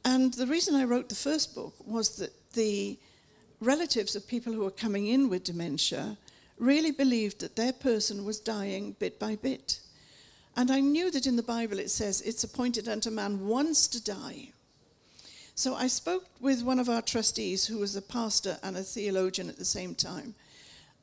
And 0.05 0.33
the 0.33 0.47
reason 0.47 0.75
I 0.75 0.83
wrote 0.83 1.09
the 1.09 1.15
first 1.15 1.55
book 1.55 1.75
was 1.85 2.17
that 2.17 2.33
the 2.53 2.97
relatives 3.59 4.15
of 4.15 4.27
people 4.27 4.53
who 4.53 4.63
were 4.63 4.71
coming 4.71 5.07
in 5.07 5.29
with 5.29 5.43
dementia 5.43 6.17
really 6.57 6.91
believed 6.91 7.39
that 7.39 7.55
their 7.55 7.73
person 7.73 8.25
was 8.25 8.39
dying 8.39 8.95
bit 8.99 9.19
by 9.19 9.35
bit. 9.35 9.79
And 10.55 10.71
I 10.71 10.79
knew 10.79 11.11
that 11.11 11.27
in 11.27 11.35
the 11.35 11.43
Bible 11.43 11.79
it 11.79 11.91
says 11.91 12.21
it's 12.21 12.43
appointed 12.43 12.87
unto 12.87 13.09
man 13.09 13.47
once 13.47 13.87
to 13.89 14.03
die. 14.03 14.53
So 15.57 15.73
I 15.73 15.87
spoke 15.87 16.25
with 16.39 16.61
one 16.61 16.77
of 16.77 16.87
our 16.87 17.01
trustees 17.01 17.65
who 17.65 17.79
was 17.79 17.95
a 17.95 18.01
pastor 18.03 18.59
and 18.61 18.77
a 18.77 18.83
theologian 18.83 19.49
at 19.49 19.57
the 19.57 19.65
same 19.65 19.95
time. 19.95 20.35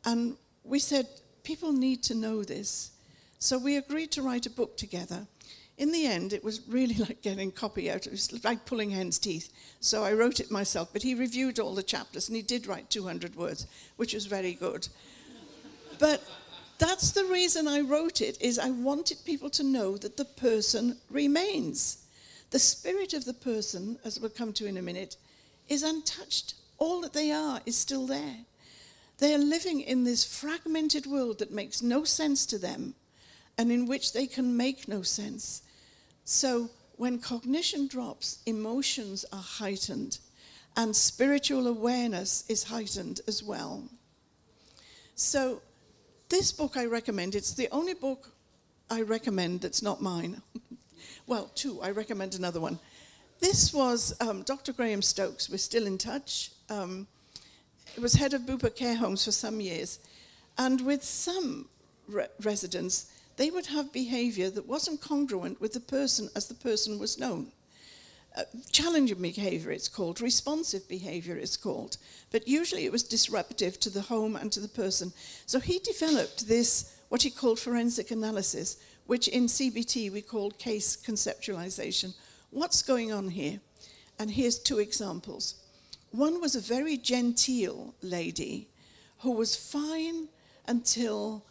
And 0.04 0.36
we 0.62 0.78
said, 0.78 1.08
people 1.42 1.72
need 1.72 2.04
to 2.04 2.14
know 2.14 2.44
this. 2.44 2.92
So 3.40 3.58
we 3.58 3.76
agreed 3.76 4.12
to 4.12 4.22
write 4.22 4.46
a 4.46 4.50
book 4.50 4.76
together. 4.76 5.26
In 5.76 5.90
the 5.90 6.06
end, 6.06 6.32
it 6.32 6.44
was 6.44 6.60
really 6.68 6.94
like 6.98 7.20
getting 7.20 7.50
copy 7.50 7.90
out. 7.90 8.06
It 8.06 8.12
was 8.12 8.44
like 8.44 8.64
pulling 8.64 8.90
hen's 8.90 9.18
teeth. 9.18 9.52
So 9.80 10.04
I 10.04 10.12
wrote 10.12 10.38
it 10.38 10.52
myself, 10.52 10.90
but 10.92 11.02
he 11.02 11.16
reviewed 11.16 11.58
all 11.58 11.74
the 11.74 11.82
chapters 11.82 12.28
and 12.28 12.36
he 12.36 12.42
did 12.42 12.68
write 12.68 12.90
200 12.90 13.34
words, 13.34 13.66
which 13.96 14.14
was 14.14 14.26
very 14.26 14.54
good. 14.54 14.86
But 15.98 16.22
that's 16.78 17.10
the 17.10 17.24
reason 17.24 17.66
I 17.66 17.80
wrote 17.80 18.20
it 18.20 18.40
is 18.40 18.60
I 18.60 18.70
wanted 18.70 19.18
people 19.24 19.50
to 19.50 19.64
know 19.64 19.96
that 19.96 20.16
the 20.16 20.24
person 20.24 20.98
remains. 21.10 22.03
The 22.54 22.60
spirit 22.60 23.14
of 23.14 23.24
the 23.24 23.34
person, 23.34 23.98
as 24.04 24.20
we'll 24.20 24.30
come 24.30 24.52
to 24.52 24.66
in 24.66 24.76
a 24.76 24.80
minute, 24.80 25.16
is 25.68 25.82
untouched. 25.82 26.54
All 26.78 27.00
that 27.00 27.12
they 27.12 27.32
are 27.32 27.60
is 27.66 27.76
still 27.76 28.06
there. 28.06 28.36
They 29.18 29.34
are 29.34 29.38
living 29.38 29.80
in 29.80 30.04
this 30.04 30.22
fragmented 30.22 31.04
world 31.04 31.40
that 31.40 31.50
makes 31.50 31.82
no 31.82 32.04
sense 32.04 32.46
to 32.46 32.56
them. 32.56 32.94
and 33.58 33.72
in 33.72 33.86
which 33.86 34.12
they 34.12 34.28
can 34.28 34.56
make 34.56 34.86
no 34.86 35.02
sense. 35.02 35.62
So 36.24 36.70
when 36.96 37.18
cognition 37.18 37.88
drops, 37.88 38.38
emotions 38.46 39.24
are 39.32 39.42
heightened 39.42 40.18
and 40.76 40.94
spiritual 40.94 41.66
awareness 41.66 42.44
is 42.48 42.62
heightened 42.62 43.20
as 43.26 43.42
well. 43.42 43.82
So 45.16 45.60
this 46.28 46.52
book 46.52 46.76
I 46.76 46.86
recommend, 46.86 47.34
it's 47.34 47.54
the 47.54 47.68
only 47.72 47.94
book 47.94 48.30
I 48.88 49.02
recommend 49.02 49.60
that's 49.60 49.82
not 49.82 50.00
mine. 50.00 50.40
well, 51.26 51.50
two, 51.54 51.80
I 51.82 51.90
recommend 51.90 52.34
another 52.34 52.60
one. 52.60 52.78
This 53.40 53.72
was 53.72 54.14
um, 54.20 54.42
Dr. 54.42 54.72
Graham 54.72 55.02
Stokes, 55.02 55.50
we're 55.50 55.58
still 55.58 55.86
in 55.86 55.98
touch. 55.98 56.50
Um, 56.70 57.06
was 58.00 58.14
head 58.14 58.34
of 58.34 58.42
Bupa 58.42 58.74
care 58.74 58.96
homes 58.96 59.24
for 59.24 59.32
some 59.32 59.60
years. 59.60 60.00
And 60.58 60.80
with 60.80 61.04
some 61.04 61.68
re- 62.08 62.26
residents, 62.42 63.12
they 63.36 63.50
would 63.50 63.66
have 63.66 63.92
behavior 63.92 64.50
that 64.50 64.66
wasn't 64.66 65.00
congruent 65.00 65.60
with 65.60 65.72
the 65.72 65.80
person 65.80 66.28
as 66.36 66.46
the 66.46 66.54
person 66.54 66.98
was 66.98 67.18
known. 67.18 67.52
Uh, 68.36 68.42
challenging 68.72 69.20
behavior, 69.20 69.70
it's 69.70 69.88
called, 69.88 70.20
responsive 70.20 70.88
behavior, 70.88 71.36
it's 71.36 71.56
called. 71.56 71.96
But 72.32 72.48
usually 72.48 72.84
it 72.84 72.92
was 72.92 73.04
disruptive 73.04 73.78
to 73.80 73.90
the 73.90 74.02
home 74.02 74.34
and 74.34 74.50
to 74.52 74.60
the 74.60 74.68
person. 74.68 75.12
So 75.46 75.60
he 75.60 75.78
developed 75.78 76.48
this, 76.48 76.96
what 77.10 77.22
he 77.22 77.30
called 77.30 77.60
forensic 77.60 78.10
analysis, 78.10 78.76
which 79.06 79.28
in 79.28 79.46
CBT 79.46 80.10
we 80.10 80.22
call 80.22 80.50
case 80.50 80.96
conceptualization. 80.96 82.14
What's 82.50 82.82
going 82.82 83.12
on 83.12 83.28
here? 83.28 83.60
And 84.18 84.30
here's 84.30 84.58
two 84.58 84.78
examples. 84.78 85.56
One 86.10 86.40
was 86.40 86.54
a 86.54 86.60
very 86.60 86.96
genteel 86.96 87.94
lady 88.00 88.68
who 89.20 89.32
was 89.32 89.56
fine 89.56 90.28
until 90.66 91.44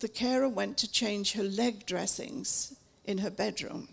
the 0.00 0.08
carer 0.08 0.48
went 0.48 0.78
to 0.78 0.90
change 0.90 1.32
her 1.32 1.42
leg 1.42 1.86
dressings 1.86 2.76
in 3.04 3.18
her 3.18 3.30
bedroom. 3.30 3.88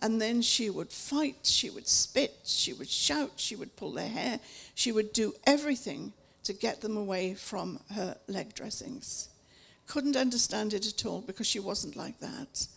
And 0.00 0.20
then 0.20 0.40
she 0.42 0.70
would 0.70 0.90
fight, 0.90 1.40
she 1.42 1.68
would 1.70 1.86
spit, 1.86 2.38
she 2.44 2.72
would 2.72 2.88
shout, 2.88 3.32
she 3.36 3.54
would 3.54 3.76
pull 3.76 3.92
their 3.92 4.08
hair, 4.08 4.40
she 4.74 4.92
would 4.92 5.12
do 5.12 5.34
everything 5.44 6.14
to 6.44 6.52
get 6.52 6.80
them 6.80 6.96
away 6.96 7.34
from 7.34 7.80
her 7.94 8.16
leg 8.26 8.54
dressings. 8.54 9.28
Couldn't 9.90 10.16
understand 10.16 10.72
it 10.72 10.86
at 10.86 11.04
all 11.04 11.20
because 11.20 11.48
she 11.48 11.58
wasn't 11.58 11.96
like 11.96 12.20
that. 12.20 12.68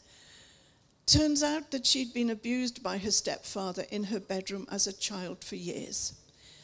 Turns 1.06 1.44
out 1.44 1.70
that 1.70 1.86
she'd 1.86 2.12
been 2.12 2.32
abused 2.32 2.82
by 2.82 2.98
her 2.98 3.12
stepfather 3.12 3.86
in 3.92 4.06
her 4.06 4.20
bedroom 4.20 4.66
as 4.72 4.88
a 4.88 4.98
child 4.98 5.44
for 5.44 5.56
years. 5.56 6.16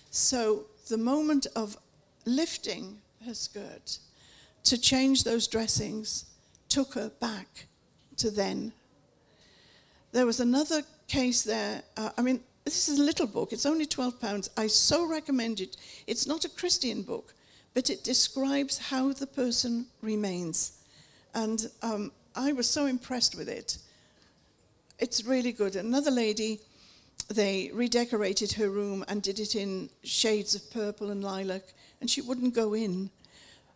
So 0.10 0.66
the 0.88 0.98
moment 0.98 1.46
of 1.56 1.78
lifting 2.26 2.98
her 3.28 3.36
skirt 3.36 4.00
to 4.64 4.82
change 4.82 5.24
those 5.24 5.48
dressings 5.48 6.26
took 6.68 6.96
her 6.96 7.12
back 7.20 7.68
to 8.18 8.32
then. 8.32 8.74
There 10.14 10.26
was 10.26 10.40
another 10.40 10.82
case 11.08 11.44
there. 11.44 11.84
Uh, 11.96 12.10
I 12.18 12.24
mean, 12.24 12.40
this 12.66 12.90
is 12.90 12.98
a 12.98 13.04
little 13.04 13.28
book. 13.28 13.54
It's 13.54 13.68
only 13.68 13.86
£12. 13.86 14.50
I 14.58 14.66
so 14.66 15.08
recommend 15.08 15.60
it. 15.60 15.78
It's 16.08 16.26
not 16.26 16.44
a 16.44 16.50
Christian 16.50 17.04
book, 17.04 17.36
but 17.74 17.90
it 17.90 18.04
describes 18.04 18.78
how 18.78 19.14
the 19.14 19.28
person 19.28 19.86
remains. 20.02 20.80
And 21.34 21.70
um, 21.82 22.12
I 22.36 22.54
was 22.54 22.70
so 22.70 22.86
impressed 22.86 23.36
with 23.36 23.50
it. 23.50 23.78
It's 24.98 25.24
really 25.24 25.52
good. 25.52 25.76
Another 25.76 26.12
lady, 26.12 26.60
they 27.30 27.72
redecorated 27.74 28.54
her 28.54 28.70
room 28.70 29.06
and 29.08 29.22
did 29.22 29.40
it 29.40 29.56
in 29.56 29.90
shades 30.04 30.56
of 30.56 30.70
purple 30.72 31.10
and 31.10 31.24
lilac, 31.24 31.74
and 32.02 32.10
she 32.10 32.22
wouldn't 32.22 32.54
go 32.54 32.74
in 32.74 33.10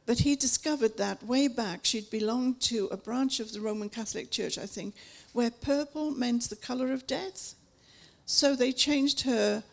but 0.05 0.19
he 0.19 0.35
discovered 0.35 0.97
that 0.97 1.23
way 1.23 1.47
back 1.47 1.81
she'd 1.83 2.09
belonged 2.09 2.59
to 2.61 2.87
a 2.91 2.97
branch 2.97 3.39
of 3.39 3.53
the 3.53 3.61
Roman 3.61 3.89
Catholic 3.89 4.31
Church, 4.31 4.57
I 4.57 4.65
think, 4.65 4.95
where 5.31 5.49
purple 5.49 6.11
meant 6.11 6.49
the 6.49 6.55
color 6.55 6.91
of 6.91 7.07
death. 7.07 7.55
So 8.25 8.55
they 8.55 8.71
changed 8.71 9.21
her 9.21 9.63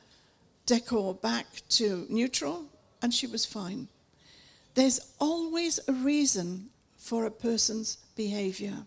decor 0.67 1.15
back 1.15 1.47
to 1.71 2.07
neutral, 2.09 2.67
and 3.03 3.13
she 3.13 3.27
was 3.27 3.45
fine. 3.45 3.89
There's 4.75 5.01
always 5.19 5.81
a 5.89 5.93
reason 5.93 6.71
for 6.97 7.27
a 7.27 7.31
person's 7.31 7.97
behavior. 8.17 8.87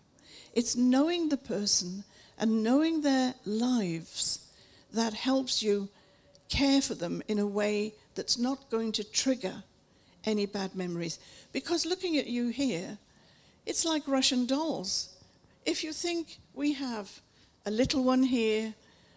It's 0.54 0.76
knowing 0.76 1.28
the 1.28 1.36
person 1.36 2.04
and 2.38 2.62
knowing 2.62 3.00
their 3.00 3.34
lives 3.44 4.50
that 4.92 5.14
helps 5.14 5.62
you 5.62 5.88
care 6.48 6.80
for 6.80 6.94
them 6.94 7.22
in 7.28 7.38
a 7.38 7.46
way 7.46 7.94
that's 8.14 8.38
not 8.38 8.70
going 8.70 8.92
to 8.92 9.04
trigger 9.04 9.62
any 10.24 10.46
bad 10.46 10.74
memories. 10.74 11.18
Because 11.52 11.84
looking 11.84 12.16
at 12.16 12.26
you 12.26 12.48
here, 12.48 12.98
it's 13.66 13.84
like 13.84 14.06
Russian 14.06 14.46
dolls. 14.46 15.16
If 15.66 15.82
you 15.82 15.92
think 15.92 16.38
we 16.54 16.74
have 16.74 17.20
a 17.66 17.70
little 17.70 18.04
one 18.04 18.22
here 18.22 18.74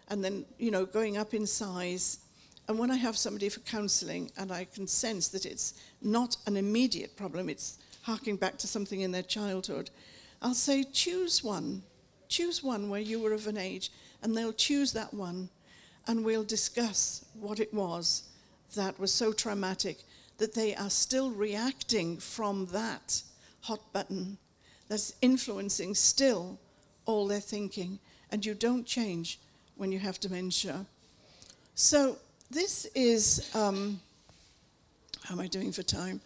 and 0.08 0.24
then, 0.24 0.44
you 0.58 0.70
know, 0.70 0.86
going 0.86 1.16
up 1.16 1.34
in 1.34 1.46
size, 1.46 2.18
and 2.68 2.78
when 2.78 2.90
I 2.90 2.96
have 2.96 3.16
somebody 3.16 3.48
for 3.48 3.60
counseling 3.60 4.30
and 4.36 4.52
I 4.52 4.64
can 4.64 4.86
sense 4.86 5.28
that 5.28 5.46
it's 5.46 5.74
not 6.02 6.36
an 6.46 6.56
immediate 6.56 7.16
problem, 7.16 7.48
it's 7.48 7.78
harking 8.02 8.36
back 8.36 8.58
to 8.58 8.66
something 8.66 9.00
in 9.00 9.10
their 9.10 9.22
childhood, 9.22 9.90
I'll 10.42 10.54
say, 10.54 10.84
choose 10.84 11.42
one. 11.42 11.82
Choose 12.28 12.62
one 12.62 12.90
where 12.90 13.00
you 13.00 13.20
were 13.20 13.32
of 13.32 13.46
an 13.46 13.56
age, 13.56 13.90
and 14.22 14.36
they'll 14.36 14.52
choose 14.52 14.92
that 14.92 15.14
one, 15.14 15.48
and 16.06 16.24
we'll 16.24 16.44
discuss 16.44 17.24
what 17.34 17.58
it 17.58 17.72
was 17.72 18.24
that 18.74 19.00
was 19.00 19.12
so 19.12 19.32
traumatic 19.32 20.04
that 20.36 20.54
they 20.54 20.74
are 20.74 20.90
still 20.90 21.30
reacting 21.30 22.18
from 22.18 22.66
that 22.66 23.22
hot 23.62 23.92
button 23.92 24.38
that's 24.88 25.14
influencing 25.20 25.94
still 25.94 26.58
all 27.06 27.26
their 27.26 27.40
thinking. 27.40 27.98
And 28.30 28.44
you 28.44 28.54
don't 28.54 28.86
change 28.86 29.40
when 29.76 29.90
you 29.90 29.98
have 29.98 30.20
dementia. 30.20 30.86
So, 31.74 32.18
this 32.50 32.86
is 32.94 33.50
um, 33.54 34.00
how 35.24 35.34
am 35.34 35.40
I 35.40 35.46
doing 35.46 35.72
for 35.72 35.82
time? 35.82 36.20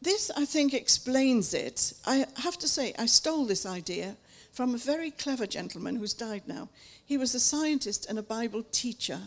This, 0.00 0.30
I 0.36 0.44
think, 0.44 0.72
explains 0.72 1.52
it. 1.52 1.92
I 2.06 2.24
have 2.38 2.56
to 2.58 2.68
say, 2.68 2.94
I 2.98 3.06
stole 3.06 3.44
this 3.44 3.66
idea 3.66 4.16
from 4.52 4.74
a 4.74 4.78
very 4.78 5.10
clever 5.10 5.46
gentleman 5.46 5.96
who's 5.96 6.14
died 6.14 6.42
now. 6.46 6.68
He 7.04 7.18
was 7.18 7.34
a 7.34 7.40
scientist 7.40 8.06
and 8.08 8.18
a 8.18 8.22
Bible 8.22 8.64
teacher, 8.72 9.20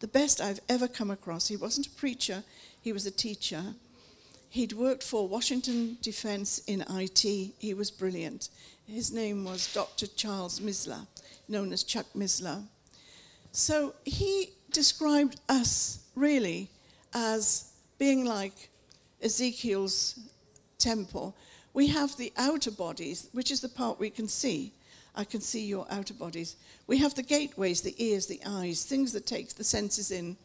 the 0.00 0.08
best 0.08 0.40
I've 0.40 0.60
ever 0.68 0.88
come 0.88 1.10
across. 1.10 1.48
He 1.48 1.56
wasn't 1.56 1.86
a 1.86 1.90
preacher, 1.90 2.42
he 2.82 2.92
was 2.92 3.06
a 3.06 3.10
teacher. 3.10 3.74
He'd 4.50 4.72
worked 4.72 5.02
for 5.02 5.28
Washington 5.28 5.98
Defense 6.02 6.58
in 6.66 6.84
IT. 6.88 7.20
He 7.58 7.74
was 7.74 7.90
brilliant. 7.90 8.48
His 8.86 9.12
name 9.12 9.44
was 9.44 9.72
Dr. 9.72 10.06
Charles 10.06 10.60
Missler, 10.60 11.06
known 11.48 11.72
as 11.72 11.82
Chuck 11.82 12.06
Missler. 12.16 12.64
So 13.52 13.94
he 14.04 14.50
described 14.76 15.40
us 15.48 16.04
really 16.14 16.68
as 17.14 17.72
being 17.98 18.24
like 18.24 18.68
Ezekiel's 19.22 20.18
temple. 20.78 21.34
We 21.72 21.88
have 21.88 22.16
the 22.16 22.32
outer 22.36 22.70
bodies, 22.70 23.28
which 23.32 23.50
is 23.50 23.60
the 23.60 23.68
part 23.68 23.98
we 23.98 24.10
can 24.10 24.28
see. 24.28 24.72
I 25.14 25.24
can 25.24 25.40
see 25.40 25.64
your 25.64 25.86
outer 25.90 26.14
bodies. 26.14 26.56
We 26.86 26.98
have 26.98 27.14
the 27.14 27.22
gateways, 27.22 27.80
the 27.80 27.94
ears, 27.98 28.26
the 28.26 28.40
eyes, 28.46 28.84
things 28.84 29.12
that 29.14 29.26
take 29.26 29.54
the 29.54 29.64
senses 29.64 30.10
in 30.10 30.36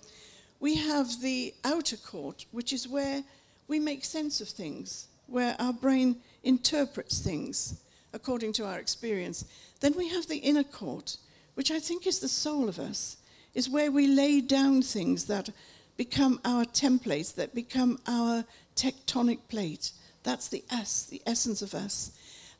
we 0.62 0.76
have 0.76 1.22
the 1.22 1.54
outer 1.66 1.98
court, 1.98 2.46
which 2.52 2.72
is 2.72 2.88
where 2.88 3.24
we 3.68 3.80
make 3.80 4.06
sense 4.06 4.40
of 4.40 4.48
things, 4.48 5.08
where 5.26 5.56
our 5.60 5.74
brain 5.74 6.18
interprets 6.44 7.20
things 7.20 7.82
according 8.14 8.54
to 8.54 8.66
our 8.66 8.78
experience. 8.78 9.44
Then 9.80 9.94
we 9.98 10.10
have 10.10 10.28
the 10.28 10.38
inner 10.38 10.64
court, 10.64 11.18
which 11.56 11.72
I 11.72 11.80
think 11.80 12.06
is 12.06 12.20
the 12.20 12.28
soul 12.28 12.70
of 12.70 12.78
us, 12.78 13.18
is 13.54 13.70
where 13.70 13.92
we 13.92 14.08
lay 14.08 14.42
down 14.42 14.82
things 14.82 15.26
that 15.26 15.50
become 15.98 16.40
our 16.46 16.66
templates, 16.66 17.36
that 17.36 17.54
become 17.54 18.00
our 18.08 18.46
tectonic 18.76 19.40
plate. 19.50 19.92
That's 20.24 20.48
the 20.48 20.64
us, 20.70 21.04
the 21.04 21.22
essence 21.26 21.62
of 21.62 21.74
us. 21.74 22.12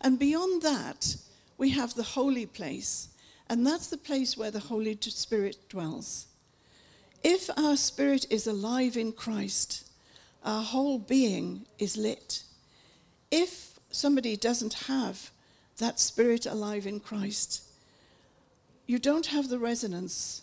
And 0.02 0.20
beyond 0.20 0.62
that, 0.64 1.16
we 1.58 1.70
have 1.70 1.94
the 1.94 2.04
holy 2.04 2.46
place, 2.46 3.10
and 3.50 3.66
that's 3.66 3.88
the 3.88 3.98
place 3.98 4.36
where 4.36 4.52
the 4.52 4.60
Holy 4.60 4.98
Spirit 5.00 5.58
dwells. 5.70 6.28
If 7.24 7.50
our 7.56 7.78
spirit 7.78 8.26
is 8.32 8.48
alive 8.48 8.98
in 8.98 9.12
Christ, 9.12 9.88
our 10.44 10.64
whole 10.64 10.98
being 10.98 11.66
is 11.78 11.98
lit. 11.98 12.44
If 13.30 13.80
somebody 13.92 14.36
doesn't 14.36 14.74
have 14.86 15.30
that 15.78 16.00
spirit 16.00 16.46
alive 16.46 16.88
in 16.88 17.00
Christ, 17.00 17.64
you 18.88 18.98
don't 18.98 19.28
have 19.28 19.50
the 19.50 19.60
resonance 19.60 20.42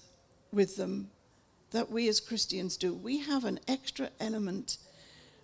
with 0.52 0.76
them 0.76 1.10
that 1.70 1.90
we 1.90 2.08
as 2.08 2.20
Christians 2.20 2.76
do. 2.76 2.94
We 2.94 3.18
have 3.18 3.44
an 3.44 3.60
extra 3.68 4.10
element. 4.20 4.78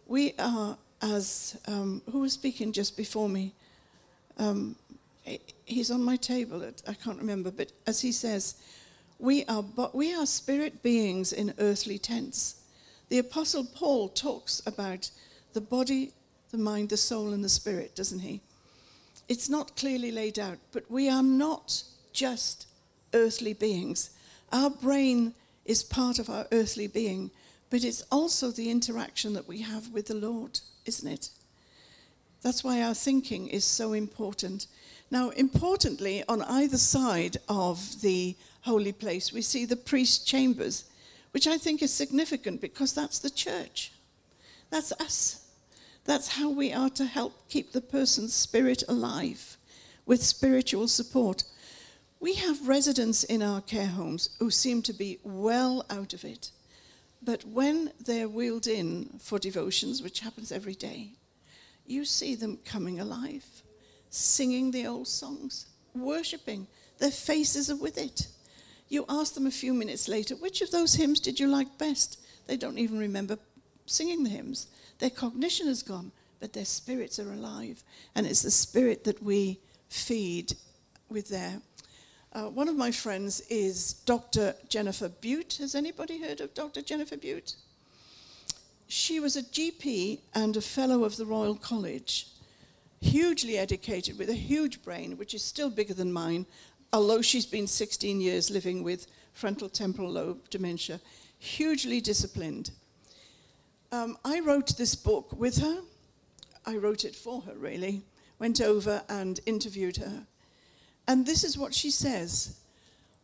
We 0.07 0.35
are, 0.39 0.77
as 1.03 1.59
um, 1.67 2.03
who 2.11 2.21
was 2.21 2.33
speaking 2.33 2.73
just 2.73 2.97
before 2.97 3.29
me? 3.29 3.53
Um, 4.39 4.77
he's 5.65 5.91
on 5.91 6.03
my 6.03 6.17
table. 6.17 6.69
I 6.89 6.95
can't 6.95 7.19
remember, 7.19 7.51
but 7.51 7.73
as 7.87 8.01
he 8.01 8.13
says, 8.13 8.55
we 9.19 9.45
are, 9.45 9.63
But 9.63 9.95
we 9.95 10.15
are 10.15 10.27
spirit 10.27 10.83
beings 10.83 11.33
in 11.33 11.55
earthly 11.59 11.99
tents. 11.99 12.57
The 13.11 13.19
Apostle 13.19 13.65
Paul 13.65 14.09
talks 14.09 14.63
about 14.67 15.11
the 15.53 15.61
body, 15.61 16.13
the 16.51 16.59
mind, 16.59 16.89
the 16.89 16.97
soul, 16.97 17.33
and 17.33 17.45
the 17.45 17.49
spirit, 17.49 17.95
doesn't 17.95 18.21
he? 18.21 18.41
it's 19.29 19.49
not 19.49 19.77
clearly 19.77 20.13
laid 20.13 20.39
out, 20.39 20.59
but 20.73 20.91
we 20.91 21.09
are 21.09 21.23
not 21.23 21.83
just 22.13 22.67
earthly 23.13 23.53
beings. 23.53 24.11
Our 24.55 24.71
brain 24.71 25.35
is 25.65 25.83
part 25.83 26.21
of 26.21 26.31
our 26.31 26.47
earthly 26.53 26.87
being, 26.87 27.33
but 27.71 27.83
it's 27.83 28.05
also 28.13 28.53
the 28.53 28.71
interaction 28.71 29.33
that 29.33 29.49
we 29.49 29.63
have 29.63 29.93
with 29.93 30.07
the 30.07 30.15
Lord, 30.15 30.61
isn't 30.87 31.11
it? 31.11 31.31
That's 32.41 32.63
why 32.63 32.81
our 32.81 32.95
thinking 32.95 33.49
is 33.49 33.65
so 33.65 33.95
important. 33.95 34.69
Now, 35.11 35.31
importantly, 35.31 36.23
on 36.29 36.43
either 36.43 36.77
side 36.77 37.39
of 37.49 38.01
the 38.01 38.37
holy 38.61 38.93
place, 38.93 39.33
we 39.33 39.43
see 39.43 39.65
the 39.65 39.75
priest 39.75 40.25
chambers, 40.25 40.85
which 41.33 41.49
I 41.49 41.59
think 41.59 41.83
is 41.83 41.93
significant 41.93 42.61
because 42.61 42.93
that's 42.93 43.19
the 43.19 43.31
church. 43.31 43.91
That's 44.71 44.93
us. 44.93 45.49
That's 46.05 46.29
how 46.29 46.49
we 46.49 46.73
are 46.73 46.91
to 46.91 47.07
help 47.07 47.49
keep 47.49 47.73
the 47.73 47.81
person's 47.81 48.35
spirit 48.35 48.85
alive 48.87 49.57
with 50.07 50.23
spiritual 50.23 50.87
support. 50.87 51.43
We 52.25 52.37
have 52.37 52.69
residents 52.69 53.23
in 53.23 53.43
our 53.43 53.61
care 53.61 53.85
homes 53.87 54.31
who 54.39 54.51
seem 54.51 54.81
to 54.85 54.95
be 54.95 55.19
well 55.25 55.85
out 55.91 56.15
of 56.15 56.25
it. 56.25 56.53
But 57.23 57.45
when 57.45 57.93
they're 58.03 58.31
wheeled 58.31 58.67
in 58.67 59.19
for 59.21 59.39
devotions, 59.39 60.01
which 60.01 60.21
happens 60.21 60.51
every 60.51 60.75
day, 60.75 61.11
you 61.87 62.07
see 62.07 62.35
them 62.35 62.61
coming 62.65 62.99
alive, 62.99 63.45
singing 64.09 64.71
the 64.71 64.87
old 64.87 65.07
songs, 65.07 65.67
worshipping. 65.95 66.67
Their 66.97 67.11
faces 67.11 67.71
are 67.71 67.77
with 67.77 67.99
it. 67.99 68.29
You 68.89 69.05
ask 69.07 69.35
them 69.35 69.47
a 69.47 69.51
few 69.51 69.75
minutes 69.75 70.09
later, 70.09 70.35
which 70.35 70.63
of 70.63 70.71
those 70.71 70.95
hymns 70.95 71.21
did 71.21 71.39
you 71.39 71.47
like 71.47 71.77
best? 71.77 72.19
They 72.47 72.57
don't 72.57 72.79
even 72.79 72.99
remember 72.99 73.39
singing 73.85 74.25
the 74.25 74.31
hymns. 74.31 74.69
Their 74.99 75.11
cognition 75.11 75.69
is 75.69 75.83
gone, 75.83 76.11
but 76.41 76.55
their 76.55 76.65
spirits 76.65 77.19
are 77.19 77.31
alive. 77.31 77.85
And 78.15 78.27
it's 78.27 78.41
the 78.41 78.51
spirit 78.51 79.05
that 79.05 79.23
we 79.23 79.59
feed 79.91 80.55
with 81.11 81.29
their. 81.29 81.61
Uh, 82.35 82.49
one 82.49 82.69
of 82.69 82.75
my 82.75 82.91
friends 82.91 83.41
is 83.43 83.93
Dr. 84.07 84.57
Jennifer 84.69 85.09
Bute. 85.09 85.59
Has 85.61 85.77
anybody 85.77 86.21
heard 86.21 86.41
of 86.41 86.53
Dr. 86.53 86.83
Jennifer 86.83 87.17
Bute? 87.17 87.55
She 88.89 89.21
was 89.21 89.37
a 89.37 89.43
GP 89.45 90.19
and 90.35 90.57
a 90.57 90.61
fellow 90.61 91.05
of 91.05 91.17
the 91.17 91.27
Royal 91.27 91.55
College, 91.55 92.27
hugely 93.01 93.57
educated 93.57 94.19
with 94.19 94.31
a 94.31 94.35
huge 94.35 94.83
brain, 94.83 95.17
which 95.17 95.33
is 95.33 95.45
still 95.45 95.71
bigger 95.71 95.95
than 95.95 96.13
mine, 96.13 96.45
although 96.93 97.23
she's 97.23 97.47
been 97.47 97.69
16 97.69 98.21
years 98.21 98.51
living 98.51 98.83
with 98.83 99.07
frontal 99.33 99.69
temporal 99.69 100.11
lobe 100.11 100.51
dementia, 100.51 101.01
hugely 101.39 102.01
disciplined. 102.01 102.73
Um, 103.93 104.19
I 104.25 104.41
wrote 104.41 104.77
this 104.77 104.97
book 104.97 105.33
with 105.39 105.59
her. 105.59 105.83
I 106.67 106.79
wrote 106.79 107.05
it 107.05 107.15
for 107.15 107.43
her, 107.43 107.55
really. 107.55 108.03
Went 108.41 108.61
over 108.61 109.05
and 109.09 109.39
interviewed 109.47 109.99
her. 109.99 110.27
And 111.07 111.27
this 111.27 111.45
is 111.45 111.59
what 111.59 111.75
she 111.75 111.91
says. 111.91 112.59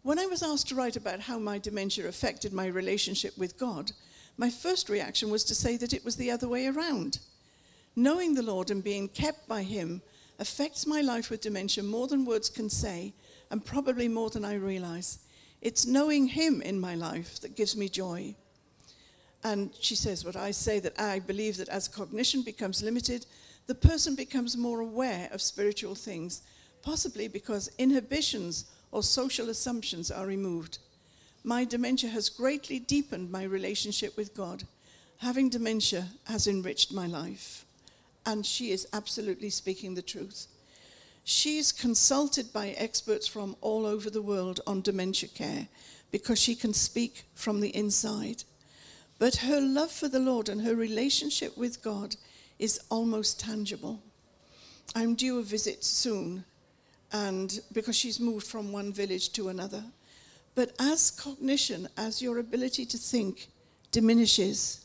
When 0.02 0.18
I 0.18 0.26
was 0.26 0.42
asked 0.42 0.68
to 0.68 0.74
write 0.74 0.96
about 0.96 1.20
how 1.20 1.38
my 1.38 1.58
dementia 1.58 2.08
affected 2.08 2.52
my 2.52 2.66
relationship 2.66 3.36
with 3.36 3.58
God, 3.58 3.92
my 4.36 4.48
first 4.50 4.88
reaction 4.88 5.30
was 5.30 5.44
to 5.44 5.54
say 5.54 5.76
that 5.76 5.92
it 5.92 6.04
was 6.04 6.16
the 6.16 6.30
other 6.30 6.48
way 6.48 6.66
around. 6.66 7.18
Knowing 7.96 8.34
the 8.34 8.42
Lord 8.42 8.70
and 8.70 8.82
being 8.82 9.08
kept 9.08 9.46
by 9.46 9.62
Him 9.62 10.00
affects 10.38 10.86
my 10.86 11.02
life 11.02 11.28
with 11.28 11.42
dementia 11.42 11.84
more 11.84 12.06
than 12.06 12.24
words 12.24 12.48
can 12.48 12.70
say, 12.70 13.12
and 13.50 13.64
probably 13.64 14.08
more 14.08 14.30
than 14.30 14.44
I 14.44 14.54
realize. 14.54 15.18
It's 15.60 15.86
knowing 15.86 16.28
Him 16.28 16.62
in 16.62 16.80
my 16.80 16.94
life 16.94 17.40
that 17.40 17.56
gives 17.56 17.76
me 17.76 17.88
joy. 17.88 18.34
And 19.44 19.70
she 19.80 19.94
says, 19.94 20.24
What 20.24 20.36
I 20.36 20.50
say 20.50 20.80
that 20.80 20.98
I 20.98 21.18
believe 21.18 21.56
that 21.58 21.68
as 21.68 21.88
cognition 21.88 22.42
becomes 22.42 22.82
limited, 22.82 23.26
the 23.66 23.74
person 23.74 24.14
becomes 24.14 24.56
more 24.56 24.80
aware 24.80 25.28
of 25.32 25.42
spiritual 25.42 25.94
things, 25.94 26.42
possibly 26.82 27.28
because 27.28 27.70
inhibitions 27.78 28.64
or 28.92 29.02
social 29.02 29.48
assumptions 29.48 30.10
are 30.10 30.26
removed. 30.26 30.78
My 31.44 31.64
dementia 31.64 32.10
has 32.10 32.28
greatly 32.28 32.78
deepened 32.78 33.30
my 33.30 33.44
relationship 33.44 34.16
with 34.16 34.34
God. 34.34 34.64
Having 35.18 35.50
dementia 35.50 36.08
has 36.24 36.46
enriched 36.46 36.92
my 36.92 37.06
life. 37.06 37.64
And 38.26 38.44
she 38.44 38.70
is 38.70 38.88
absolutely 38.92 39.50
speaking 39.50 39.94
the 39.94 40.02
truth. 40.02 40.46
She's 41.24 41.72
consulted 41.72 42.52
by 42.52 42.70
experts 42.70 43.26
from 43.26 43.56
all 43.60 43.86
over 43.86 44.10
the 44.10 44.22
world 44.22 44.60
on 44.66 44.82
dementia 44.82 45.28
care 45.28 45.68
because 46.10 46.40
she 46.40 46.54
can 46.54 46.74
speak 46.74 47.24
from 47.34 47.60
the 47.60 47.74
inside. 47.74 48.44
But 49.18 49.36
her 49.36 49.60
love 49.60 49.92
for 49.92 50.08
the 50.08 50.18
Lord 50.18 50.48
and 50.48 50.62
her 50.62 50.74
relationship 50.74 51.56
with 51.56 51.82
God 51.82 52.16
is 52.58 52.80
almost 52.90 53.38
tangible. 53.38 54.00
I'm 54.94 55.14
due 55.14 55.38
a 55.38 55.42
visit 55.42 55.84
soon, 55.84 56.44
and 57.12 57.60
because 57.72 57.96
she's 57.96 58.20
moved 58.20 58.46
from 58.46 58.72
one 58.72 58.92
village 58.92 59.32
to 59.32 59.48
another. 59.48 59.82
But 60.54 60.72
as 60.78 61.10
cognition, 61.10 61.88
as 61.96 62.20
your 62.20 62.38
ability 62.38 62.84
to 62.86 62.98
think 62.98 63.48
diminishes, 63.92 64.84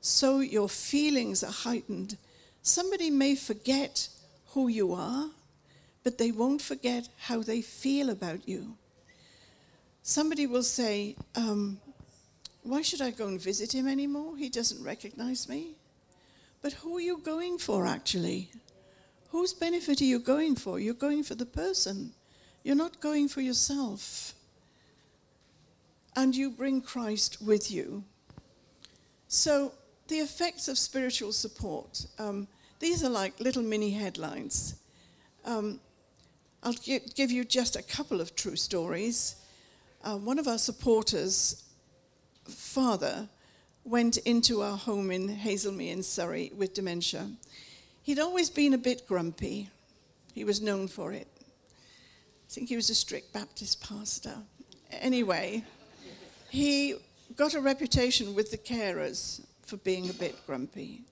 so 0.00 0.40
your 0.40 0.68
feelings 0.68 1.42
are 1.42 1.52
heightened. 1.52 2.16
Somebody 2.62 3.10
may 3.10 3.34
forget 3.34 4.08
who 4.48 4.68
you 4.68 4.92
are, 4.92 5.30
but 6.04 6.18
they 6.18 6.30
won't 6.30 6.62
forget 6.62 7.08
how 7.18 7.42
they 7.42 7.60
feel 7.60 8.10
about 8.10 8.48
you. 8.48 8.76
Somebody 10.02 10.46
will 10.46 10.62
say, 10.62 11.16
um, 11.34 11.78
Why 12.62 12.82
should 12.82 13.02
I 13.02 13.10
go 13.10 13.26
and 13.26 13.40
visit 13.40 13.74
him 13.74 13.88
anymore? 13.88 14.36
He 14.36 14.48
doesn't 14.48 14.82
recognize 14.82 15.48
me. 15.48 15.74
But 16.62 16.72
who 16.72 16.96
are 16.96 17.00
you 17.00 17.18
going 17.18 17.58
for, 17.58 17.86
actually? 17.86 18.50
Whose 19.30 19.52
benefit 19.52 20.00
are 20.00 20.04
you 20.04 20.18
going 20.18 20.56
for? 20.56 20.80
You're 20.80 20.94
going 20.94 21.22
for 21.22 21.34
the 21.34 21.46
person, 21.46 22.12
you're 22.62 22.76
not 22.76 23.00
going 23.00 23.28
for 23.28 23.40
yourself 23.40 24.34
and 26.18 26.34
you 26.34 26.50
bring 26.50 26.80
Christ 26.80 27.40
with 27.40 27.70
you. 27.70 28.02
So, 29.28 29.72
the 30.08 30.16
effects 30.16 30.66
of 30.66 30.76
spiritual 30.76 31.32
support. 31.32 32.06
Um, 32.18 32.48
these 32.80 33.04
are 33.04 33.08
like 33.08 33.38
little 33.38 33.62
mini 33.62 33.90
headlines. 33.90 34.74
Um, 35.44 35.78
I'll 36.62 36.72
give 36.72 37.30
you 37.30 37.44
just 37.44 37.76
a 37.76 37.82
couple 37.82 38.20
of 38.20 38.34
true 38.34 38.56
stories. 38.56 39.36
Uh, 40.02 40.16
one 40.16 40.40
of 40.40 40.48
our 40.48 40.58
supporters' 40.58 41.62
father 42.48 43.28
went 43.84 44.16
into 44.16 44.62
our 44.62 44.76
home 44.76 45.12
in 45.12 45.28
Haslemere 45.28 45.92
in 45.92 46.02
Surrey 46.02 46.50
with 46.56 46.74
dementia. 46.74 47.28
He'd 48.08 48.20
always 48.20 48.48
been 48.48 48.72
a 48.72 48.78
bit 48.78 49.06
grumpy. 49.06 49.68
He 50.32 50.42
was 50.42 50.62
known 50.62 50.88
for 50.88 51.12
it. 51.12 51.28
I 51.38 52.48
think 52.48 52.70
he 52.70 52.74
was 52.74 52.88
a 52.88 52.94
strict 52.94 53.34
Baptist 53.34 53.86
pastor. 53.86 54.36
Anyway, 54.90 55.62
he 56.48 56.94
got 57.36 57.52
a 57.52 57.60
reputation 57.60 58.34
with 58.34 58.50
the 58.50 58.56
carers 58.56 59.44
for 59.66 59.76
being 59.76 60.08
a 60.08 60.14
bit 60.14 60.34
grumpy. 60.46 61.02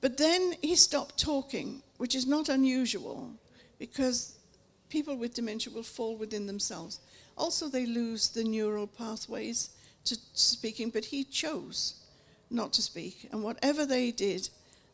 But 0.00 0.16
then 0.16 0.56
he 0.60 0.74
stopped 0.74 1.20
talking, 1.20 1.84
which 1.98 2.16
is 2.16 2.26
not 2.26 2.48
unusual 2.48 3.30
because 3.78 4.40
people 4.88 5.14
with 5.14 5.34
dementia 5.34 5.72
will 5.72 5.84
fall 5.84 6.16
within 6.16 6.48
themselves. 6.48 6.98
Also, 7.36 7.68
they 7.68 7.86
lose 7.86 8.30
the 8.30 8.42
neural 8.42 8.88
pathways 8.88 9.70
to 10.06 10.18
speaking, 10.32 10.90
but 10.90 11.04
he 11.04 11.22
chose 11.22 12.02
not 12.50 12.72
to 12.72 12.82
speak. 12.82 13.28
And 13.30 13.44
whatever 13.44 13.86
they 13.86 14.10
did, 14.10 14.48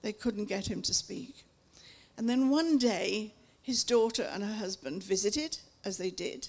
they 0.05 0.13
couldn't 0.13 0.45
get 0.45 0.71
him 0.71 0.83
to 0.83 0.93
speak. 0.93 1.45
And 2.19 2.29
then 2.29 2.51
one 2.51 2.77
day, 2.77 3.33
his 3.63 3.83
daughter 3.83 4.29
and 4.31 4.45
her 4.45 4.53
husband 4.53 5.03
visited, 5.03 5.57
as 5.83 5.97
they 5.97 6.11
did. 6.11 6.49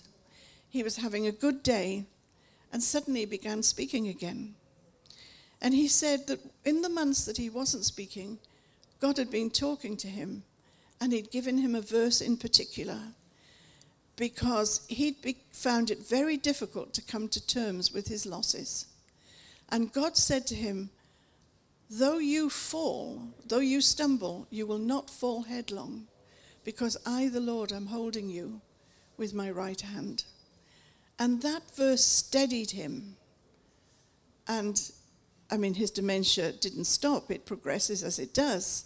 He 0.69 0.83
was 0.83 0.97
having 0.97 1.25
a 1.25 1.31
good 1.31 1.63
day, 1.63 2.03
and 2.73 2.83
suddenly 2.83 3.23
began 3.23 3.63
speaking 3.63 4.09
again. 4.09 4.55
And 5.61 5.73
he 5.73 5.87
said 5.87 6.27
that 6.27 6.41
in 6.65 6.81
the 6.81 6.89
months 6.89 7.23
that 7.23 7.37
he 7.37 7.49
wasn't 7.49 7.85
speaking, 7.85 8.39
God 8.99 9.15
had 9.15 9.31
been 9.31 9.49
talking 9.49 9.95
to 9.97 10.07
him 10.07 10.43
and 10.99 11.13
he'd 11.13 11.31
given 11.31 11.57
him 11.57 11.75
a 11.75 11.81
verse 11.81 12.19
in 12.19 12.35
particular 12.35 12.99
because 14.17 14.85
he'd 14.89 15.21
be, 15.21 15.37
found 15.53 15.91
it 15.91 16.05
very 16.05 16.35
difficult 16.35 16.93
to 16.93 17.01
come 17.01 17.29
to 17.29 17.47
terms 17.47 17.93
with 17.93 18.07
his 18.07 18.25
losses. 18.25 18.87
And 19.69 19.93
God 19.93 20.17
said 20.17 20.45
to 20.47 20.55
him, 20.55 20.89
Though 21.97 22.17
you 22.17 22.49
fall, 22.49 23.21
though 23.45 23.59
you 23.59 23.79
stumble, 23.79 24.47
you 24.49 24.67
will 24.67 24.79
not 24.79 25.09
fall 25.09 25.43
headlong, 25.43 26.07
because 26.65 26.97
I, 27.05 27.29
the 27.29 27.39
Lord, 27.39 27.71
am 27.71 27.85
holding 27.85 28.27
you 28.27 28.59
with 29.15 29.33
my 29.33 29.49
right 29.49 29.79
hand. 29.79 30.25
And 31.17 31.41
that 31.41 31.63
verse 31.73 32.03
steadied 32.03 32.71
him. 32.71 33.15
And 34.45 34.91
I 35.49 35.55
mean, 35.55 35.75
his 35.75 35.89
dementia 35.89 36.51
didn't 36.51 36.83
stop, 36.83 37.31
it 37.31 37.45
progresses 37.45 38.03
as 38.03 38.19
it 38.19 38.33
does. 38.33 38.85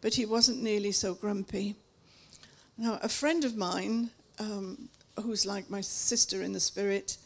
But 0.00 0.14
he 0.14 0.26
wasn't 0.26 0.64
nearly 0.64 0.90
so 0.90 1.14
grumpy. 1.14 1.76
Now, 2.76 2.98
a 3.04 3.08
friend 3.08 3.44
of 3.44 3.56
mine, 3.56 4.10
um, 4.40 4.88
who's 5.22 5.46
like 5.46 5.70
my 5.70 5.80
sister 5.80 6.42
in 6.42 6.52
the 6.52 6.58
spirit, 6.58 7.18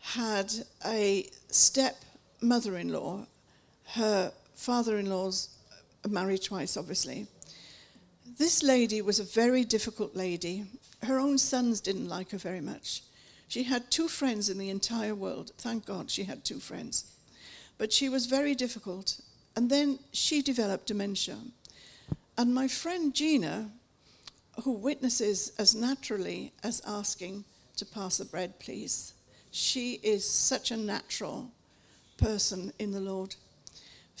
had 0.00 0.52
a 0.84 1.28
step 1.48 2.02
mother 2.40 2.76
in 2.76 2.92
law. 2.92 3.26
Her 3.94 4.32
father 4.54 4.98
in 4.98 5.10
law's 5.10 5.48
married 6.08 6.42
twice, 6.42 6.76
obviously. 6.76 7.26
This 8.38 8.62
lady 8.62 9.02
was 9.02 9.18
a 9.18 9.24
very 9.24 9.64
difficult 9.64 10.14
lady. 10.14 10.64
Her 11.02 11.18
own 11.18 11.38
sons 11.38 11.80
didn't 11.80 12.08
like 12.08 12.30
her 12.30 12.38
very 12.38 12.60
much. 12.60 13.02
She 13.48 13.64
had 13.64 13.90
two 13.90 14.06
friends 14.06 14.48
in 14.48 14.58
the 14.58 14.70
entire 14.70 15.14
world. 15.14 15.50
Thank 15.58 15.86
God 15.86 16.10
she 16.10 16.24
had 16.24 16.44
two 16.44 16.60
friends. 16.60 17.04
But 17.78 17.92
she 17.92 18.08
was 18.08 18.26
very 18.26 18.54
difficult. 18.54 19.20
And 19.56 19.68
then 19.68 19.98
she 20.12 20.40
developed 20.40 20.86
dementia. 20.86 21.38
And 22.38 22.54
my 22.54 22.68
friend 22.68 23.12
Gina, 23.12 23.70
who 24.62 24.72
witnesses 24.72 25.52
as 25.58 25.74
naturally 25.74 26.52
as 26.62 26.80
asking 26.86 27.44
to 27.76 27.84
pass 27.84 28.18
the 28.18 28.24
bread, 28.24 28.60
please, 28.60 29.14
she 29.50 29.94
is 30.02 30.24
such 30.24 30.70
a 30.70 30.76
natural 30.76 31.50
person 32.16 32.72
in 32.78 32.92
the 32.92 33.00
Lord, 33.00 33.34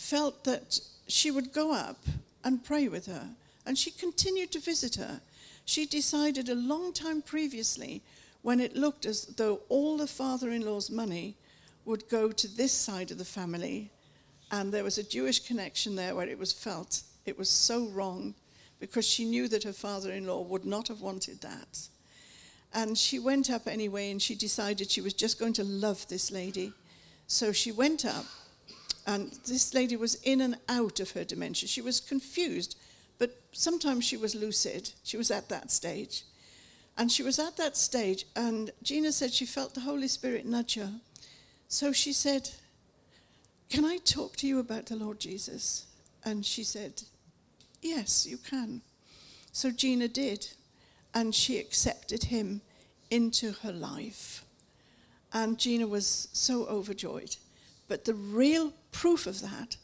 felt 0.00 0.44
that 0.44 0.80
she 1.06 1.30
would 1.30 1.52
go 1.52 1.72
up 1.72 1.98
and 2.42 2.64
pray 2.64 2.88
with 2.88 3.06
her. 3.06 3.28
And 3.66 3.76
she 3.76 3.90
continued 3.90 4.50
to 4.52 4.60
visit 4.60 4.96
her. 4.96 5.20
She 5.64 5.86
decided 5.86 6.48
a 6.48 6.54
long 6.54 6.92
time 6.92 7.22
previously, 7.22 8.02
when 8.42 8.60
it 8.60 8.74
looked 8.74 9.04
as 9.04 9.26
though 9.26 9.60
all 9.68 9.98
the 9.98 10.06
father 10.06 10.50
in 10.50 10.64
law's 10.64 10.90
money 10.90 11.36
would 11.84 12.08
go 12.08 12.32
to 12.32 12.48
this 12.48 12.72
side 12.72 13.10
of 13.10 13.18
the 13.18 13.24
family, 13.24 13.90
and 14.50 14.72
there 14.72 14.84
was 14.84 14.98
a 14.98 15.02
Jewish 15.02 15.40
connection 15.40 15.94
there 15.94 16.14
where 16.14 16.28
it 16.28 16.38
was 16.38 16.52
felt 16.52 17.02
it 17.26 17.38
was 17.38 17.50
so 17.50 17.86
wrong 17.86 18.34
because 18.80 19.06
she 19.06 19.24
knew 19.26 19.46
that 19.48 19.64
her 19.64 19.72
father 19.72 20.10
in 20.10 20.26
law 20.26 20.40
would 20.40 20.64
not 20.64 20.88
have 20.88 21.02
wanted 21.02 21.42
that. 21.42 21.88
And 22.72 22.96
she 22.96 23.18
went 23.18 23.50
up 23.50 23.66
anyway 23.66 24.10
and 24.10 24.22
she 24.22 24.34
decided 24.34 24.90
she 24.90 25.02
was 25.02 25.12
just 25.12 25.38
going 25.38 25.52
to 25.54 25.64
love 25.64 26.08
this 26.08 26.30
lady. 26.30 26.72
So 27.26 27.52
she 27.52 27.70
went 27.70 28.04
up, 28.04 28.24
and 29.06 29.32
this 29.46 29.74
lady 29.74 29.96
was 29.96 30.16
in 30.22 30.40
and 30.40 30.56
out 30.68 31.00
of 31.00 31.12
her 31.12 31.24
dementia. 31.24 31.68
She 31.68 31.82
was 31.82 32.00
confused, 32.00 32.76
but 33.18 33.36
sometimes 33.52 34.04
she 34.04 34.16
was 34.16 34.34
lucid. 34.34 34.90
She 35.02 35.16
was 35.16 35.30
at 35.30 35.48
that 35.48 35.70
stage. 35.70 36.24
And 36.96 37.10
she 37.10 37.22
was 37.22 37.38
at 37.38 37.56
that 37.56 37.76
stage, 37.76 38.26
and 38.36 38.70
Gina 38.82 39.12
said 39.12 39.32
she 39.32 39.46
felt 39.46 39.74
the 39.74 39.80
Holy 39.80 40.08
Spirit 40.08 40.44
nudge 40.44 40.74
her. 40.74 40.92
So 41.68 41.92
she 41.92 42.12
said, 42.12 42.50
Can 43.70 43.84
I 43.84 43.98
talk 43.98 44.36
to 44.36 44.46
you 44.46 44.58
about 44.58 44.86
the 44.86 44.96
Lord 44.96 45.20
Jesus? 45.20 45.86
And 46.24 46.44
she 46.44 46.64
said, 46.64 47.02
Yes, 47.80 48.26
you 48.26 48.36
can. 48.36 48.82
So 49.52 49.70
Gina 49.70 50.08
did, 50.08 50.48
and 51.14 51.34
she 51.34 51.58
accepted 51.58 52.24
him 52.24 52.60
into 53.10 53.52
her 53.62 53.72
life. 53.72 54.44
And 55.32 55.58
Gina 55.58 55.86
was 55.86 56.28
so 56.32 56.66
overjoyed. 56.66 57.36
But 57.88 58.04
the 58.04 58.14
real 58.14 58.72
proof 58.92 59.26
of 59.26 59.40
that 59.40 59.76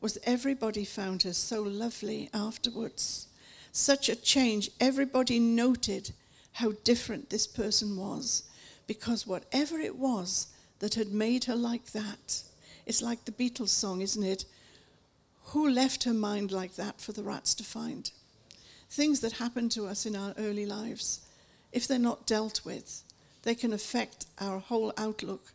was 0.00 0.18
everybody 0.24 0.84
found 0.84 1.22
her 1.22 1.32
so 1.32 1.62
lovely 1.62 2.28
afterwards. 2.34 3.28
Such 3.70 4.08
a 4.08 4.16
change. 4.16 4.70
Everybody 4.80 5.38
noted 5.38 6.12
how 6.54 6.72
different 6.84 7.30
this 7.30 7.46
person 7.46 7.96
was. 7.96 8.42
Because 8.86 9.26
whatever 9.26 9.78
it 9.78 9.96
was 9.96 10.48
that 10.80 10.94
had 10.94 11.12
made 11.12 11.44
her 11.44 11.54
like 11.54 11.92
that, 11.92 12.42
it's 12.84 13.00
like 13.00 13.24
the 13.24 13.32
Beatles 13.32 13.68
song, 13.68 14.00
isn't 14.00 14.24
it? 14.24 14.44
Who 15.46 15.68
left 15.68 16.04
her 16.04 16.14
mind 16.14 16.50
like 16.50 16.74
that 16.74 17.00
for 17.00 17.12
the 17.12 17.22
rats 17.22 17.54
to 17.54 17.64
find? 17.64 18.10
Things 18.90 19.20
that 19.20 19.32
happen 19.32 19.68
to 19.70 19.86
us 19.86 20.04
in 20.04 20.16
our 20.16 20.34
early 20.36 20.66
lives, 20.66 21.20
if 21.72 21.86
they're 21.86 21.98
not 21.98 22.26
dealt 22.26 22.64
with, 22.64 23.02
they 23.42 23.54
can 23.54 23.72
affect 23.72 24.26
our 24.40 24.58
whole 24.58 24.92
outlook. 24.98 25.52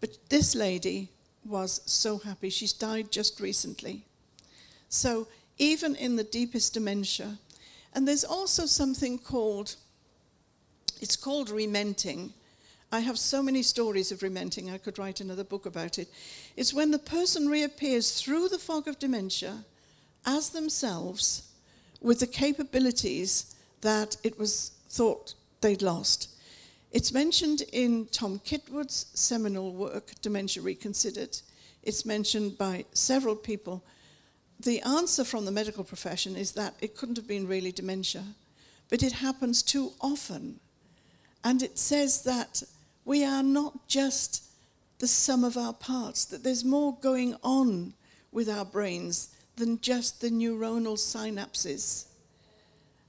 But 0.00 0.28
this 0.28 0.54
lady 0.54 1.08
was 1.48 1.80
so 1.86 2.18
happy. 2.18 2.50
She's 2.50 2.72
died 2.72 3.10
just 3.10 3.40
recently. 3.40 4.04
So, 4.88 5.28
even 5.58 5.96
in 5.96 6.16
the 6.16 6.24
deepest 6.24 6.74
dementia, 6.74 7.38
and 7.94 8.06
there's 8.06 8.24
also 8.24 8.66
something 8.66 9.18
called, 9.18 9.76
it's 11.00 11.16
called 11.16 11.48
rementing. 11.48 12.30
I 12.90 13.00
have 13.00 13.18
so 13.18 13.42
many 13.42 13.62
stories 13.62 14.12
of 14.12 14.20
rementing, 14.20 14.72
I 14.72 14.78
could 14.78 14.98
write 14.98 15.20
another 15.20 15.44
book 15.44 15.66
about 15.66 15.98
it. 15.98 16.08
It's 16.56 16.72
when 16.72 16.90
the 16.90 16.98
person 16.98 17.48
reappears 17.48 18.12
through 18.12 18.48
the 18.48 18.58
fog 18.58 18.88
of 18.88 18.98
dementia 18.98 19.64
as 20.24 20.50
themselves 20.50 21.50
with 22.00 22.20
the 22.20 22.26
capabilities 22.26 23.54
that 23.80 24.16
it 24.22 24.38
was 24.38 24.72
thought 24.88 25.34
they'd 25.60 25.82
lost. 25.82 26.34
It's 26.90 27.12
mentioned 27.12 27.62
in 27.70 28.06
Tom 28.06 28.38
Kitwood's 28.38 29.06
seminal 29.12 29.74
work, 29.74 30.12
Dementia 30.22 30.62
Reconsidered. 30.62 31.38
It's 31.82 32.06
mentioned 32.06 32.56
by 32.56 32.86
several 32.94 33.36
people. 33.36 33.84
The 34.58 34.80
answer 34.80 35.22
from 35.22 35.44
the 35.44 35.50
medical 35.50 35.84
profession 35.84 36.34
is 36.34 36.52
that 36.52 36.74
it 36.80 36.96
couldn't 36.96 37.18
have 37.18 37.28
been 37.28 37.46
really 37.46 37.72
dementia, 37.72 38.24
but 38.88 39.02
it 39.02 39.12
happens 39.12 39.62
too 39.62 39.92
often. 40.00 40.60
And 41.44 41.62
it 41.62 41.78
says 41.78 42.22
that 42.22 42.62
we 43.04 43.22
are 43.22 43.42
not 43.42 43.86
just 43.86 44.44
the 44.98 45.06
sum 45.06 45.44
of 45.44 45.58
our 45.58 45.74
parts, 45.74 46.24
that 46.24 46.42
there's 46.42 46.64
more 46.64 46.96
going 47.02 47.36
on 47.42 47.92
with 48.32 48.48
our 48.48 48.64
brains 48.64 49.28
than 49.56 49.80
just 49.82 50.22
the 50.22 50.30
neuronal 50.30 50.96
synapses. 50.96 52.06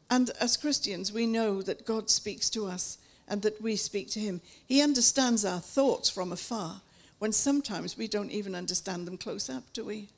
And 0.09 0.31
as 0.41 0.57
Christians, 0.57 1.13
we 1.13 1.25
know 1.25 1.61
that 1.61 1.85
God 1.85 2.09
speaks 2.09 2.49
to 2.51 2.65
us 2.65 2.97
and 3.29 3.41
that 3.43 3.61
we 3.61 3.75
speak 3.75 4.09
to 4.11 4.19
him. 4.19 4.41
He 4.65 4.81
understands 4.81 5.45
our 5.45 5.59
thoughts 5.59 6.09
from 6.09 6.31
afar 6.31 6.81
when 7.19 7.31
sometimes 7.31 7.97
we 7.97 8.07
don't 8.07 8.31
even 8.31 8.55
understand 8.55 9.05
them 9.05 9.17
close 9.17 9.49
up, 9.49 9.63
do 9.73 9.85
we? 9.85 10.09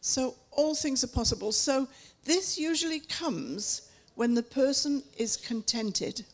So 0.00 0.34
all 0.50 0.74
things 0.74 1.04
are 1.04 1.08
possible. 1.08 1.52
So 1.52 1.86
this 2.24 2.58
usually 2.58 3.00
comes 3.00 3.90
when 4.14 4.34
the 4.34 4.42
person 4.42 5.02
is 5.16 5.36
contented, 5.36 6.24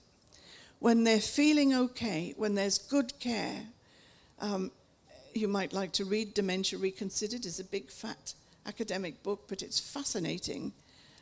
when 0.78 1.04
they're 1.04 1.20
feeling 1.20 1.74
okay, 1.74 2.34
when 2.36 2.54
there's 2.54 2.78
good 2.78 3.18
care. 3.18 3.62
Um, 4.40 4.70
you 5.34 5.48
might 5.48 5.72
like 5.72 5.92
to 5.92 6.04
read 6.04 6.34
Dementia 6.34 6.78
Reconsidered. 6.78 7.44
It's 7.44 7.60
a 7.60 7.64
big, 7.64 7.90
fat 7.90 8.34
academic 8.64 9.22
book, 9.22 9.44
but 9.48 9.62
it's 9.62 9.78
fascinating 9.78 10.72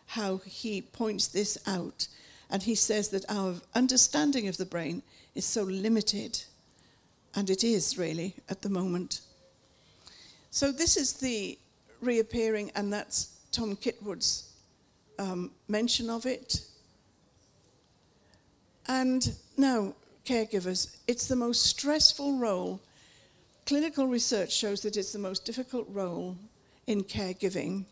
how 0.06 0.38
he 0.44 0.82
points 0.82 1.28
this 1.28 1.58
out 1.66 2.06
and 2.50 2.62
he 2.62 2.74
says 2.74 3.08
that 3.08 3.24
our 3.28 3.54
understanding 3.74 4.48
of 4.48 4.56
the 4.56 4.66
brain 4.66 5.02
is 5.34 5.44
so 5.44 5.62
limited. 5.62 6.42
And 7.34 7.50
it 7.50 7.64
is 7.64 7.98
really 7.98 8.36
at 8.48 8.62
the 8.62 8.68
moment. 8.68 9.20
So 10.50 10.70
this 10.70 10.96
is 10.96 11.14
the 11.14 11.58
reappearing, 12.00 12.70
and 12.76 12.92
that's 12.92 13.36
Tom 13.50 13.74
Kitwood's 13.76 14.50
um, 15.18 15.50
mention 15.68 16.10
of 16.10 16.26
it. 16.26 16.60
And 18.86 19.34
now, 19.56 19.94
caregivers, 20.24 20.96
it's 21.08 21.26
the 21.26 21.36
most 21.36 21.64
stressful 21.64 22.38
role. 22.38 22.80
Clinical 23.66 24.06
research 24.06 24.52
shows 24.52 24.82
that 24.82 24.96
it's 24.96 25.12
the 25.12 25.18
most 25.18 25.44
difficult 25.44 25.88
role 25.90 26.36
in 26.86 27.02
caregiving 27.02 27.86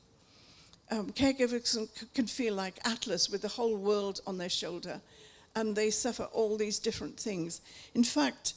um, 0.91 1.11
caregivers 1.12 1.76
can, 2.14 2.26
feel 2.26 2.55
like 2.55 2.78
Atlas 2.85 3.30
with 3.30 3.43
the 3.43 3.49
whole 3.49 3.76
world 3.76 4.20
on 4.26 4.39
their 4.39 4.49
shoulder, 4.49 5.01
and 5.55 5.74
they 5.74 5.91
suffer 5.91 6.24
all 6.24 6.57
these 6.57 6.78
different 6.78 7.18
things. 7.18 7.61
In 7.95 8.05
fact, 8.05 8.55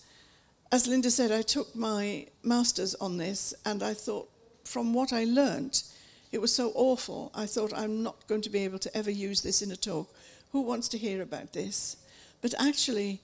as 0.72 0.88
Linda 0.88 1.12
said, 1.12 1.32
I 1.32 1.42
took 1.42 1.76
my 1.76 2.28
master's 2.44 2.96
on 2.96 3.18
this, 3.18 3.54
and 3.66 3.84
I 3.84 3.94
thought, 3.94 4.30
from 4.64 4.94
what 4.94 5.14
I 5.14 5.26
learned, 5.26 5.84
it 6.32 6.42
was 6.42 6.54
so 6.54 6.72
awful. 6.76 7.32
I 7.34 7.46
thought, 7.46 7.74
I'm 7.74 8.04
not 8.04 8.28
going 8.28 8.42
to 8.42 8.50
be 8.50 8.60
able 8.60 8.80
to 8.80 8.98
ever 8.98 9.12
use 9.12 9.42
this 9.42 9.62
in 9.62 9.72
a 9.72 9.78
talk. 9.78 10.14
Who 10.52 10.62
wants 10.62 10.90
to 10.90 10.98
hear 10.98 11.22
about 11.22 11.54
this? 11.54 11.98
But 12.42 12.54
actually, 12.60 13.22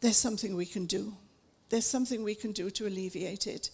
there's 0.00 0.16
something 0.16 0.56
we 0.56 0.66
can 0.66 0.86
do. 0.86 1.14
There's 1.68 1.86
something 1.86 2.22
we 2.22 2.34
can 2.34 2.52
do 2.52 2.70
to 2.70 2.86
alleviate 2.86 3.46
it. 3.46 3.70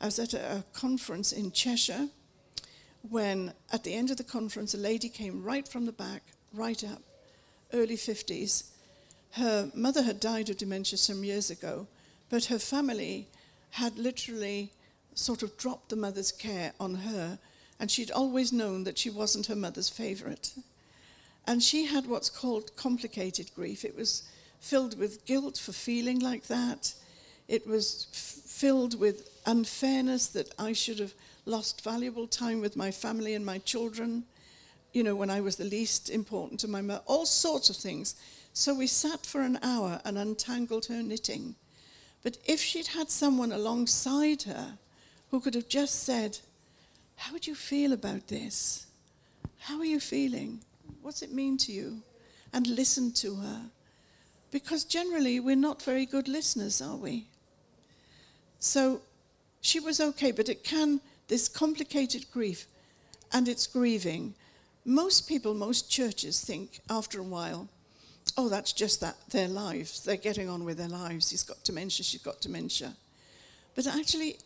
I 0.00 0.06
was 0.06 0.18
at 0.18 0.34
a 0.34 0.64
conference 0.72 1.32
in 1.32 1.52
Cheshire 1.52 2.08
when 3.02 3.52
at 3.72 3.84
the 3.84 3.94
end 3.94 4.10
of 4.10 4.16
the 4.16 4.24
conference, 4.24 4.74
a 4.74 4.78
lady 4.78 5.08
came 5.08 5.42
right 5.42 5.66
from 5.66 5.86
the 5.86 5.92
back, 5.92 6.22
right 6.52 6.82
up, 6.84 7.02
early 7.72 7.96
50s. 7.96 8.70
Her 9.32 9.70
mother 9.74 10.02
had 10.02 10.20
died 10.20 10.50
of 10.50 10.56
dementia 10.56 10.98
some 10.98 11.24
years 11.24 11.50
ago, 11.50 11.86
but 12.30 12.46
her 12.46 12.58
family 12.58 13.28
had 13.70 13.98
literally 13.98 14.70
sort 15.14 15.42
of 15.42 15.56
dropped 15.56 15.88
the 15.88 15.96
mother's 15.96 16.32
care 16.32 16.72
on 16.78 16.94
her, 16.94 17.38
and 17.80 17.90
she'd 17.90 18.10
always 18.10 18.52
known 18.52 18.84
that 18.84 18.98
she 18.98 19.10
wasn't 19.10 19.46
her 19.46 19.56
mother's 19.56 19.88
favorite. 19.88 20.54
And 21.46 21.62
she 21.62 21.86
had 21.86 22.06
what's 22.06 22.30
called 22.30 22.76
complicated 22.76 23.50
grief. 23.54 23.84
It 23.84 23.96
was 23.96 24.22
filled 24.60 24.98
with 24.98 25.24
guilt 25.24 25.56
for 25.56 25.72
feeling 25.72 26.18
like 26.18 26.46
that. 26.48 26.94
It 27.46 27.66
was 27.66 28.06
f- 28.12 28.18
filled 28.18 28.98
with 28.98 29.30
unfairness 29.46 30.26
that 30.28 30.52
I 30.58 30.72
should 30.72 30.98
have 30.98 31.14
lost 31.48 31.82
valuable 31.82 32.26
time 32.26 32.60
with 32.60 32.76
my 32.76 32.90
family 32.90 33.34
and 33.34 33.44
my 33.44 33.58
children, 33.58 34.24
you 34.92 35.02
know, 35.02 35.16
when 35.16 35.30
I 35.30 35.40
was 35.40 35.56
the 35.56 35.64
least 35.64 36.10
important 36.10 36.60
to 36.60 36.68
my 36.68 36.82
mother, 36.82 37.02
all 37.06 37.26
sorts 37.26 37.70
of 37.70 37.76
things. 37.76 38.14
So 38.52 38.74
we 38.74 38.86
sat 38.86 39.24
for 39.24 39.40
an 39.40 39.58
hour 39.62 40.00
and 40.04 40.18
untangled 40.18 40.86
her 40.86 41.02
knitting. 41.02 41.54
But 42.22 42.38
if 42.44 42.60
she'd 42.60 42.88
had 42.88 43.10
someone 43.10 43.52
alongside 43.52 44.42
her 44.42 44.78
who 45.30 45.40
could 45.40 45.54
have 45.54 45.68
just 45.68 46.02
said, 46.04 46.38
How 47.16 47.32
would 47.32 47.46
you 47.46 47.54
feel 47.54 47.92
about 47.92 48.28
this? 48.28 48.86
How 49.60 49.78
are 49.78 49.84
you 49.84 50.00
feeling? 50.00 50.60
What's 51.02 51.22
it 51.22 51.32
mean 51.32 51.56
to 51.58 51.72
you? 51.72 52.02
And 52.52 52.66
listen 52.66 53.12
to 53.12 53.36
her. 53.36 53.62
Because 54.50 54.84
generally, 54.84 55.40
we're 55.40 55.56
not 55.56 55.82
very 55.82 56.06
good 56.06 56.28
listeners, 56.28 56.80
are 56.80 56.96
we? 56.96 57.26
So 58.58 59.02
she 59.60 59.80
was 59.80 60.00
okay, 60.00 60.32
but 60.32 60.48
it 60.48 60.64
can, 60.64 61.00
this 61.28 61.48
complicated 61.48 62.30
grief, 62.30 62.66
and 63.32 63.48
it's 63.48 63.66
grieving. 63.66 64.34
Most 64.84 65.28
people, 65.28 65.54
most 65.54 65.90
churches 65.90 66.40
think 66.40 66.80
after 66.90 67.20
a 67.20 67.24
while, 67.24 67.68
oh, 68.36 68.48
that's 68.48 68.72
just 68.72 69.00
that, 69.00 69.16
their 69.30 69.48
lives. 69.48 70.04
They're 70.04 70.16
getting 70.16 70.48
on 70.48 70.64
with 70.64 70.78
their 70.78 70.88
lives. 70.88 71.30
He's 71.30 71.44
got 71.44 71.62
dementia, 71.64 72.04
she's 72.04 72.22
got 72.22 72.40
dementia. 72.40 72.94
But 73.74 73.86
actually, 73.86 74.38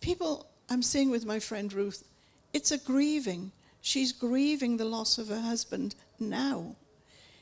people 0.00 0.46
I'm 0.70 0.82
seeing 0.82 1.10
with 1.10 1.26
my 1.26 1.40
friend 1.40 1.72
Ruth, 1.72 2.04
it's 2.52 2.70
a 2.70 2.78
grieving. 2.78 3.50
She's 3.82 4.12
grieving 4.12 4.76
the 4.76 4.84
loss 4.84 5.18
of 5.18 5.28
her 5.28 5.40
husband 5.40 5.96
now. 6.18 6.76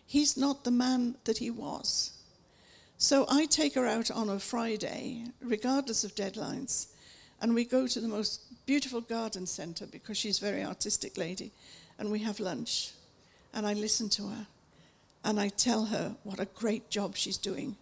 He's 0.07 0.37
not 0.37 0.65
the 0.65 0.71
man 0.71 1.17
that 1.25 1.39
he 1.39 1.51
was. 1.51 2.13
So 2.97 3.27
I 3.29 3.45
take 3.45 3.75
her 3.75 3.87
out 3.87 4.11
on 4.11 4.31
a 4.31 4.39
Friday, 4.39 5.25
regardless 5.43 6.05
of 6.05 6.15
deadlines, 6.15 6.87
and 7.41 7.55
we 7.55 7.65
go 7.65 7.87
to 7.87 8.01
the 8.01 8.09
most 8.09 8.43
beautiful 8.67 9.01
garden 9.01 9.47
centre 9.47 9.87
because 9.87 10.17
she's 10.17 10.39
a 10.43 10.45
very 10.45 10.65
artistic 10.65 11.17
lady, 11.17 11.53
and 11.99 12.11
we 12.11 12.21
have 12.21 12.41
lunch. 12.41 12.93
And 13.55 13.67
I 13.67 13.73
listen 13.73 14.09
to 14.11 14.29
her, 14.29 14.47
and 15.25 15.41
I 15.41 15.49
tell 15.49 15.87
her 15.87 16.15
what 16.25 16.41
a 16.41 16.47
great 16.47 16.91
job 16.91 17.17
she's 17.17 17.39
doing, 17.39 17.77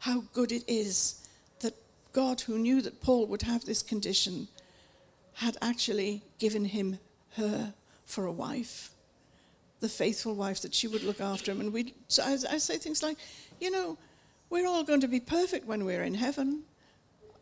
how 0.00 0.24
good 0.32 0.52
it 0.52 0.64
is 0.66 1.26
that 1.60 1.74
God, 2.12 2.40
who 2.40 2.58
knew 2.58 2.82
that 2.82 3.00
Paul 3.00 3.26
would 3.26 3.42
have 3.42 3.64
this 3.64 3.82
condition, 3.82 4.48
had 5.34 5.56
actually 5.60 6.22
given 6.38 6.64
him 6.64 6.98
her 7.36 7.74
for 8.04 8.26
a 8.26 8.32
wife, 8.32 8.90
the 9.80 9.88
faithful 9.88 10.34
wife 10.34 10.62
that 10.62 10.74
she 10.74 10.86
would 10.88 11.02
look 11.02 11.20
after 11.20 11.50
him. 11.50 11.60
And 11.60 11.72
we, 11.72 11.94
so 12.08 12.22
I, 12.22 12.32
I 12.54 12.58
say 12.58 12.76
things 12.76 13.02
like, 13.02 13.18
you 13.60 13.70
know, 13.70 13.98
we're 14.50 14.66
all 14.66 14.84
going 14.84 15.00
to 15.00 15.08
be 15.08 15.20
perfect 15.20 15.66
when 15.66 15.84
we're 15.84 16.04
in 16.04 16.14
heaven. 16.14 16.62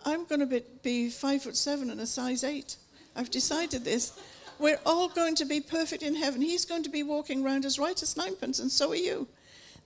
I'm 0.05 0.25
going 0.25 0.41
to 0.49 0.63
be, 0.83 1.09
five 1.11 1.43
foot 1.43 1.57
seven 1.57 1.91
and 1.91 2.01
a 2.01 2.07
size 2.07 2.45
eight. 2.45 2.77
I've 3.15 3.31
decided 3.31 3.85
this. 3.85 4.19
We're 4.59 4.81
all 4.87 5.09
going 5.09 5.35
to 5.37 5.45
be 5.45 5.61
perfect 5.61 6.03
in 6.03 6.15
heaven. 6.15 6.41
He's 6.41 6.65
going 6.65 6.83
to 6.85 6.91
be 6.91 7.03
walking 7.03 7.45
around 7.45 7.65
as 7.65 7.79
right 7.79 8.01
as 8.01 8.17
ninepence, 8.17 8.59
and 8.59 8.71
so 8.71 8.93
are 8.93 8.97
you. 8.97 9.29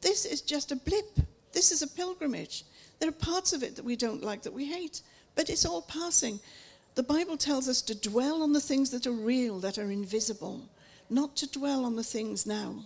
This 0.01 0.25
is 0.25 0.43
just 0.43 0.73
a 0.73 0.77
blip. 0.77 1.19
This 1.53 1.73
is 1.73 1.83
a 1.83 1.89
pilgrimage. 1.89 2.65
There 2.99 3.09
are 3.09 3.13
parts 3.13 3.53
of 3.53 3.63
it 3.63 3.77
that 3.77 3.85
we 3.85 3.97
don't 3.97 4.23
like, 4.23 4.43
that 4.43 4.53
we 4.53 4.67
hate, 4.67 5.03
but 5.35 5.51
it's 5.51 5.65
all 5.65 5.83
passing. 5.83 6.41
The 6.95 7.03
Bible 7.03 7.37
tells 7.37 7.69
us 7.69 7.83
to 7.83 7.95
dwell 7.95 8.43
on 8.43 8.53
the 8.53 8.61
things 8.61 8.91
that 8.91 9.07
are 9.07 9.13
real, 9.13 9.59
that 9.61 9.79
are 9.79 9.91
invisible, 9.91 10.63
not 11.11 11.37
to 11.37 11.51
dwell 11.51 11.85
on 11.85 11.97
the 11.97 12.05
things 12.05 12.47
now. 12.47 12.85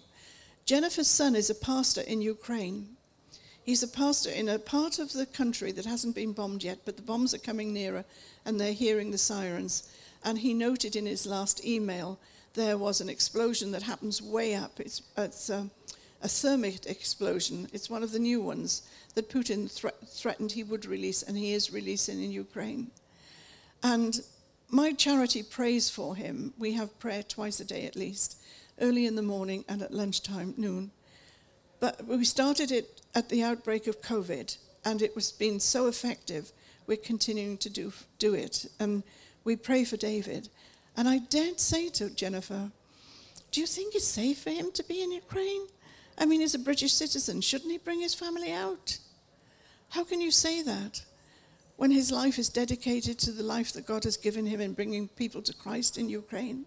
Jennifer's 0.64 1.08
son 1.08 1.34
is 1.34 1.50
a 1.50 1.54
pastor 1.54 2.02
in 2.02 2.22
Ukraine. 2.22 2.96
He's 3.64 3.82
a 3.82 3.88
pastor 3.88 4.30
in 4.30 4.48
a 4.48 4.58
part 4.58 4.98
of 4.98 5.12
the 5.12 5.26
country 5.26 5.70
that 5.72 5.84
hasn't 5.84 6.14
been 6.14 6.32
bombed 6.32 6.64
yet, 6.64 6.78
but 6.84 6.96
the 6.96 7.02
bombs 7.02 7.34
are 7.34 7.38
coming 7.38 7.72
nearer 7.72 8.04
and 8.44 8.58
they're 8.58 8.72
hearing 8.72 9.10
the 9.10 9.18
sirens. 9.18 9.88
And 10.24 10.38
he 10.38 10.54
noted 10.54 10.96
in 10.96 11.06
his 11.06 11.26
last 11.26 11.64
email 11.64 12.18
there 12.54 12.78
was 12.78 13.00
an 13.00 13.08
explosion 13.08 13.70
that 13.72 13.82
happens 13.82 14.20
way 14.20 14.54
up. 14.54 14.80
It's, 14.80 15.02
it's 15.16 15.50
a, 15.50 15.68
a 16.22 16.28
thermite 16.28 16.86
explosion. 16.86 17.68
It's 17.72 17.90
one 17.90 18.02
of 18.02 18.12
the 18.12 18.18
new 18.18 18.40
ones 18.40 18.82
that 19.14 19.30
Putin 19.30 19.70
thre- 19.70 19.88
threatened 20.06 20.52
he 20.52 20.64
would 20.64 20.86
release, 20.86 21.22
and 21.22 21.36
he 21.36 21.52
is 21.52 21.72
releasing 21.72 22.22
in 22.22 22.32
Ukraine. 22.32 22.90
And 23.82 24.20
my 24.68 24.92
charity 24.92 25.42
prays 25.42 25.90
for 25.90 26.16
him. 26.16 26.54
We 26.58 26.72
have 26.72 26.98
prayer 26.98 27.22
twice 27.22 27.60
a 27.60 27.64
day 27.64 27.86
at 27.86 27.96
least, 27.96 28.36
early 28.80 29.06
in 29.06 29.16
the 29.16 29.22
morning 29.22 29.64
and 29.68 29.82
at 29.82 29.92
lunchtime, 29.92 30.54
noon. 30.56 30.90
But 31.80 32.06
we 32.06 32.24
started 32.24 32.70
it 32.70 33.00
at 33.14 33.28
the 33.28 33.42
outbreak 33.42 33.86
of 33.86 34.02
COVID, 34.02 34.56
and 34.84 35.02
it 35.02 35.14
was 35.14 35.32
been 35.32 35.58
so 35.60 35.86
effective. 35.86 36.52
We're 36.86 36.98
continuing 36.98 37.58
to 37.58 37.70
do, 37.70 37.92
do 38.18 38.34
it. 38.34 38.66
And 38.78 39.02
we 39.44 39.56
pray 39.56 39.84
for 39.84 39.96
David. 39.96 40.48
And 40.96 41.08
I 41.08 41.18
dared 41.18 41.58
say 41.58 41.88
to 41.90 42.10
Jennifer, 42.10 42.70
Do 43.50 43.60
you 43.60 43.66
think 43.66 43.94
it's 43.94 44.06
safe 44.06 44.42
for 44.42 44.50
him 44.50 44.70
to 44.72 44.84
be 44.84 45.02
in 45.02 45.12
Ukraine? 45.12 45.66
I 46.18 46.26
mean, 46.26 46.40
he's 46.40 46.54
a 46.54 46.58
British 46.58 46.92
citizen. 46.92 47.40
Shouldn't 47.40 47.72
he 47.72 47.78
bring 47.78 48.00
his 48.00 48.14
family 48.14 48.52
out? 48.52 48.98
How 49.90 50.04
can 50.04 50.20
you 50.20 50.30
say 50.30 50.62
that? 50.62 51.02
when 51.80 51.90
his 51.90 52.12
life 52.12 52.38
is 52.38 52.50
dedicated 52.50 53.18
to 53.18 53.32
the 53.32 53.42
life 53.42 53.72
that 53.72 53.86
God 53.86 54.04
has 54.04 54.18
given 54.18 54.44
him 54.44 54.60
in 54.60 54.74
bringing 54.74 55.08
people 55.08 55.40
to 55.40 55.54
Christ 55.54 55.96
in 55.96 56.10
Ukraine, 56.10 56.66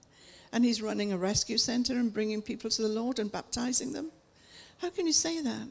and 0.51 0.65
he's 0.65 0.81
running 0.81 1.13
a 1.13 1.17
rescue 1.19 1.59
center 1.59 1.93
and 1.93 2.11
bringing 2.11 2.41
people 2.41 2.67
to 2.71 2.81
the 2.81 2.87
Lord 2.87 3.19
and 3.19 3.31
baptizing 3.31 3.93
them? 3.93 4.09
How 4.79 4.89
can 4.89 5.07
you 5.07 5.13
say 5.13 5.41
that? 5.41 5.67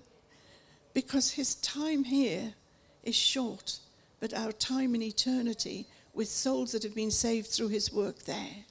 Because 0.95 1.33
his 1.33 1.55
time 1.57 2.05
here 2.05 2.55
is 3.03 3.15
short, 3.15 3.79
but 4.21 4.35
our 4.35 4.53
time 4.53 4.95
in 4.95 5.03
eternity 5.03 5.87
with 6.15 6.29
souls 6.29 6.73
that 6.73 6.83
have 6.83 6.95
been 6.95 7.11
saved 7.11 7.49
through 7.49 7.69
his 7.69 7.93
work 7.93 8.25
there, 8.25 8.65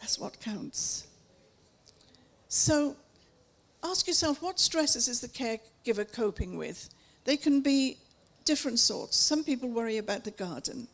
that's 0.00 0.18
what 0.18 0.40
counts. 0.40 1.06
So 2.48 2.96
ask 3.82 4.06
yourself 4.06 4.42
what 4.42 4.58
stresses 4.58 5.08
is 5.08 5.20
the 5.20 5.28
caregiver 5.28 6.10
coping 6.10 6.56
with? 6.56 6.90
They 7.24 7.36
can 7.36 7.60
be 7.60 7.98
different 8.44 8.78
sorts. 8.78 9.16
Some 9.16 9.44
people 9.44 9.68
worry 9.68 9.98
about 9.98 10.24
the 10.24 10.30
garden. 10.32 10.88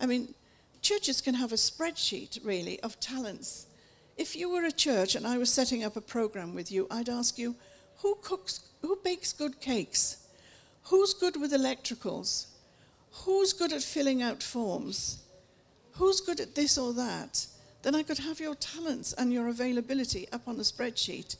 I 0.00 0.06
mean, 0.06 0.34
churches 0.80 1.20
can 1.20 1.34
have 1.34 1.52
a 1.52 1.56
spreadsheet, 1.56 2.44
really, 2.44 2.80
of 2.80 2.98
talents. 3.00 3.66
If 4.16 4.34
you 4.34 4.50
were 4.50 4.64
a 4.64 4.72
church 4.72 5.14
and 5.14 5.26
I 5.26 5.38
was 5.38 5.52
setting 5.52 5.84
up 5.84 5.96
a 5.96 6.00
program 6.00 6.54
with 6.54 6.72
you, 6.72 6.86
I'd 6.90 7.08
ask 7.08 7.38
you, 7.38 7.54
who 7.98 8.16
cooks, 8.22 8.60
who 8.82 8.98
bakes 9.02 9.32
good 9.32 9.60
cakes? 9.60 10.18
Who's 10.84 11.14
good 11.14 11.40
with 11.40 11.52
electricals? 11.52 12.46
Who's 13.24 13.52
good 13.52 13.72
at 13.72 13.82
filling 13.82 14.22
out 14.22 14.42
forms? 14.42 15.22
Who's 15.92 16.20
good 16.20 16.40
at 16.40 16.54
this 16.54 16.78
or 16.78 16.92
that? 16.94 17.46
Then 17.82 17.94
I 17.94 18.02
could 18.02 18.18
have 18.18 18.40
your 18.40 18.54
talents 18.54 19.12
and 19.12 19.32
your 19.32 19.48
availability 19.48 20.28
up 20.32 20.46
on 20.46 20.56
the 20.56 20.62
spreadsheet. 20.62 21.36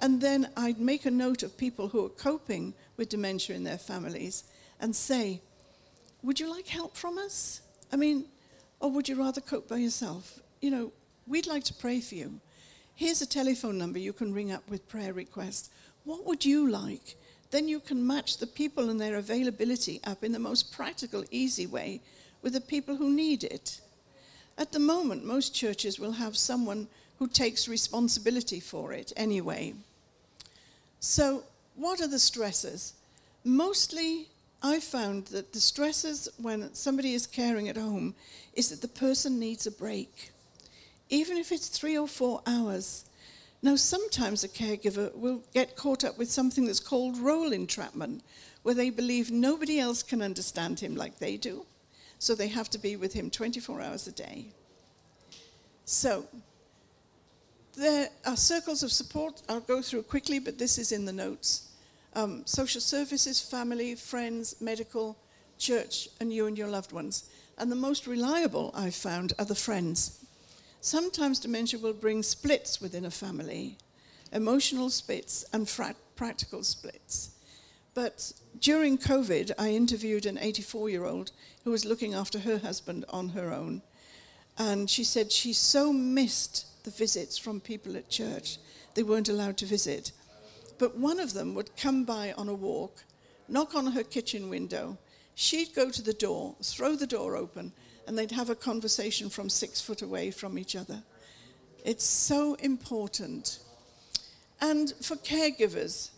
And 0.00 0.20
then 0.20 0.48
I'd 0.56 0.78
make 0.78 1.06
a 1.06 1.10
note 1.10 1.42
of 1.42 1.56
people 1.56 1.88
who 1.88 2.04
are 2.04 2.10
coping 2.10 2.74
with 2.96 3.08
dementia 3.08 3.56
in 3.56 3.64
their 3.64 3.78
families 3.78 4.44
and 4.80 4.94
say, 4.94 5.40
Would 6.22 6.40
you 6.40 6.50
like 6.50 6.66
help 6.66 6.96
from 6.96 7.18
us? 7.18 7.62
I 7.92 7.96
mean, 7.96 8.26
or 8.80 8.90
would 8.90 9.08
you 9.08 9.16
rather 9.16 9.40
cope 9.40 9.68
by 9.68 9.76
yourself? 9.76 10.40
You 10.60 10.70
know, 10.70 10.92
we'd 11.26 11.46
like 11.46 11.64
to 11.64 11.74
pray 11.74 12.00
for 12.00 12.14
you. 12.14 12.40
Here's 12.94 13.22
a 13.22 13.26
telephone 13.26 13.78
number 13.78 13.98
you 13.98 14.12
can 14.12 14.32
ring 14.32 14.52
up 14.52 14.68
with 14.68 14.88
prayer 14.88 15.12
requests. 15.12 15.70
What 16.04 16.26
would 16.26 16.44
you 16.44 16.68
like? 16.68 17.16
Then 17.50 17.68
you 17.68 17.80
can 17.80 18.06
match 18.06 18.38
the 18.38 18.46
people 18.46 18.90
and 18.90 19.00
their 19.00 19.16
availability 19.16 20.00
up 20.04 20.22
in 20.22 20.32
the 20.32 20.38
most 20.38 20.72
practical, 20.72 21.24
easy 21.30 21.66
way 21.66 22.00
with 22.42 22.52
the 22.52 22.60
people 22.60 22.96
who 22.96 23.10
need 23.10 23.44
it. 23.44 23.80
At 24.58 24.72
the 24.72 24.78
moment, 24.78 25.24
most 25.24 25.54
churches 25.54 25.98
will 25.98 26.12
have 26.12 26.36
someone 26.36 26.88
who 27.18 27.28
takes 27.28 27.68
responsibility 27.68 28.60
for 28.60 28.92
it 28.92 29.12
anyway. 29.16 29.74
So, 31.00 31.44
what 31.76 32.00
are 32.00 32.08
the 32.08 32.18
stresses? 32.18 32.94
Mostly 33.44 34.28
I 34.62 34.80
found 34.80 35.26
that 35.26 35.52
the 35.52 35.60
stresses 35.60 36.28
when 36.38 36.72
somebody 36.74 37.14
is 37.14 37.26
caring 37.26 37.68
at 37.68 37.76
home 37.76 38.14
is 38.54 38.70
that 38.70 38.80
the 38.80 38.88
person 38.88 39.38
needs 39.38 39.66
a 39.66 39.70
break, 39.70 40.32
even 41.10 41.36
if 41.36 41.52
it's 41.52 41.68
three 41.68 41.98
or 41.98 42.08
four 42.08 42.42
hours. 42.46 43.04
Now, 43.64 43.76
sometimes 43.76 44.44
a 44.44 44.48
caregiver 44.50 45.16
will 45.16 45.42
get 45.54 45.74
caught 45.74 46.04
up 46.04 46.18
with 46.18 46.30
something 46.30 46.66
that's 46.66 46.80
called 46.80 47.16
role 47.16 47.50
entrapment, 47.50 48.22
where 48.62 48.74
they 48.74 48.90
believe 48.90 49.30
nobody 49.30 49.80
else 49.80 50.02
can 50.02 50.20
understand 50.20 50.80
him 50.80 50.94
like 50.94 51.18
they 51.18 51.38
do, 51.38 51.64
so 52.18 52.34
they 52.34 52.48
have 52.48 52.68
to 52.68 52.78
be 52.78 52.94
with 52.94 53.14
him 53.14 53.30
24 53.30 53.80
hours 53.80 54.06
a 54.06 54.12
day. 54.12 54.48
So, 55.86 56.26
there 57.74 58.10
are 58.26 58.36
circles 58.36 58.82
of 58.82 58.92
support. 58.92 59.40
I'll 59.48 59.60
go 59.60 59.80
through 59.80 60.02
quickly, 60.02 60.40
but 60.40 60.58
this 60.58 60.76
is 60.76 60.92
in 60.92 61.06
the 61.06 61.12
notes 61.14 61.70
um, 62.12 62.42
social 62.44 62.82
services, 62.82 63.40
family, 63.40 63.94
friends, 63.94 64.56
medical, 64.60 65.16
church, 65.56 66.10
and 66.20 66.30
you 66.30 66.46
and 66.46 66.58
your 66.58 66.68
loved 66.68 66.92
ones. 66.92 67.30
And 67.56 67.72
the 67.72 67.76
most 67.76 68.06
reliable 68.06 68.72
I've 68.74 68.94
found 68.94 69.32
are 69.38 69.46
the 69.46 69.54
friends. 69.54 70.23
Sometimes 70.84 71.40
dementia 71.40 71.80
will 71.80 71.94
bring 71.94 72.22
splits 72.22 72.78
within 72.78 73.06
a 73.06 73.10
family, 73.10 73.78
emotional 74.32 74.90
splits 74.90 75.42
and 75.50 75.66
fra- 75.66 75.96
practical 76.14 76.62
splits. 76.62 77.30
But 77.94 78.34
during 78.60 78.98
COVID, 78.98 79.52
I 79.58 79.70
interviewed 79.70 80.26
an 80.26 80.36
84 80.36 80.90
year 80.90 81.06
old 81.06 81.32
who 81.64 81.70
was 81.70 81.86
looking 81.86 82.12
after 82.12 82.40
her 82.40 82.58
husband 82.58 83.06
on 83.08 83.30
her 83.30 83.50
own. 83.50 83.80
And 84.58 84.90
she 84.90 85.04
said 85.04 85.32
she 85.32 85.54
so 85.54 85.90
missed 85.90 86.84
the 86.84 86.90
visits 86.90 87.38
from 87.38 87.60
people 87.60 87.96
at 87.96 88.10
church. 88.10 88.58
They 88.92 89.02
weren't 89.02 89.30
allowed 89.30 89.56
to 89.58 89.66
visit. 89.66 90.12
But 90.76 90.98
one 90.98 91.18
of 91.18 91.32
them 91.32 91.54
would 91.54 91.78
come 91.78 92.04
by 92.04 92.34
on 92.36 92.50
a 92.50 92.54
walk, 92.54 93.04
knock 93.48 93.74
on 93.74 93.92
her 93.92 94.02
kitchen 94.02 94.50
window. 94.50 94.98
She'd 95.34 95.74
go 95.74 95.88
to 95.88 96.02
the 96.02 96.12
door, 96.12 96.56
throw 96.62 96.94
the 96.94 97.06
door 97.06 97.36
open, 97.36 97.72
and 98.06 98.18
they'd 98.18 98.32
have 98.32 98.50
a 98.50 98.54
conversation 98.54 99.30
from 99.30 99.48
six 99.48 99.80
foot 99.80 100.02
away 100.02 100.30
from 100.30 100.58
each 100.58 100.76
other. 100.76 101.02
It's 101.84 102.04
so 102.04 102.54
important. 102.54 103.58
And 104.60 104.92
for 105.02 105.16
caregivers, 105.16 106.10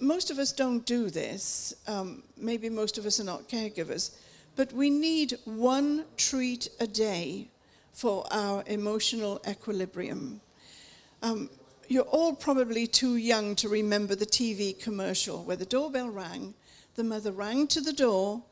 most 0.00 0.30
of 0.30 0.38
us 0.38 0.52
don't 0.52 0.84
do 0.84 1.10
this. 1.10 1.74
Um, 1.86 2.22
maybe 2.36 2.68
most 2.68 2.98
of 2.98 3.06
us 3.06 3.20
are 3.20 3.24
not 3.24 3.48
caregivers. 3.48 4.16
But 4.56 4.72
we 4.72 4.90
need 4.90 5.38
one 5.44 6.04
treat 6.16 6.68
a 6.80 6.86
day 6.86 7.48
for 7.92 8.26
our 8.30 8.62
emotional 8.66 9.40
equilibrium. 9.48 10.40
Um, 11.22 11.48
you're 11.88 12.02
all 12.04 12.34
probably 12.34 12.86
too 12.86 13.16
young 13.16 13.54
to 13.56 13.68
remember 13.68 14.14
the 14.14 14.26
TV 14.26 14.78
commercial 14.78 15.42
where 15.44 15.56
the 15.56 15.64
doorbell 15.64 16.08
rang, 16.08 16.54
the 16.96 17.04
mother 17.04 17.32
rang 17.32 17.66
to 17.68 17.80
the 17.80 17.92
door, 17.92 18.42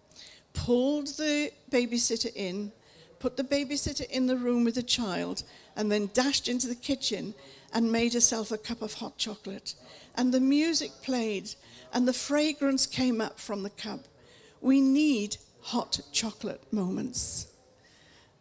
pulled 0.52 1.08
the 1.08 1.52
babysitter 1.70 2.30
in, 2.34 2.72
put 3.18 3.36
the 3.36 3.44
babysitter 3.44 4.08
in 4.10 4.26
the 4.26 4.36
room 4.36 4.64
with 4.64 4.74
the 4.74 4.82
child, 4.82 5.42
and 5.76 5.90
then 5.90 6.10
dashed 6.12 6.48
into 6.48 6.66
the 6.66 6.74
kitchen 6.74 7.34
and 7.72 7.90
made 7.90 8.12
herself 8.12 8.50
a 8.50 8.58
cup 8.58 8.82
of 8.82 8.94
hot 8.94 9.16
chocolate. 9.16 9.74
And 10.14 10.32
the 10.32 10.40
music 10.40 10.90
played, 11.02 11.54
and 11.92 12.06
the 12.06 12.12
fragrance 12.12 12.86
came 12.86 13.20
up 13.20 13.38
from 13.38 13.62
the 13.62 13.70
cup. 13.70 14.00
We 14.60 14.80
need 14.80 15.36
hot 15.60 16.00
chocolate 16.12 16.72
moments. 16.72 17.46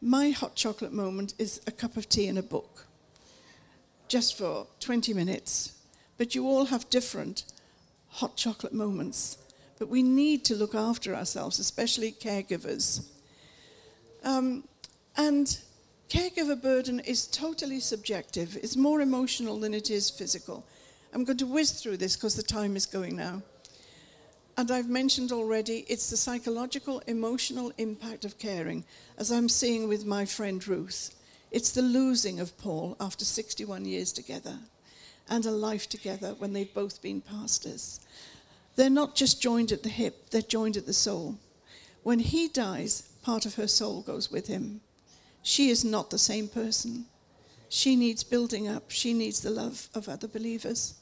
My 0.01 0.31
hot 0.31 0.55
chocolate 0.55 0.93
moment 0.93 1.35
is 1.37 1.61
a 1.67 1.71
cup 1.71 1.95
of 1.95 2.09
tea 2.09 2.27
and 2.27 2.39
a 2.39 2.43
book, 2.43 2.87
just 4.07 4.37
for 4.37 4.67
20 4.79 5.13
minutes. 5.13 5.73
But 6.17 6.35
you 6.35 6.47
all 6.47 6.65
have 6.65 6.89
different 6.89 7.45
hot 8.07 8.35
chocolate 8.35 8.73
moments. 8.73 9.37
But 9.81 9.89
we 9.89 10.03
need 10.03 10.45
to 10.45 10.55
look 10.55 10.75
after 10.75 11.15
ourselves, 11.15 11.57
especially 11.57 12.11
caregivers. 12.11 13.03
Um, 14.23 14.63
and 15.17 15.57
caregiver 16.07 16.61
burden 16.61 16.99
is 16.99 17.25
totally 17.25 17.79
subjective. 17.79 18.55
It's 18.57 18.75
more 18.75 19.01
emotional 19.01 19.59
than 19.59 19.73
it 19.73 19.89
is 19.89 20.11
physical. 20.11 20.63
I'm 21.15 21.23
going 21.23 21.39
to 21.39 21.47
whiz 21.47 21.71
through 21.71 21.97
this 21.97 22.15
because 22.15 22.35
the 22.35 22.43
time 22.43 22.75
is 22.75 22.85
going 22.85 23.15
now. 23.15 23.41
And 24.55 24.69
I've 24.69 24.87
mentioned 24.87 25.31
already, 25.31 25.83
it's 25.89 26.11
the 26.11 26.15
psychological, 26.15 27.01
emotional 27.07 27.73
impact 27.79 28.23
of 28.23 28.37
caring, 28.37 28.85
as 29.17 29.31
I'm 29.31 29.49
seeing 29.49 29.87
with 29.87 30.05
my 30.05 30.25
friend 30.25 30.67
Ruth. 30.67 31.15
It's 31.49 31.71
the 31.71 31.81
losing 31.81 32.39
of 32.39 32.55
Paul 32.59 32.97
after 32.99 33.25
61 33.25 33.85
years 33.85 34.13
together 34.13 34.59
and 35.27 35.43
a 35.47 35.51
life 35.51 35.89
together 35.89 36.35
when 36.37 36.53
they've 36.53 36.71
both 36.71 37.01
been 37.01 37.21
pastors. 37.21 37.99
They're 38.75 38.89
not 38.89 39.15
just 39.15 39.41
joined 39.41 39.71
at 39.71 39.83
the 39.83 39.89
hip, 39.89 40.29
they're 40.29 40.41
joined 40.41 40.77
at 40.77 40.85
the 40.85 40.93
soul. 40.93 41.37
When 42.03 42.19
he 42.19 42.47
dies, 42.47 43.03
part 43.21 43.45
of 43.45 43.55
her 43.55 43.67
soul 43.67 44.01
goes 44.01 44.31
with 44.31 44.47
him. 44.47 44.81
She 45.43 45.69
is 45.69 45.83
not 45.83 46.09
the 46.09 46.17
same 46.17 46.47
person. 46.47 47.05
She 47.69 47.95
needs 47.95 48.23
building 48.23 48.67
up, 48.67 48.89
she 48.89 49.13
needs 49.13 49.41
the 49.41 49.49
love 49.49 49.87
of 49.93 50.09
other 50.09 50.27
believers. 50.27 50.95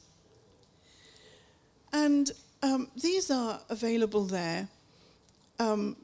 And 1.92 2.32
um, 2.62 2.90
these 3.02 3.32
are 3.32 3.60
available 3.70 4.26
there. 4.26 4.68
Um, 5.60 5.96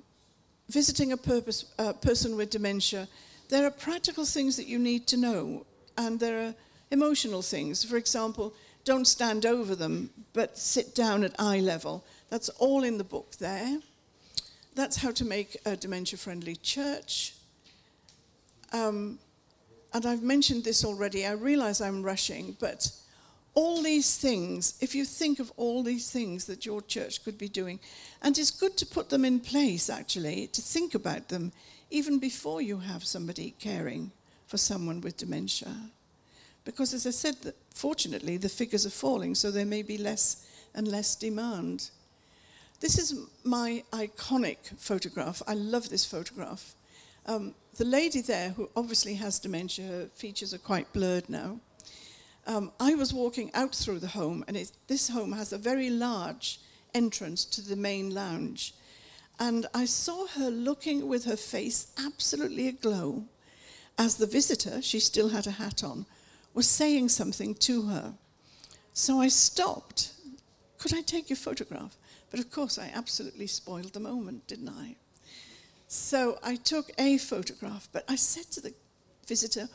visiting 0.70 1.11
a 1.11 1.18
purpose, 1.18 1.66
uh, 1.78 1.93
person 1.93 2.36
with 2.36 2.49
dementia, 2.49 3.07
there 3.49 3.66
are 3.66 3.72
practical 3.72 4.26
things 4.26 4.57
that 4.57 4.68
you 4.68 4.80
need 4.80 5.05
to 5.07 5.18
know, 5.18 5.66
and 5.97 6.20
there 6.20 6.47
are 6.47 6.55
emotional 6.89 7.41
things. 7.41 7.84
For 7.84 7.97
example, 7.97 8.53
don't 8.86 9.06
stand 9.06 9.46
over 9.46 9.76
them, 9.76 10.12
but 10.34 10.58
sit 10.58 10.96
down 10.96 11.24
at 11.24 11.36
eye 11.40 11.60
level. 11.60 12.06
That's 12.30 12.50
all 12.50 12.84
in 12.84 12.98
the 12.98 13.04
book 13.04 13.32
there. 13.40 13.80
That's 14.76 14.98
how 14.98 15.12
to 15.12 15.26
make 15.26 15.58
a 15.66 15.76
dementia 15.76 16.18
friendly 16.18 16.56
church. 16.56 17.34
Um, 18.72 19.20
and 19.94 20.06
I've 20.06 20.24
mentioned 20.24 20.64
this 20.64 20.84
already. 20.86 21.26
I 21.26 21.32
realize 21.32 21.82
I'm 21.82 22.04
rushing, 22.04 22.56
but 22.60 22.92
all 23.54 23.82
these 23.82 24.18
things, 24.18 24.78
if 24.82 24.94
you 24.94 25.06
think 25.06 25.40
of 25.40 25.52
all 25.56 25.82
these 25.82 26.12
things 26.12 26.46
that 26.46 26.66
your 26.66 26.82
church 26.82 27.24
could 27.24 27.38
be 27.38 27.48
doing, 27.48 27.80
and 28.22 28.38
it's 28.38 28.52
good 28.52 28.76
to 28.78 28.86
put 28.86 29.10
them 29.10 29.24
in 29.24 29.40
place 29.40 29.90
actually, 29.90 30.48
to 30.48 30.62
think 30.62 30.94
about 30.94 31.30
them 31.30 31.54
even 31.90 32.20
before 32.20 32.62
you 32.62 32.80
have 32.80 33.06
somebody 33.06 33.56
caring 33.60 34.12
for 34.48 34.58
someone 34.58 35.00
with 35.00 35.16
dementia. 35.16 35.74
Because 36.66 36.93
as 36.93 37.07
I 37.07 37.11
said, 37.11 37.53
fortunately 37.74 38.38
the 38.38 38.49
figures 38.49 38.86
are 38.86 38.91
falling, 38.91 39.36
so 39.36 39.51
there 39.51 39.66
may 39.66 39.82
be 39.82 39.97
less 39.97 40.45
and 40.74 40.88
less 40.88 41.16
demand. 41.16 41.89
This 42.82 42.97
is 42.97 43.18
my 43.43 43.84
iconic 43.91 44.57
photograph. 44.78 45.41
I 45.47 45.53
love 45.53 45.89
this 45.89 46.05
photograph. 46.05 46.76
Um, 47.26 47.55
the 47.78 47.86
lady 47.86 48.22
there, 48.22 48.49
who 48.49 48.70
obviously 48.76 49.16
has 49.16 49.39
dementia, 49.39 49.88
her 49.88 50.05
features 50.13 50.53
are 50.53 50.59
quite 50.59 50.91
blurred 50.91 51.30
now 51.30 51.59
um, 52.47 52.72
I 52.80 52.95
was 52.95 53.13
walking 53.13 53.51
out 53.53 53.74
through 53.74 53.99
the 53.99 54.07
home, 54.07 54.43
and 54.47 54.55
it, 54.55 54.72
this 54.88 55.09
home 55.09 55.32
has 55.32 55.51
a 55.51 55.57
very 55.57 55.89
large 55.89 56.59
entrance 56.93 57.43
to 57.45 57.61
the 57.61 57.76
main 57.76 58.13
lounge. 58.13 58.74
And 59.39 59.66
I 59.74 59.86
saw 59.86 60.28
her 60.28 60.49
looking 60.49 61.07
with 61.07 61.26
her 61.26 61.36
face 61.36 61.88
absolutely 61.97 62.68
aglow 62.68 63.24
as 63.97 64.16
the 64.16 64.28
visitor, 64.28 64.82
she 64.82 64.99
still 64.99 65.30
had 65.30 65.47
a 65.47 65.51
hat 65.51 65.84
on, 65.84 66.05
was 66.56 66.68
saying 66.68 67.10
something 67.10 67.53
to 67.53 67.84
her. 67.84 68.14
So 68.93 69.22
I 69.22 69.28
stopped. 69.28 70.14
Could 70.80 70.95
I 70.95 71.01
take 71.01 71.30
your 71.30 71.38
photograph? 71.38 71.95
But 72.32 72.39
of 72.39 72.49
course, 72.49 72.80
I 72.80 72.91
absolutely 72.93 73.47
spoiled 73.47 73.93
the 73.93 73.99
moment, 73.99 74.47
didn't 74.47 74.70
I? 74.70 74.95
So 75.88 76.39
I 76.43 76.56
took 76.56 76.89
a 76.97 77.20
photograph, 77.20 77.88
but 77.91 78.03
I 78.10 78.16
said 78.16 78.45
to 78.51 78.62
the 78.62 78.74
visitor, 79.28 79.70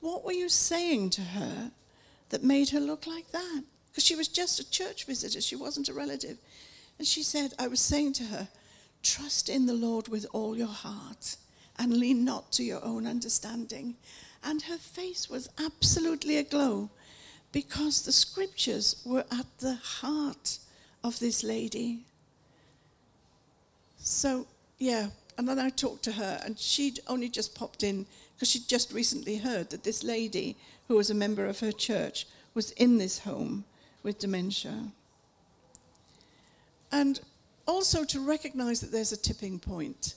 What 0.00 0.24
were 0.24 0.32
you 0.32 0.48
saying 0.48 1.10
to 1.10 1.22
her 1.22 1.72
that 2.30 2.42
made 2.42 2.70
her 2.70 2.80
look 2.80 3.06
like 3.06 3.30
that. 3.32 3.62
Because 3.90 4.04
she 4.04 4.16
was 4.16 4.28
just 4.28 4.60
a 4.60 4.70
church 4.70 5.04
visitor, 5.04 5.40
she 5.40 5.56
wasn't 5.56 5.88
a 5.88 5.94
relative. 5.94 6.38
And 6.98 7.06
she 7.06 7.22
said, 7.22 7.54
I 7.58 7.68
was 7.68 7.80
saying 7.80 8.14
to 8.14 8.24
her, 8.24 8.48
trust 9.02 9.48
in 9.48 9.66
the 9.66 9.74
Lord 9.74 10.08
with 10.08 10.26
all 10.32 10.56
your 10.56 10.66
heart 10.66 11.36
and 11.78 11.96
lean 11.96 12.24
not 12.24 12.52
to 12.52 12.64
your 12.64 12.84
own 12.84 13.06
understanding. 13.06 13.96
And 14.46 14.62
her 14.62 14.78
face 14.78 15.28
was 15.28 15.50
absolutely 15.58 16.38
aglow 16.38 16.88
because 17.52 18.02
the 18.02 18.12
scriptures 18.12 19.02
were 19.04 19.24
at 19.30 19.46
the 19.58 19.74
heart 19.74 20.58
of 21.02 21.18
this 21.18 21.42
lady. 21.42 22.04
So, 23.98 24.46
yeah, 24.78 25.08
and 25.36 25.48
then 25.48 25.58
I 25.58 25.68
talked 25.68 26.04
to 26.04 26.12
her, 26.12 26.40
and 26.44 26.58
she'd 26.58 27.00
only 27.08 27.28
just 27.28 27.54
popped 27.54 27.82
in 27.82 28.06
because 28.34 28.50
she'd 28.50 28.68
just 28.68 28.92
recently 28.92 29.38
heard 29.38 29.70
that 29.70 29.84
this 29.84 30.04
lady 30.04 30.56
who 30.88 30.96
was 30.96 31.10
a 31.10 31.14
member 31.14 31.46
of 31.46 31.60
her 31.60 31.72
church, 31.72 32.26
was 32.54 32.70
in 32.72 32.98
this 32.98 33.20
home 33.20 33.64
with 34.02 34.18
dementia. 34.18 34.92
And 36.92 37.20
also 37.66 38.04
to 38.04 38.20
recognize 38.20 38.80
that 38.80 38.92
there's 38.92 39.12
a 39.12 39.16
tipping 39.16 39.58
point. 39.58 40.14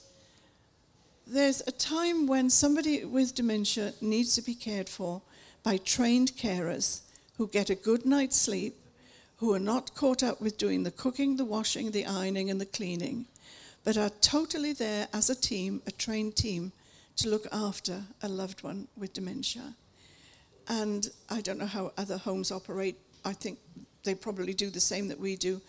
There's 1.32 1.62
a 1.68 1.72
time 1.72 2.26
when 2.26 2.50
somebody 2.50 3.06
with 3.06 3.36
dementia 3.36 3.94
needs 4.02 4.34
to 4.34 4.42
be 4.42 4.56
cared 4.56 4.90
for 4.90 5.22
by 5.62 5.78
trained 5.78 6.32
carers 6.32 7.02
who 7.38 7.48
get 7.48 7.70
a 7.70 7.76
good 7.76 8.04
night's 8.04 8.36
sleep, 8.36 8.76
who 9.38 9.54
are 9.54 9.60
not 9.60 9.94
caught 9.94 10.24
up 10.24 10.42
with 10.42 10.58
doing 10.58 10.82
the 10.82 10.90
cooking, 10.90 11.38
the 11.38 11.46
washing, 11.46 11.92
the 11.92 12.08
ironing, 12.08 12.50
and 12.50 12.60
the 12.60 12.66
cleaning, 12.66 13.28
but 13.84 13.96
are 13.96 14.10
totally 14.22 14.74
there 14.74 15.08
as 15.14 15.30
a 15.30 15.36
team, 15.36 15.84
a 15.86 15.92
trained 15.92 16.36
team, 16.36 16.72
to 17.18 17.30
look 17.30 17.46
after 17.52 18.02
a 18.24 18.28
loved 18.28 18.64
one 18.64 18.88
with 18.98 19.14
dementia. 19.14 19.76
And 20.68 21.12
I 21.30 21.42
don't 21.42 21.60
know 21.60 21.68
how 21.68 21.92
other 21.96 22.18
homes 22.18 22.52
operate. 22.52 22.98
I 23.24 23.34
think 23.34 23.60
they 24.04 24.16
probably 24.16 24.56
do 24.56 24.72
the 24.72 24.80
same 24.80 25.08
that 25.10 25.20
we 25.20 25.36
do. 25.36 25.62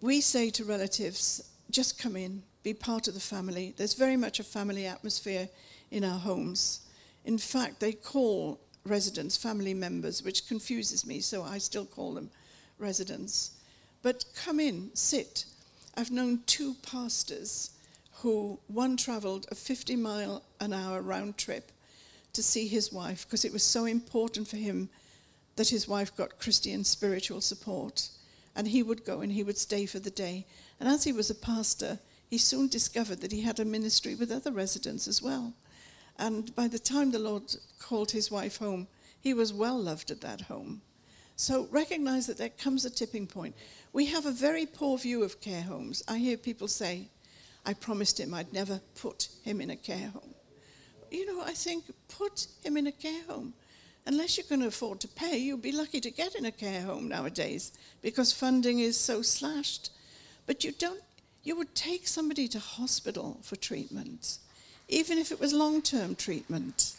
We 0.00 0.20
say 0.20 0.50
to 0.50 0.62
relatives, 0.62 1.50
just 1.68 1.98
come 1.98 2.14
in, 2.14 2.44
be 2.66 2.74
part 2.74 3.06
of 3.06 3.14
the 3.14 3.20
family. 3.20 3.72
There's 3.76 3.94
very 3.94 4.16
much 4.16 4.40
a 4.40 4.42
family 4.42 4.86
atmosphere 4.86 5.48
in 5.92 6.02
our 6.02 6.18
homes. 6.18 6.80
In 7.24 7.38
fact, 7.38 7.78
they 7.78 7.92
call 7.92 8.58
residents 8.84 9.36
family 9.36 9.72
members, 9.72 10.24
which 10.24 10.48
confuses 10.48 11.06
me, 11.06 11.20
so 11.20 11.44
I 11.44 11.58
still 11.58 11.84
call 11.84 12.14
them 12.14 12.28
residents. 12.80 13.52
But 14.02 14.24
come 14.34 14.58
in, 14.58 14.90
sit. 14.94 15.44
I've 15.96 16.10
known 16.10 16.40
two 16.46 16.74
pastors 16.82 17.70
who 18.22 18.58
one 18.66 18.96
traveled 18.96 19.46
a 19.52 19.54
50 19.54 19.94
mile 19.94 20.42
an 20.58 20.72
hour 20.72 21.00
round 21.00 21.38
trip 21.38 21.70
to 22.32 22.42
see 22.42 22.66
his 22.66 22.92
wife 22.92 23.26
because 23.26 23.44
it 23.44 23.52
was 23.52 23.62
so 23.62 23.84
important 23.84 24.48
for 24.48 24.56
him 24.56 24.88
that 25.54 25.68
his 25.68 25.86
wife 25.86 26.16
got 26.16 26.40
Christian 26.40 26.82
spiritual 26.82 27.40
support. 27.40 28.08
And 28.56 28.66
he 28.66 28.82
would 28.82 29.04
go 29.04 29.20
and 29.20 29.30
he 29.30 29.44
would 29.44 29.58
stay 29.58 29.86
for 29.86 30.00
the 30.00 30.10
day. 30.10 30.46
And 30.80 30.88
as 30.88 31.04
he 31.04 31.12
was 31.12 31.30
a 31.30 31.34
pastor, 31.34 32.00
he 32.28 32.38
soon 32.38 32.68
discovered 32.68 33.20
that 33.20 33.32
he 33.32 33.42
had 33.42 33.60
a 33.60 33.64
ministry 33.64 34.14
with 34.14 34.32
other 34.32 34.52
residents 34.52 35.06
as 35.06 35.22
well. 35.22 35.54
And 36.18 36.54
by 36.54 36.68
the 36.68 36.78
time 36.78 37.10
the 37.10 37.18
Lord 37.18 37.54
called 37.78 38.10
his 38.10 38.30
wife 38.30 38.58
home, 38.58 38.88
he 39.20 39.34
was 39.34 39.52
well 39.52 39.78
loved 39.78 40.10
at 40.10 40.20
that 40.22 40.42
home. 40.42 40.82
So 41.36 41.68
recognize 41.70 42.26
that 42.26 42.38
there 42.38 42.48
comes 42.48 42.84
a 42.84 42.90
tipping 42.90 43.26
point. 43.26 43.54
We 43.92 44.06
have 44.06 44.26
a 44.26 44.30
very 44.30 44.66
poor 44.66 44.96
view 44.96 45.22
of 45.22 45.40
care 45.40 45.62
homes. 45.62 46.02
I 46.08 46.18
hear 46.18 46.36
people 46.36 46.68
say, 46.68 47.08
I 47.64 47.74
promised 47.74 48.18
him 48.18 48.32
I'd 48.32 48.52
never 48.52 48.80
put 48.94 49.28
him 49.42 49.60
in 49.60 49.70
a 49.70 49.76
care 49.76 50.08
home 50.08 50.34
you 51.10 51.26
know, 51.26 51.42
I 51.42 51.52
think 51.52 51.84
put 52.08 52.46
him 52.62 52.76
in 52.76 52.86
a 52.86 52.92
care 52.92 53.22
home 53.28 53.54
unless 54.06 54.40
going 54.48 54.60
to 54.60 54.68
afford 54.68 55.00
to 55.00 55.08
pay, 55.08 55.36
you'll 55.36 55.58
be 55.58 55.72
lucky 55.72 56.00
to 56.00 56.10
get 56.10 56.34
in 56.36 56.44
a 56.44 56.52
care 56.52 56.82
home 56.82 57.08
nowadays 57.08 57.72
because 58.02 58.32
funding 58.32 58.78
is 58.78 58.96
so 58.96 59.20
slashed. 59.20 59.90
But 60.46 60.62
you 60.62 60.72
don't, 60.72 61.00
you 61.46 61.54
would 61.54 61.76
take 61.76 62.08
somebody 62.08 62.48
to 62.48 62.58
hospital 62.58 63.38
for 63.40 63.54
treatment, 63.54 64.38
even 64.88 65.16
if 65.16 65.30
it 65.30 65.38
was 65.38 65.52
long 65.52 65.80
term 65.80 66.16
treatment. 66.16 66.96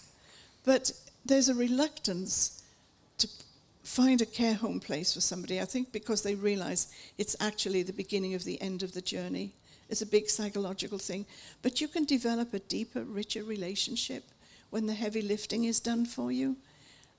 But 0.63 0.91
there's 1.25 1.49
a 1.49 1.53
reluctance 1.53 2.63
to 3.17 3.27
find 3.83 4.21
a 4.21 4.25
care 4.25 4.53
home 4.53 4.79
place 4.79 5.13
for 5.13 5.19
somebody, 5.19 5.59
I 5.59 5.65
think 5.65 5.91
because 5.91 6.21
they 6.21 6.35
realize 6.35 6.87
it's 7.17 7.35
actually 7.41 7.83
the 7.83 7.91
beginning 7.91 8.35
of 8.35 8.45
the 8.45 8.61
end 8.61 8.83
of 8.83 8.93
the 8.93 9.01
journey. 9.01 9.51
It's 9.89 10.01
a 10.01 10.05
big 10.05 10.29
psychological 10.29 10.97
thing. 10.97 11.25
But 11.61 11.81
you 11.81 11.89
can 11.89 12.05
develop 12.05 12.53
a 12.53 12.59
deeper, 12.59 13.03
richer 13.03 13.43
relationship 13.43 14.23
when 14.69 14.85
the 14.85 14.93
heavy 14.93 15.21
lifting 15.21 15.65
is 15.65 15.81
done 15.81 16.05
for 16.05 16.31
you. 16.31 16.55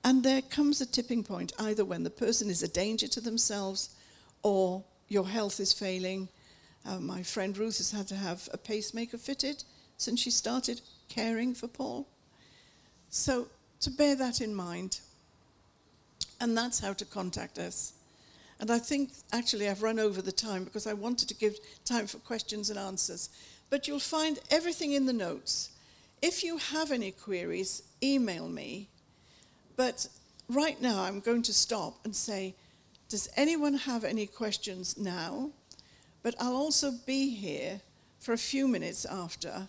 And 0.03 0.23
there 0.23 0.41
comes 0.41 0.81
a 0.81 0.85
tipping 0.85 1.23
point, 1.23 1.53
either 1.59 1.85
when 1.85 2.03
the 2.03 2.09
person 2.09 2.49
is 2.49 2.63
a 2.63 2.67
danger 2.67 3.07
to 3.09 3.21
themselves 3.21 3.89
or 4.41 4.83
your 5.09 5.27
health 5.27 5.59
is 5.59 5.73
failing. 5.73 6.27
Uh, 6.89 6.99
my 6.99 7.21
friend 7.21 7.57
Ruth 7.57 7.77
has 7.77 7.91
had 7.91 8.07
to 8.07 8.15
have 8.15 8.49
a 8.51 8.57
pacemaker 8.57 9.17
fitted 9.17 9.63
since 9.97 10.19
she 10.19 10.31
started 10.31 10.81
caring 11.07 11.53
for 11.53 11.67
Paul. 11.67 12.07
So, 13.09 13.47
to 13.81 13.91
bear 13.91 14.15
that 14.15 14.41
in 14.41 14.55
mind, 14.55 14.99
and 16.41 16.57
that's 16.57 16.79
how 16.79 16.93
to 16.93 17.05
contact 17.05 17.59
us. 17.59 17.93
And 18.59 18.71
I 18.71 18.79
think 18.79 19.11
actually 19.31 19.69
I've 19.69 19.83
run 19.83 19.99
over 19.99 20.21
the 20.21 20.31
time 20.31 20.63
because 20.63 20.87
I 20.87 20.93
wanted 20.93 21.27
to 21.29 21.35
give 21.35 21.59
time 21.85 22.07
for 22.07 22.17
questions 22.17 22.69
and 22.69 22.79
answers. 22.79 23.29
But 23.69 23.87
you'll 23.87 23.99
find 23.99 24.39
everything 24.49 24.93
in 24.93 25.05
the 25.05 25.13
notes. 25.13 25.69
If 26.21 26.43
you 26.43 26.57
have 26.57 26.91
any 26.91 27.11
queries, 27.11 27.83
email 28.01 28.49
me 28.49 28.89
but 29.79 30.09
right 30.49 30.81
now, 30.81 31.03
I'm 31.03 31.21
going 31.21 31.41
to 31.43 31.53
stop 31.53 31.99
and 32.03 32.13
say, 32.13 32.53
does 33.07 33.29
anyone 33.37 33.75
have 33.75 34.03
any 34.03 34.27
questions 34.27 34.97
now? 34.97 35.51
But 36.23 36.35
I'll 36.39 36.55
also 36.55 36.91
be 37.05 37.29
here 37.29 37.81
for 38.19 38.33
a 38.33 38.37
few 38.37 38.67
minutes 38.67 39.05
after 39.05 39.67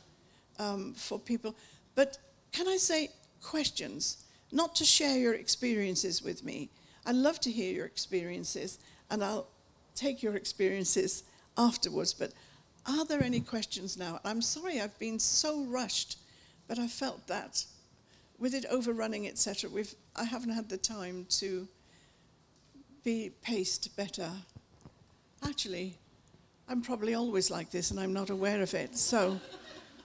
um, 0.59 0.95
for 0.95 1.19
people. 1.19 1.55
But 1.95 2.19
can 2.53 2.69
I 2.69 2.77
say 2.77 3.11
questions? 3.43 4.25
Not 4.53 4.75
to 4.77 4.85
share 4.85 5.17
your 5.17 5.35
experiences 5.35 6.23
with 6.23 6.45
me. 6.45 6.71
I 7.07 7.13
love 7.13 7.41
to 7.41 7.51
hear 7.51 7.73
your 7.73 7.87
experiences, 7.87 8.79
and 9.11 9.23
I'll 9.23 9.47
take 9.95 10.23
your 10.23 10.35
experiences 10.35 11.25
afterwards. 11.57 12.13
But 12.13 12.33
are 12.87 13.05
there 13.05 13.23
any 13.23 13.41
questions 13.41 13.97
now? 13.97 14.21
I'm 14.25 14.43
sorry 14.43 14.81
I've 14.81 14.99
been 14.99 15.19
so 15.19 15.65
rushed, 15.65 16.19
but 16.67 16.79
I 16.79 16.89
felt 16.89 17.27
that 17.29 17.65
with 18.39 18.55
it 18.55 18.65
overrunning, 18.71 19.29
etc., 19.29 19.71
I 20.17 20.25
haven't 20.25 20.51
had 20.51 20.69
the 20.69 20.79
time 20.79 21.27
to 21.29 21.69
be 23.05 23.31
paced 23.43 23.95
better. 23.97 24.31
Actually, 25.45 25.99
I'm 26.71 26.83
probably 26.83 27.15
always 27.15 27.51
like 27.51 27.73
this, 27.73 27.91
and 27.91 27.99
I'm 27.99 28.13
not 28.13 28.31
aware 28.31 28.63
of 28.63 28.73
it. 28.75 28.97
So 28.97 29.41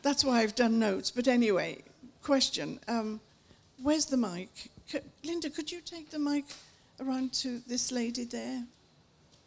that's 0.01 0.25
why 0.25 0.41
I've 0.41 0.55
done 0.55 0.79
notes. 0.79 1.11
But 1.11 1.27
anyway, 1.27 1.83
question: 2.23 2.79
um, 2.87 3.21
Where's 3.83 4.07
the 4.07 4.17
mic? 4.17 4.71
C- 4.87 4.99
Linda, 5.23 5.51
could 5.51 5.71
you 5.71 5.79
take 5.79 6.09
the 6.09 6.17
mic 6.17 6.45
around 6.99 7.33
to 7.33 7.61
this 7.67 7.91
lady 7.91 8.23
there? 8.23 8.63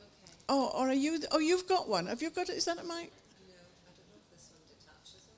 Okay. 0.00 0.32
Oh, 0.48 0.70
or 0.74 0.88
are 0.88 0.94
you? 0.94 1.18
Th- 1.18 1.28
oh, 1.32 1.40
you've 1.40 1.66
got 1.66 1.88
one. 1.88 2.06
Have 2.06 2.22
you 2.22 2.30
got 2.30 2.50
it? 2.50 2.56
Is 2.56 2.66
that 2.66 2.78
a 2.78 2.84
mic? 2.84 2.88
No, 2.88 2.94
I 2.94 3.90
don't 3.96 4.08
know 4.08 4.20
if 4.22 4.30
this 4.30 4.50
one 4.52 4.62
detaches 4.68 5.26
or 5.26 5.34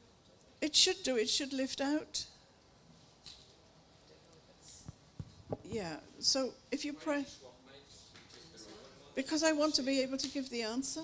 not. 0.61 0.67
It 0.69 0.77
should 0.77 1.03
do. 1.03 1.17
It 1.17 1.31
should 1.31 1.55
lift 1.55 1.81
out. 1.81 2.27
Yeah, 5.65 5.97
so 6.19 6.51
if 6.71 6.85
you 6.85 6.93
press, 6.93 7.39
Because 9.15 9.43
I 9.45 9.53
want 9.53 9.75
to 9.75 9.83
be 9.83 10.01
able 10.01 10.19
to 10.19 10.29
give 10.29 10.51
the 10.51 10.63
answer. 10.63 11.03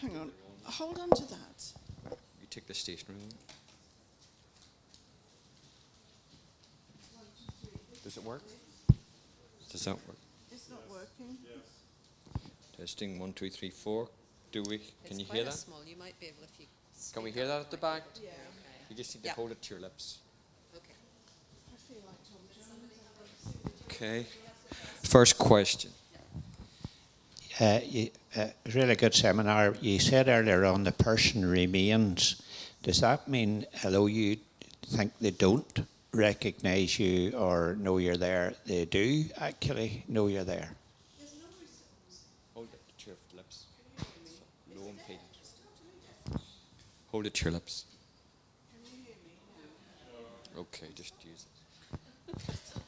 Hang 0.00 0.16
on. 0.16 0.30
Hold 0.64 0.98
on 0.98 1.10
to 1.10 1.22
that. 1.28 1.72
You 2.40 2.46
take 2.50 2.66
the 2.66 2.74
stationary 2.74 3.20
one. 3.20 3.30
Does 8.04 8.16
it 8.16 8.22
work? 8.24 8.42
Does 9.70 9.84
that 9.84 9.94
work? 10.06 10.16
It's 10.50 10.70
not 10.70 10.80
working. 10.88 11.36
Testing 12.76 13.18
one, 13.18 13.32
two, 13.32 13.50
three, 13.50 13.70
four. 13.70 14.08
Do 14.52 14.62
we? 14.62 14.78
Can 14.78 14.86
It's 15.06 15.18
you 15.18 15.24
quite 15.26 15.34
hear 15.36 15.42
a 15.42 15.46
that? 15.46 15.52
Small. 15.52 15.82
You 15.84 15.96
might 15.96 16.18
be 16.20 16.26
able 16.26 16.44
if 16.44 16.60
you. 16.60 16.66
Can 17.12 17.22
we 17.22 17.30
hear 17.30 17.46
that 17.46 17.60
at 17.62 17.70
the 17.70 17.76
back? 17.76 18.02
Yeah. 18.22 18.30
You 18.88 18.96
just 18.96 19.14
need 19.14 19.22
to 19.22 19.28
Yeah. 19.28 19.34
hold 19.34 19.50
it 19.50 19.60
to 19.62 19.74
your 19.74 19.80
lips. 19.80 20.18
Okay. 20.74 20.94
I 21.72 21.76
feel 21.76 22.02
like 22.06 22.16
Tom 22.30 22.40
Jones. 22.54 23.84
Okay. 23.86 24.26
First 25.02 25.36
question. 25.38 25.90
Uh, 27.60 27.80
you, 27.84 28.10
uh, 28.36 28.46
really 28.74 28.94
good 28.96 29.14
seminar. 29.14 29.74
You 29.80 29.98
said 29.98 30.28
earlier 30.28 30.64
on 30.64 30.84
the 30.84 30.92
person 30.92 31.48
remains. 31.48 32.42
Does 32.82 33.00
that 33.00 33.28
mean, 33.28 33.66
although 33.84 34.06
you 34.06 34.36
think 34.86 35.12
they 35.20 35.30
don't 35.30 35.86
recognise 36.12 36.98
you 36.98 37.32
or 37.32 37.76
know 37.80 37.98
you're 37.98 38.16
there, 38.16 38.54
they 38.66 38.84
do 38.84 39.24
actually 39.38 40.04
know 40.08 40.26
you're 40.26 40.44
there? 40.44 40.70
Hold 42.54 42.68
it 42.72 42.98
to 42.98 43.06
your 43.06 43.16
lips. 43.34 43.64
Low 44.76 44.88
and 44.88 44.98
paid. 45.06 45.18
Hold 47.10 47.26
it 47.26 47.34
to 47.34 47.44
your 47.44 47.52
lips. 47.52 47.84
Okay, 50.56 50.88
just 50.94 51.14
use 51.24 51.46
it. 51.46 52.54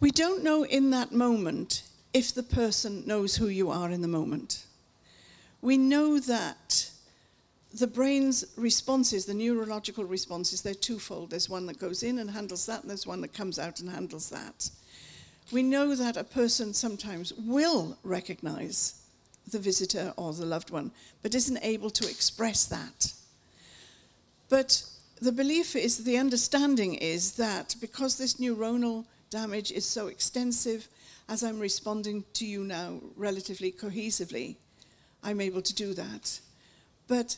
We 0.00 0.10
don't 0.10 0.42
know 0.42 0.64
in 0.64 0.90
that 0.90 1.12
moment 1.12 1.84
if 2.12 2.34
the 2.34 2.42
person 2.42 3.06
knows 3.06 3.36
who 3.36 3.48
you 3.48 3.70
are 3.70 3.90
in 3.90 4.02
the 4.02 4.08
moment. 4.08 4.66
We 5.60 5.76
know 5.76 6.18
that 6.18 6.90
the 7.74 7.86
brain's 7.86 8.44
responses, 8.56 9.24
the 9.24 9.34
neurological 9.34 10.04
responses, 10.04 10.60
they're 10.60 10.74
twofold. 10.74 11.30
There's 11.30 11.48
one 11.48 11.66
that 11.66 11.78
goes 11.78 12.02
in 12.02 12.18
and 12.18 12.30
handles 12.30 12.66
that, 12.66 12.82
and 12.82 12.90
there's 12.90 13.06
one 13.06 13.22
that 13.22 13.32
comes 13.32 13.58
out 13.58 13.80
and 13.80 13.88
handles 13.88 14.28
that. 14.30 14.70
We 15.50 15.62
know 15.62 15.94
that 15.94 16.16
a 16.16 16.24
person 16.24 16.74
sometimes 16.74 17.32
will 17.32 17.96
recognize 18.02 19.00
the 19.50 19.58
visitor 19.58 20.12
or 20.16 20.32
the 20.32 20.46
loved 20.46 20.70
one, 20.70 20.90
but 21.22 21.34
isn't 21.34 21.58
able 21.62 21.90
to 21.90 22.08
express 22.08 22.64
that. 22.66 23.12
But 24.48 24.84
the 25.20 25.32
belief 25.32 25.74
is, 25.76 26.04
the 26.04 26.18
understanding 26.18 26.94
is 26.94 27.32
that 27.32 27.74
because 27.80 28.18
this 28.18 28.34
neuronal 28.34 29.04
damage 29.30 29.72
is 29.72 29.86
so 29.86 30.08
extensive, 30.08 30.88
as 31.28 31.42
I'm 31.42 31.58
responding 31.58 32.24
to 32.34 32.46
you 32.46 32.64
now 32.64 33.00
relatively 33.16 33.72
cohesively, 33.72 34.56
I'm 35.22 35.40
able 35.40 35.62
to 35.62 35.74
do 35.74 35.94
that. 35.94 36.40
But 37.08 37.36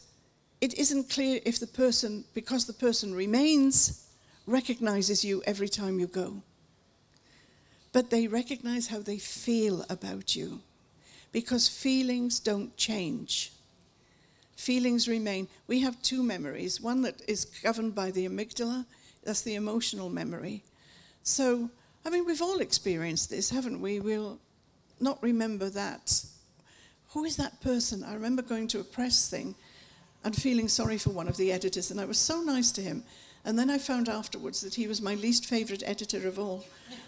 it 0.60 0.74
isn't 0.74 1.10
clear 1.10 1.40
if 1.44 1.60
the 1.60 1.66
person, 1.66 2.24
because 2.34 2.64
the 2.66 2.72
person 2.72 3.14
remains, 3.14 4.06
recognizes 4.46 5.24
you 5.24 5.42
every 5.46 5.68
time 5.68 5.98
you 5.98 6.06
go. 6.06 6.42
But 7.92 8.10
they 8.10 8.26
recognize 8.26 8.88
how 8.88 9.00
they 9.00 9.18
feel 9.18 9.84
about 9.88 10.34
you 10.34 10.60
because 11.32 11.68
feelings 11.68 12.38
don't 12.38 12.76
change. 12.76 13.52
Feelings 14.56 15.08
remain. 15.08 15.48
We 15.66 15.80
have 15.80 16.00
two 16.00 16.22
memories 16.22 16.80
one 16.80 17.02
that 17.02 17.20
is 17.28 17.44
governed 17.44 17.94
by 17.94 18.10
the 18.12 18.26
amygdala, 18.28 18.86
that's 19.24 19.42
the 19.42 19.56
emotional 19.56 20.08
memory. 20.08 20.62
So, 21.24 21.70
I 22.04 22.10
mean, 22.10 22.26
we've 22.26 22.42
all 22.42 22.58
experienced 22.58 23.30
this, 23.30 23.50
haven't 23.50 23.80
we? 23.80 24.00
We'll 24.00 24.38
not 25.00 25.22
remember 25.22 25.70
that. 25.70 26.24
Who 27.10 27.24
is 27.24 27.36
that 27.36 27.60
person? 27.60 28.04
I 28.04 28.14
remember 28.14 28.42
going 28.42 28.68
to 28.68 28.80
a 28.80 28.84
press 28.84 29.28
thing 29.28 29.54
and 30.22 30.34
feeling 30.34 30.68
sorry 30.68 30.98
for 30.98 31.10
one 31.10 31.28
of 31.28 31.36
the 31.36 31.52
editors, 31.52 31.90
and 31.90 32.00
I 32.00 32.04
was 32.04 32.18
so 32.18 32.42
nice 32.42 32.72
to 32.72 32.82
him. 32.82 33.04
And 33.44 33.58
then 33.58 33.70
I 33.70 33.78
found 33.78 34.08
afterwards 34.08 34.62
that 34.62 34.74
he 34.74 34.86
was 34.86 35.02
my 35.02 35.14
least 35.14 35.46
favourite 35.46 35.82
editor 35.84 36.26
of 36.26 36.38
all. 36.38 36.64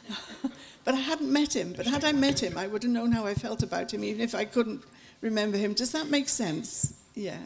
but 0.84 0.94
I 0.94 0.98
hadn't 0.98 1.32
met 1.32 1.56
him. 1.56 1.72
But 1.74 1.86
had 1.86 2.04
I 2.04 2.12
met 2.12 2.42
him, 2.42 2.58
I 2.58 2.66
would 2.66 2.82
have 2.82 2.92
known 2.92 3.12
how 3.12 3.26
I 3.26 3.34
felt 3.34 3.62
about 3.62 3.92
him, 3.92 4.04
even 4.04 4.20
if 4.20 4.34
I 4.34 4.44
couldn't 4.44 4.82
remember 5.22 5.56
him. 5.56 5.72
Does 5.72 5.92
that 5.92 6.08
make 6.08 6.28
sense? 6.28 6.92
Yeah. 7.14 7.38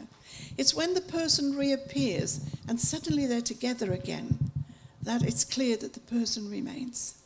It's 0.57 0.75
when 0.75 0.93
the 0.93 1.01
person 1.01 1.57
reappears 1.57 2.41
and 2.67 2.79
suddenly 2.79 3.25
they're 3.25 3.41
together 3.41 3.93
again 3.93 4.51
that 5.03 5.23
it's 5.23 5.45
clear 5.45 5.77
that 5.77 5.93
the 5.93 5.99
person 6.01 6.49
remains. 6.49 7.20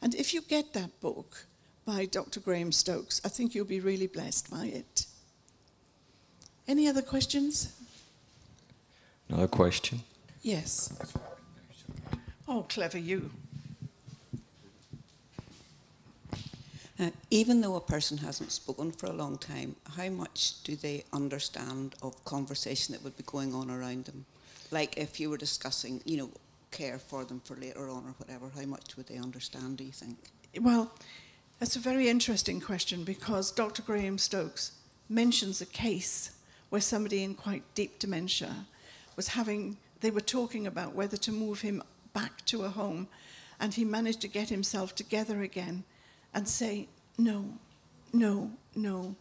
And 0.00 0.14
if 0.14 0.32
you 0.32 0.40
get 0.40 0.72
that 0.74 1.00
book 1.00 1.46
by 1.84 2.06
Dr. 2.06 2.40
Graham 2.40 2.72
Stokes, 2.72 3.20
I 3.24 3.28
think 3.28 3.54
you'll 3.54 3.64
be 3.64 3.80
really 3.80 4.06
blessed 4.06 4.50
by 4.50 4.66
it. 4.66 5.06
Any 6.66 6.86
other 6.88 7.02
questions? 7.02 7.72
Another 9.28 9.48
question. 9.48 10.00
Yes. 10.42 10.92
Oh, 12.46 12.64
clever 12.68 12.98
you. 12.98 13.30
Uh, 17.00 17.10
even 17.30 17.60
though 17.60 17.76
a 17.76 17.80
person 17.80 18.18
hasn't 18.18 18.50
spoken 18.50 18.90
for 18.90 19.06
a 19.06 19.12
long 19.12 19.38
time, 19.38 19.76
how 19.96 20.08
much 20.08 20.62
do 20.64 20.74
they 20.74 21.04
understand 21.12 21.94
of 22.02 22.24
conversation 22.24 22.92
that 22.92 23.04
would 23.04 23.16
be 23.16 23.22
going 23.24 23.54
on 23.54 23.70
around 23.70 24.04
them? 24.06 24.24
like 24.70 24.96
if 24.96 25.18
you 25.20 25.30
were 25.30 25.36
discussing, 25.36 26.00
you 26.04 26.16
know, 26.18 26.30
care 26.70 26.98
for 26.98 27.24
them 27.24 27.40
for 27.44 27.56
later 27.56 27.88
on 27.88 28.04
or 28.04 28.14
whatever, 28.18 28.50
how 28.54 28.66
much 28.66 28.96
would 28.96 29.06
they 29.06 29.16
understand, 29.16 29.78
do 29.78 29.84
you 29.84 29.92
think? 29.92 30.16
Well, 30.60 30.92
that's 31.58 31.76
a 31.76 31.80
very 31.80 32.08
interesting 32.08 32.60
question 32.60 33.04
because 33.04 33.50
Dr. 33.50 33.82
Graham 33.82 34.18
Stokes 34.18 34.72
mentions 35.08 35.60
a 35.60 35.66
case 35.66 36.32
where 36.68 36.80
somebody 36.80 37.22
in 37.22 37.34
quite 37.34 37.62
deep 37.74 37.98
dementia 37.98 38.66
was 39.16 39.28
having, 39.28 39.76
they 40.00 40.10
were 40.10 40.20
talking 40.20 40.66
about 40.66 40.94
whether 40.94 41.16
to 41.16 41.32
move 41.32 41.62
him 41.62 41.82
back 42.12 42.44
to 42.46 42.64
a 42.64 42.68
home, 42.68 43.08
and 43.60 43.74
he 43.74 43.84
managed 43.84 44.20
to 44.20 44.28
get 44.28 44.48
himself 44.48 44.94
together 44.94 45.42
again 45.42 45.84
and 46.34 46.46
say, 46.46 46.86
no, 47.16 47.44
no, 48.12 48.50
no. 48.76 49.16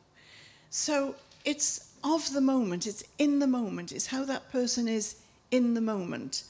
So 0.69 1.15
it's 1.45 1.93
of 2.03 2.31
the 2.33 2.41
moment, 2.41 2.85
it's 2.85 3.03
in 3.17 3.39
the 3.39 3.47
moment, 3.47 3.91
it's 3.91 4.07
how 4.07 4.25
that 4.25 4.51
person 4.51 4.87
is 4.87 5.15
in 5.49 5.73
the 5.73 5.81
moment. 5.81 6.43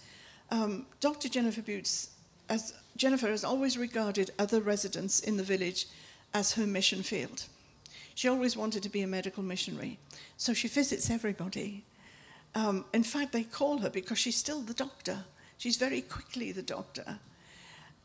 Um, 0.49 0.85
Dr. 0.99 1.29
Jennifer 1.29 1.61
Butts, 1.61 2.11
as 2.49 2.73
Jennifer 2.95 3.27
has 3.27 3.43
always 3.43 3.77
regarded 3.77 4.31
other 4.39 4.61
residents 4.61 5.19
in 5.19 5.37
the 5.37 5.43
village 5.43 5.87
as 6.33 6.53
her 6.53 6.65
mission 6.65 7.03
field. 7.03 7.45
She 8.15 8.27
always 8.27 8.57
wanted 8.57 8.81
to 8.83 8.89
be 8.89 9.01
a 9.01 9.07
medical 9.07 9.43
missionary, 9.43 9.99
so 10.37 10.53
she 10.53 10.67
visits 10.67 11.09
everybody. 11.09 11.83
Um, 12.55 12.85
in 12.93 13.03
fact, 13.03 13.33
they 13.33 13.43
call 13.43 13.79
her 13.79 13.89
because 13.89 14.17
she's 14.17 14.35
still 14.35 14.61
the 14.61 14.73
doctor. 14.73 15.25
She's 15.57 15.77
very 15.77 16.01
quickly 16.01 16.51
the 16.51 16.63
doctor. 16.63 17.19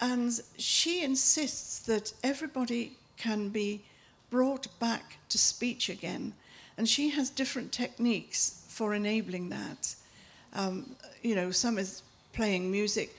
And 0.00 0.32
she 0.58 1.02
insists 1.02 1.78
that 1.80 2.12
everybody 2.22 2.96
can 3.16 3.48
be 3.50 3.84
brought 4.30 4.66
back 4.80 5.18
to 5.28 5.38
speech 5.38 5.88
again. 5.88 6.34
And 6.76 6.88
she 6.88 7.10
has 7.10 7.30
different 7.30 7.72
techniques 7.72 8.64
for 8.68 8.94
enabling 8.94 9.50
that. 9.50 9.94
Um, 10.54 10.96
you 11.22 11.34
know, 11.34 11.50
some 11.50 11.78
is 11.78 12.02
playing 12.32 12.70
music. 12.70 13.16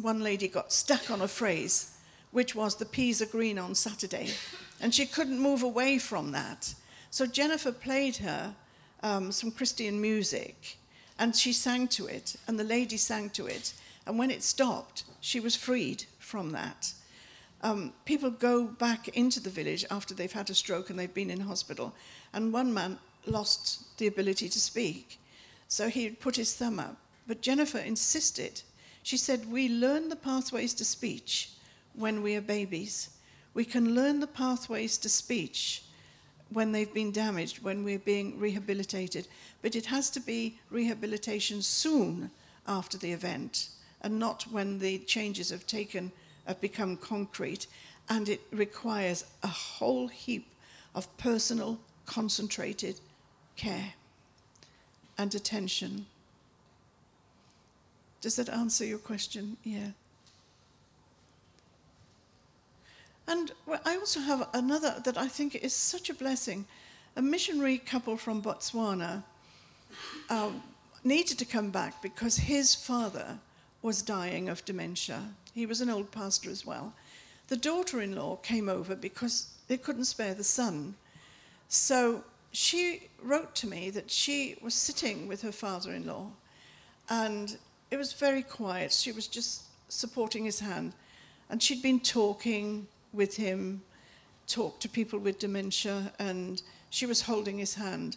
One 0.00 0.22
lady 0.22 0.48
got 0.48 0.72
stuck 0.72 1.10
on 1.10 1.22
a 1.22 1.28
phrase, 1.28 1.96
which 2.30 2.54
was 2.54 2.76
the 2.76 2.86
peas 2.86 3.22
are 3.22 3.26
green 3.26 3.58
on 3.58 3.74
Saturday. 3.74 4.30
And 4.80 4.94
she 4.94 5.06
couldn't 5.06 5.38
move 5.38 5.62
away 5.62 5.98
from 5.98 6.32
that. 6.32 6.74
So 7.10 7.26
Jennifer 7.26 7.72
played 7.72 8.16
her 8.16 8.54
um, 9.02 9.32
some 9.32 9.50
Christian 9.50 10.00
music 10.00 10.76
and 11.18 11.34
she 11.34 11.52
sang 11.52 11.88
to 11.88 12.06
it, 12.06 12.36
and 12.46 12.58
the 12.58 12.64
lady 12.64 12.96
sang 12.96 13.30
to 13.30 13.46
it. 13.46 13.72
And 14.06 14.18
when 14.18 14.30
it 14.30 14.42
stopped, 14.42 15.04
she 15.20 15.40
was 15.40 15.56
freed 15.56 16.04
from 16.18 16.52
that. 16.52 16.92
Um, 17.62 17.92
people 18.04 18.30
go 18.30 18.64
back 18.64 19.08
into 19.08 19.40
the 19.40 19.50
village 19.50 19.84
after 19.90 20.14
they've 20.14 20.30
had 20.30 20.50
a 20.50 20.54
stroke 20.54 20.90
and 20.90 20.98
they've 20.98 21.12
been 21.12 21.30
in 21.30 21.40
hospital. 21.40 21.94
And 22.32 22.52
one 22.52 22.72
man 22.72 22.98
lost 23.26 23.96
the 23.98 24.06
ability 24.06 24.48
to 24.50 24.60
speak. 24.60 25.18
So 25.68 25.88
he 25.88 26.10
put 26.10 26.36
his 26.36 26.54
thumb 26.54 26.78
up. 26.78 26.96
But 27.26 27.42
Jennifer 27.42 27.78
insisted. 27.78 28.62
She 29.02 29.16
said, 29.16 29.50
We 29.50 29.68
learn 29.68 30.08
the 30.08 30.16
pathways 30.16 30.74
to 30.74 30.84
speech 30.84 31.50
when 31.94 32.22
we 32.22 32.36
are 32.36 32.40
babies. 32.40 33.10
We 33.54 33.64
can 33.64 33.94
learn 33.94 34.20
the 34.20 34.26
pathways 34.26 34.98
to 34.98 35.08
speech 35.08 35.82
when 36.50 36.72
they've 36.72 36.92
been 36.92 37.10
damaged, 37.10 37.62
when 37.62 37.82
we're 37.82 37.98
being 37.98 38.38
rehabilitated. 38.38 39.26
But 39.62 39.74
it 39.74 39.86
has 39.86 40.10
to 40.10 40.20
be 40.20 40.58
rehabilitation 40.70 41.62
soon 41.62 42.30
after 42.66 42.98
the 42.98 43.12
event 43.12 43.70
and 44.02 44.18
not 44.18 44.44
when 44.44 44.78
the 44.78 44.98
changes 45.00 45.50
have 45.50 45.66
taken 45.66 46.12
have 46.46 46.60
become 46.60 46.96
concrete 46.96 47.66
and 48.08 48.28
it 48.28 48.40
requires 48.52 49.24
a 49.42 49.48
whole 49.48 50.06
heap 50.06 50.46
of 50.94 51.16
personal 51.18 51.78
concentrated 52.04 53.00
care 53.56 53.94
and 55.18 55.34
attention 55.34 56.06
does 58.20 58.36
that 58.36 58.48
answer 58.48 58.84
your 58.84 58.98
question 58.98 59.56
yeah 59.62 59.90
and 63.28 63.52
i 63.84 63.96
also 63.96 64.20
have 64.20 64.48
another 64.54 65.00
that 65.04 65.16
i 65.16 65.28
think 65.28 65.54
is 65.54 65.72
such 65.72 66.10
a 66.10 66.14
blessing 66.14 66.66
a 67.16 67.22
missionary 67.22 67.78
couple 67.78 68.16
from 68.16 68.42
botswana 68.42 69.22
um, 70.30 70.62
needed 71.04 71.38
to 71.38 71.44
come 71.44 71.70
back 71.70 72.02
because 72.02 72.36
his 72.36 72.74
father 72.74 73.38
was 73.82 74.02
dying 74.02 74.48
of 74.48 74.64
dementia. 74.64 75.22
He 75.54 75.66
was 75.66 75.80
an 75.80 75.88
old 75.88 76.10
pastor 76.10 76.50
as 76.50 76.66
well. 76.66 76.92
The 77.48 77.56
daughter 77.56 78.02
in 78.02 78.16
law 78.16 78.36
came 78.36 78.68
over 78.68 78.96
because 78.96 79.54
they 79.68 79.76
couldn't 79.76 80.06
spare 80.06 80.34
the 80.34 80.44
son. 80.44 80.96
So 81.68 82.24
she 82.50 83.08
wrote 83.22 83.54
to 83.56 83.68
me 83.68 83.90
that 83.90 84.10
she 84.10 84.56
was 84.60 84.74
sitting 84.74 85.28
with 85.28 85.42
her 85.42 85.52
father 85.52 85.92
in 85.92 86.06
law 86.06 86.30
and 87.08 87.56
it 87.90 87.96
was 87.96 88.12
very 88.12 88.42
quiet. 88.42 88.92
She 88.92 89.12
was 89.12 89.26
just 89.26 89.64
supporting 89.88 90.44
his 90.44 90.60
hand. 90.60 90.92
And 91.48 91.62
she'd 91.62 91.82
been 91.82 92.00
talking 92.00 92.88
with 93.12 93.36
him, 93.36 93.82
talked 94.46 94.82
to 94.82 94.88
people 94.88 95.18
with 95.18 95.38
dementia, 95.38 96.12
and 96.18 96.62
she 96.90 97.06
was 97.06 97.22
holding 97.22 97.58
his 97.58 97.74
hand. 97.74 98.16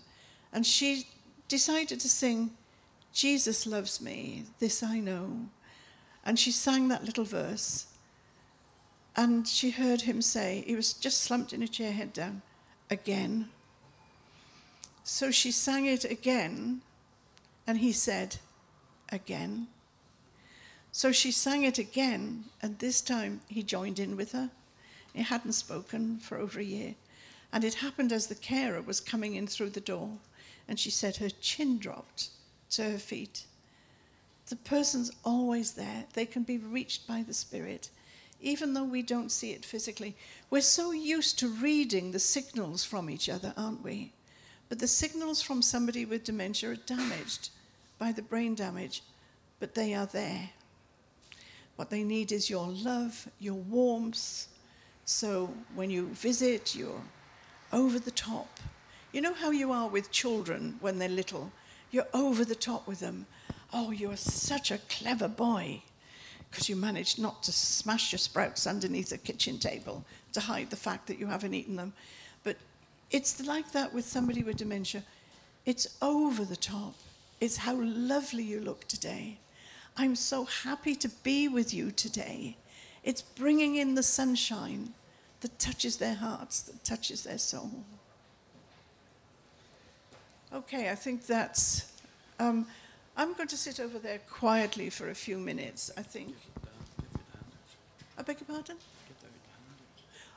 And 0.52 0.66
she 0.66 1.08
decided 1.48 2.00
to 2.00 2.10
sing, 2.10 2.52
Jesus 3.14 3.68
loves 3.68 4.02
me, 4.02 4.46
this 4.60 4.82
I 4.82 5.00
know. 5.00 5.48
And 6.26 6.40
she 6.40 6.52
sang 6.52 6.88
that 6.88 7.06
little 7.06 7.24
verse. 7.24 7.88
And 9.16 9.48
she 9.48 9.72
heard 9.72 10.02
him 10.02 10.22
say, 10.22 10.64
he 10.66 10.76
was 10.76 10.94
just 10.94 11.22
slumped 11.22 11.54
in 11.54 11.62
a 11.62 11.68
chair, 11.68 11.92
head 11.92 12.14
down, 12.14 12.42
again. 12.90 13.50
So 15.04 15.32
she 15.32 15.52
sang 15.52 15.86
it 15.86 16.06
again, 16.06 16.82
and 17.66 17.80
he 17.80 17.92
said, 17.92 18.38
again. 19.12 19.68
So 20.92 21.12
she 21.12 21.32
sang 21.32 21.64
it 21.64 21.78
again, 21.78 22.46
and 22.62 22.80
this 22.80 23.02
time 23.02 23.42
he 23.48 23.64
joined 23.64 24.00
in 24.00 24.16
with 24.16 24.32
her. 24.32 24.50
He 25.14 25.22
hadn't 25.22 25.54
spoken 25.54 26.18
for 26.18 26.38
over 26.38 26.60
a 26.60 26.64
year. 26.64 26.96
And 27.52 27.64
it 27.64 27.76
happened 27.76 28.12
as 28.12 28.28
the 28.28 28.36
carer 28.36 28.82
was 28.82 29.00
coming 29.00 29.36
in 29.36 29.48
through 29.48 29.72
the 29.72 29.80
door, 29.80 30.12
and 30.68 30.80
she 30.80 30.92
said 30.92 31.18
her 31.18 31.30
chin 31.30 31.80
dropped 31.80 32.30
to 32.72 32.84
her 32.84 32.98
feet. 32.98 33.46
The 34.50 34.56
person's 34.56 35.12
always 35.24 35.74
there. 35.74 36.06
They 36.14 36.26
can 36.26 36.44
be 36.44 36.58
reached 36.58 37.08
by 37.08 37.24
the 37.24 37.34
Spirit, 37.34 37.90
even 38.42 38.74
though 38.74 38.84
we 38.84 39.02
don't 39.02 39.32
see 39.32 39.52
it 39.52 39.66
physically. 39.66 40.16
We're 40.50 40.62
so 40.62 40.92
used 40.92 41.38
to 41.40 41.48
reading 41.48 42.12
the 42.12 42.20
signals 42.20 42.84
from 42.84 43.10
each 43.10 43.30
other, 43.30 43.54
aren't 43.58 43.84
we? 43.84 44.12
But 44.70 44.80
the 44.80 44.88
signals 44.88 45.42
from 45.42 45.62
somebody 45.62 46.06
with 46.06 46.24
dementia 46.24 46.72
are 46.72 46.76
damaged 46.76 47.50
by 48.00 48.12
the 48.12 48.22
brain 48.22 48.56
damage, 48.56 49.04
but 49.60 49.76
they 49.76 49.94
are 49.94 50.08
there. 50.08 50.50
What 51.76 51.90
they 51.90 52.04
need 52.04 52.32
is 52.32 52.50
your 52.50 52.68
love, 52.68 53.30
your 53.40 53.54
warmth. 53.54 54.48
So 55.06 55.54
when 55.76 55.90
you 55.90 56.08
visit, 56.08 56.76
you're 56.76 57.04
over 57.72 58.00
the 58.00 58.12
top. 58.12 58.60
You 59.12 59.22
know 59.22 59.34
how 59.34 59.52
you 59.52 59.72
are 59.72 59.88
with 59.88 60.12
children 60.12 60.78
when 60.82 61.00
they're 61.00 61.10
little? 61.10 61.52
You're 61.92 62.08
over 62.14 62.46
the 62.46 62.56
top 62.56 62.88
with 62.88 63.00
them. 63.00 63.26
Oh, 63.74 63.92
you're 63.92 64.18
such 64.18 64.72
a 64.72 64.80
clever 64.90 65.28
boy 65.28 65.82
because 66.50 66.70
you 66.70 66.76
managed 66.76 67.20
not 67.20 67.44
to 67.44 67.52
smash 67.52 68.12
your 68.12 68.20
sprouts 68.20 68.66
underneath 68.66 69.10
the 69.10 69.18
kitchen 69.18 69.58
table 69.60 70.04
to 70.34 70.40
hide 70.40 70.70
the 70.70 70.76
fact 70.76 71.08
that 71.08 71.20
you 71.20 71.28
haven't 71.28 71.54
eaten 71.54 71.76
them. 71.76 71.94
But 72.44 72.58
it's 73.12 73.46
like 73.46 73.72
that 73.74 73.94
with 73.94 74.06
somebody 74.06 74.44
with 74.44 74.58
dementia. 74.58 75.04
It's 75.66 75.98
over 76.02 76.46
the 76.46 76.56
top. 76.56 76.96
It's 77.40 77.58
how 77.58 77.76
lovely 77.76 78.44
you 78.44 78.60
look 78.60 78.88
today. 78.88 79.40
I'm 79.96 80.16
so 80.16 80.46
happy 80.46 80.96
to 80.96 81.10
be 81.10 81.48
with 81.48 81.74
you 81.74 81.92
today. 81.92 82.58
It's 83.04 83.22
bringing 83.22 83.76
in 83.76 83.96
the 83.96 84.04
sunshine 84.04 84.94
that 85.42 85.58
touches 85.58 85.98
their 85.98 86.16
hearts, 86.16 86.62
that 86.64 86.84
touches 86.84 87.24
their 87.24 87.38
soul. 87.38 87.72
Okay, 90.54 90.90
I 90.90 90.96
think 90.96 91.26
that's. 91.26 91.94
Um, 92.40 92.66
I'm 93.16 93.34
going 93.34 93.50
to 93.50 93.58
sit 93.58 93.80
over 93.80 94.00
there 94.00 94.20
quietly 94.30 94.90
for 94.90 95.10
a 95.10 95.16
few 95.16 95.38
minutes, 95.38 95.92
I 95.98 96.02
think. 96.02 96.36
I 98.18 98.22
beg 98.22 98.38
your 98.40 98.48
pardon? 98.48 98.78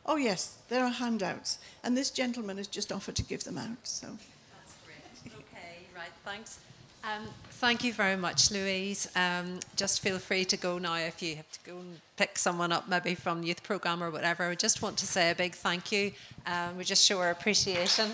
Oh, 0.04 0.16
yes, 0.16 0.58
there 0.68 0.84
are 0.84 0.90
handouts. 0.90 1.58
And 1.82 1.96
this 1.96 2.10
gentleman 2.10 2.56
has 2.56 2.66
just 2.66 2.92
offered 2.92 3.16
to 3.16 3.22
give 3.22 3.44
them 3.44 3.58
out. 3.58 3.86
So. 3.86 4.06
That's 4.06 4.74
great. 4.84 5.34
Okay, 5.34 5.86
right, 5.96 6.10
thanks. 6.24 6.58
Um, 7.04 7.26
thank 7.50 7.82
you 7.82 7.92
very 7.92 8.16
much, 8.16 8.50
Louise. 8.50 9.08
Um, 9.16 9.58
just 9.76 10.00
feel 10.00 10.18
free 10.18 10.44
to 10.46 10.56
go 10.56 10.78
now 10.78 10.96
if 10.96 11.20
you 11.20 11.36
have 11.36 11.50
to 11.50 11.60
go 11.68 11.76
and 11.76 12.00
pick 12.16 12.38
someone 12.38 12.70
up, 12.70 12.88
maybe 12.88 13.14
from 13.14 13.42
youth 13.42 13.62
program 13.62 14.02
or 14.02 14.10
whatever. 14.10 14.44
I 14.44 14.54
just 14.54 14.82
want 14.82 14.96
to 14.98 15.06
say 15.06 15.30
a 15.30 15.34
big 15.34 15.54
thank 15.54 15.90
you. 15.90 16.12
Um, 16.46 16.78
we 16.78 16.84
just 16.84 17.04
show 17.04 17.18
our 17.18 17.30
appreciation. 17.30 18.10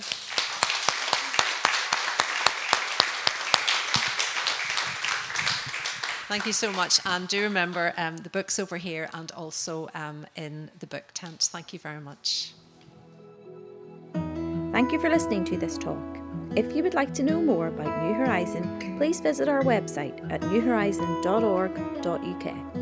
Thank 6.29 6.45
you 6.45 6.53
so 6.53 6.71
much. 6.73 7.01
And 7.07 7.27
do 7.27 7.43
remember 7.43 7.95
um, 7.97 8.19
the 8.19 8.29
book's 8.29 8.59
over 8.59 8.77
here 8.77 9.09
and 9.15 9.33
also 9.33 9.89
um, 9.95 10.27
in 10.37 10.71
the 10.79 10.87
book 10.87 11.05
tent. 11.15 11.49
Thank 11.51 11.73
you 11.73 11.79
very 11.79 12.01
much. 12.01 12.53
Thank 14.73 14.93
you 14.93 15.01
for 15.01 15.09
listening 15.09 15.47
to 15.47 15.57
this 15.57 15.79
talk. 15.79 16.28
If 16.57 16.75
you 16.75 16.83
would 16.83 16.95
like 16.95 17.15
to 17.15 17.23
know 17.23 17.41
more 17.41 17.69
about 17.69 18.03
New 18.03 18.15
Horizon, 18.15 18.97
please 18.99 19.21
visit 19.21 19.49
our 19.49 19.63
website 19.63 20.29
at 20.33 20.41
newhorizon.org.uk. 20.41 22.78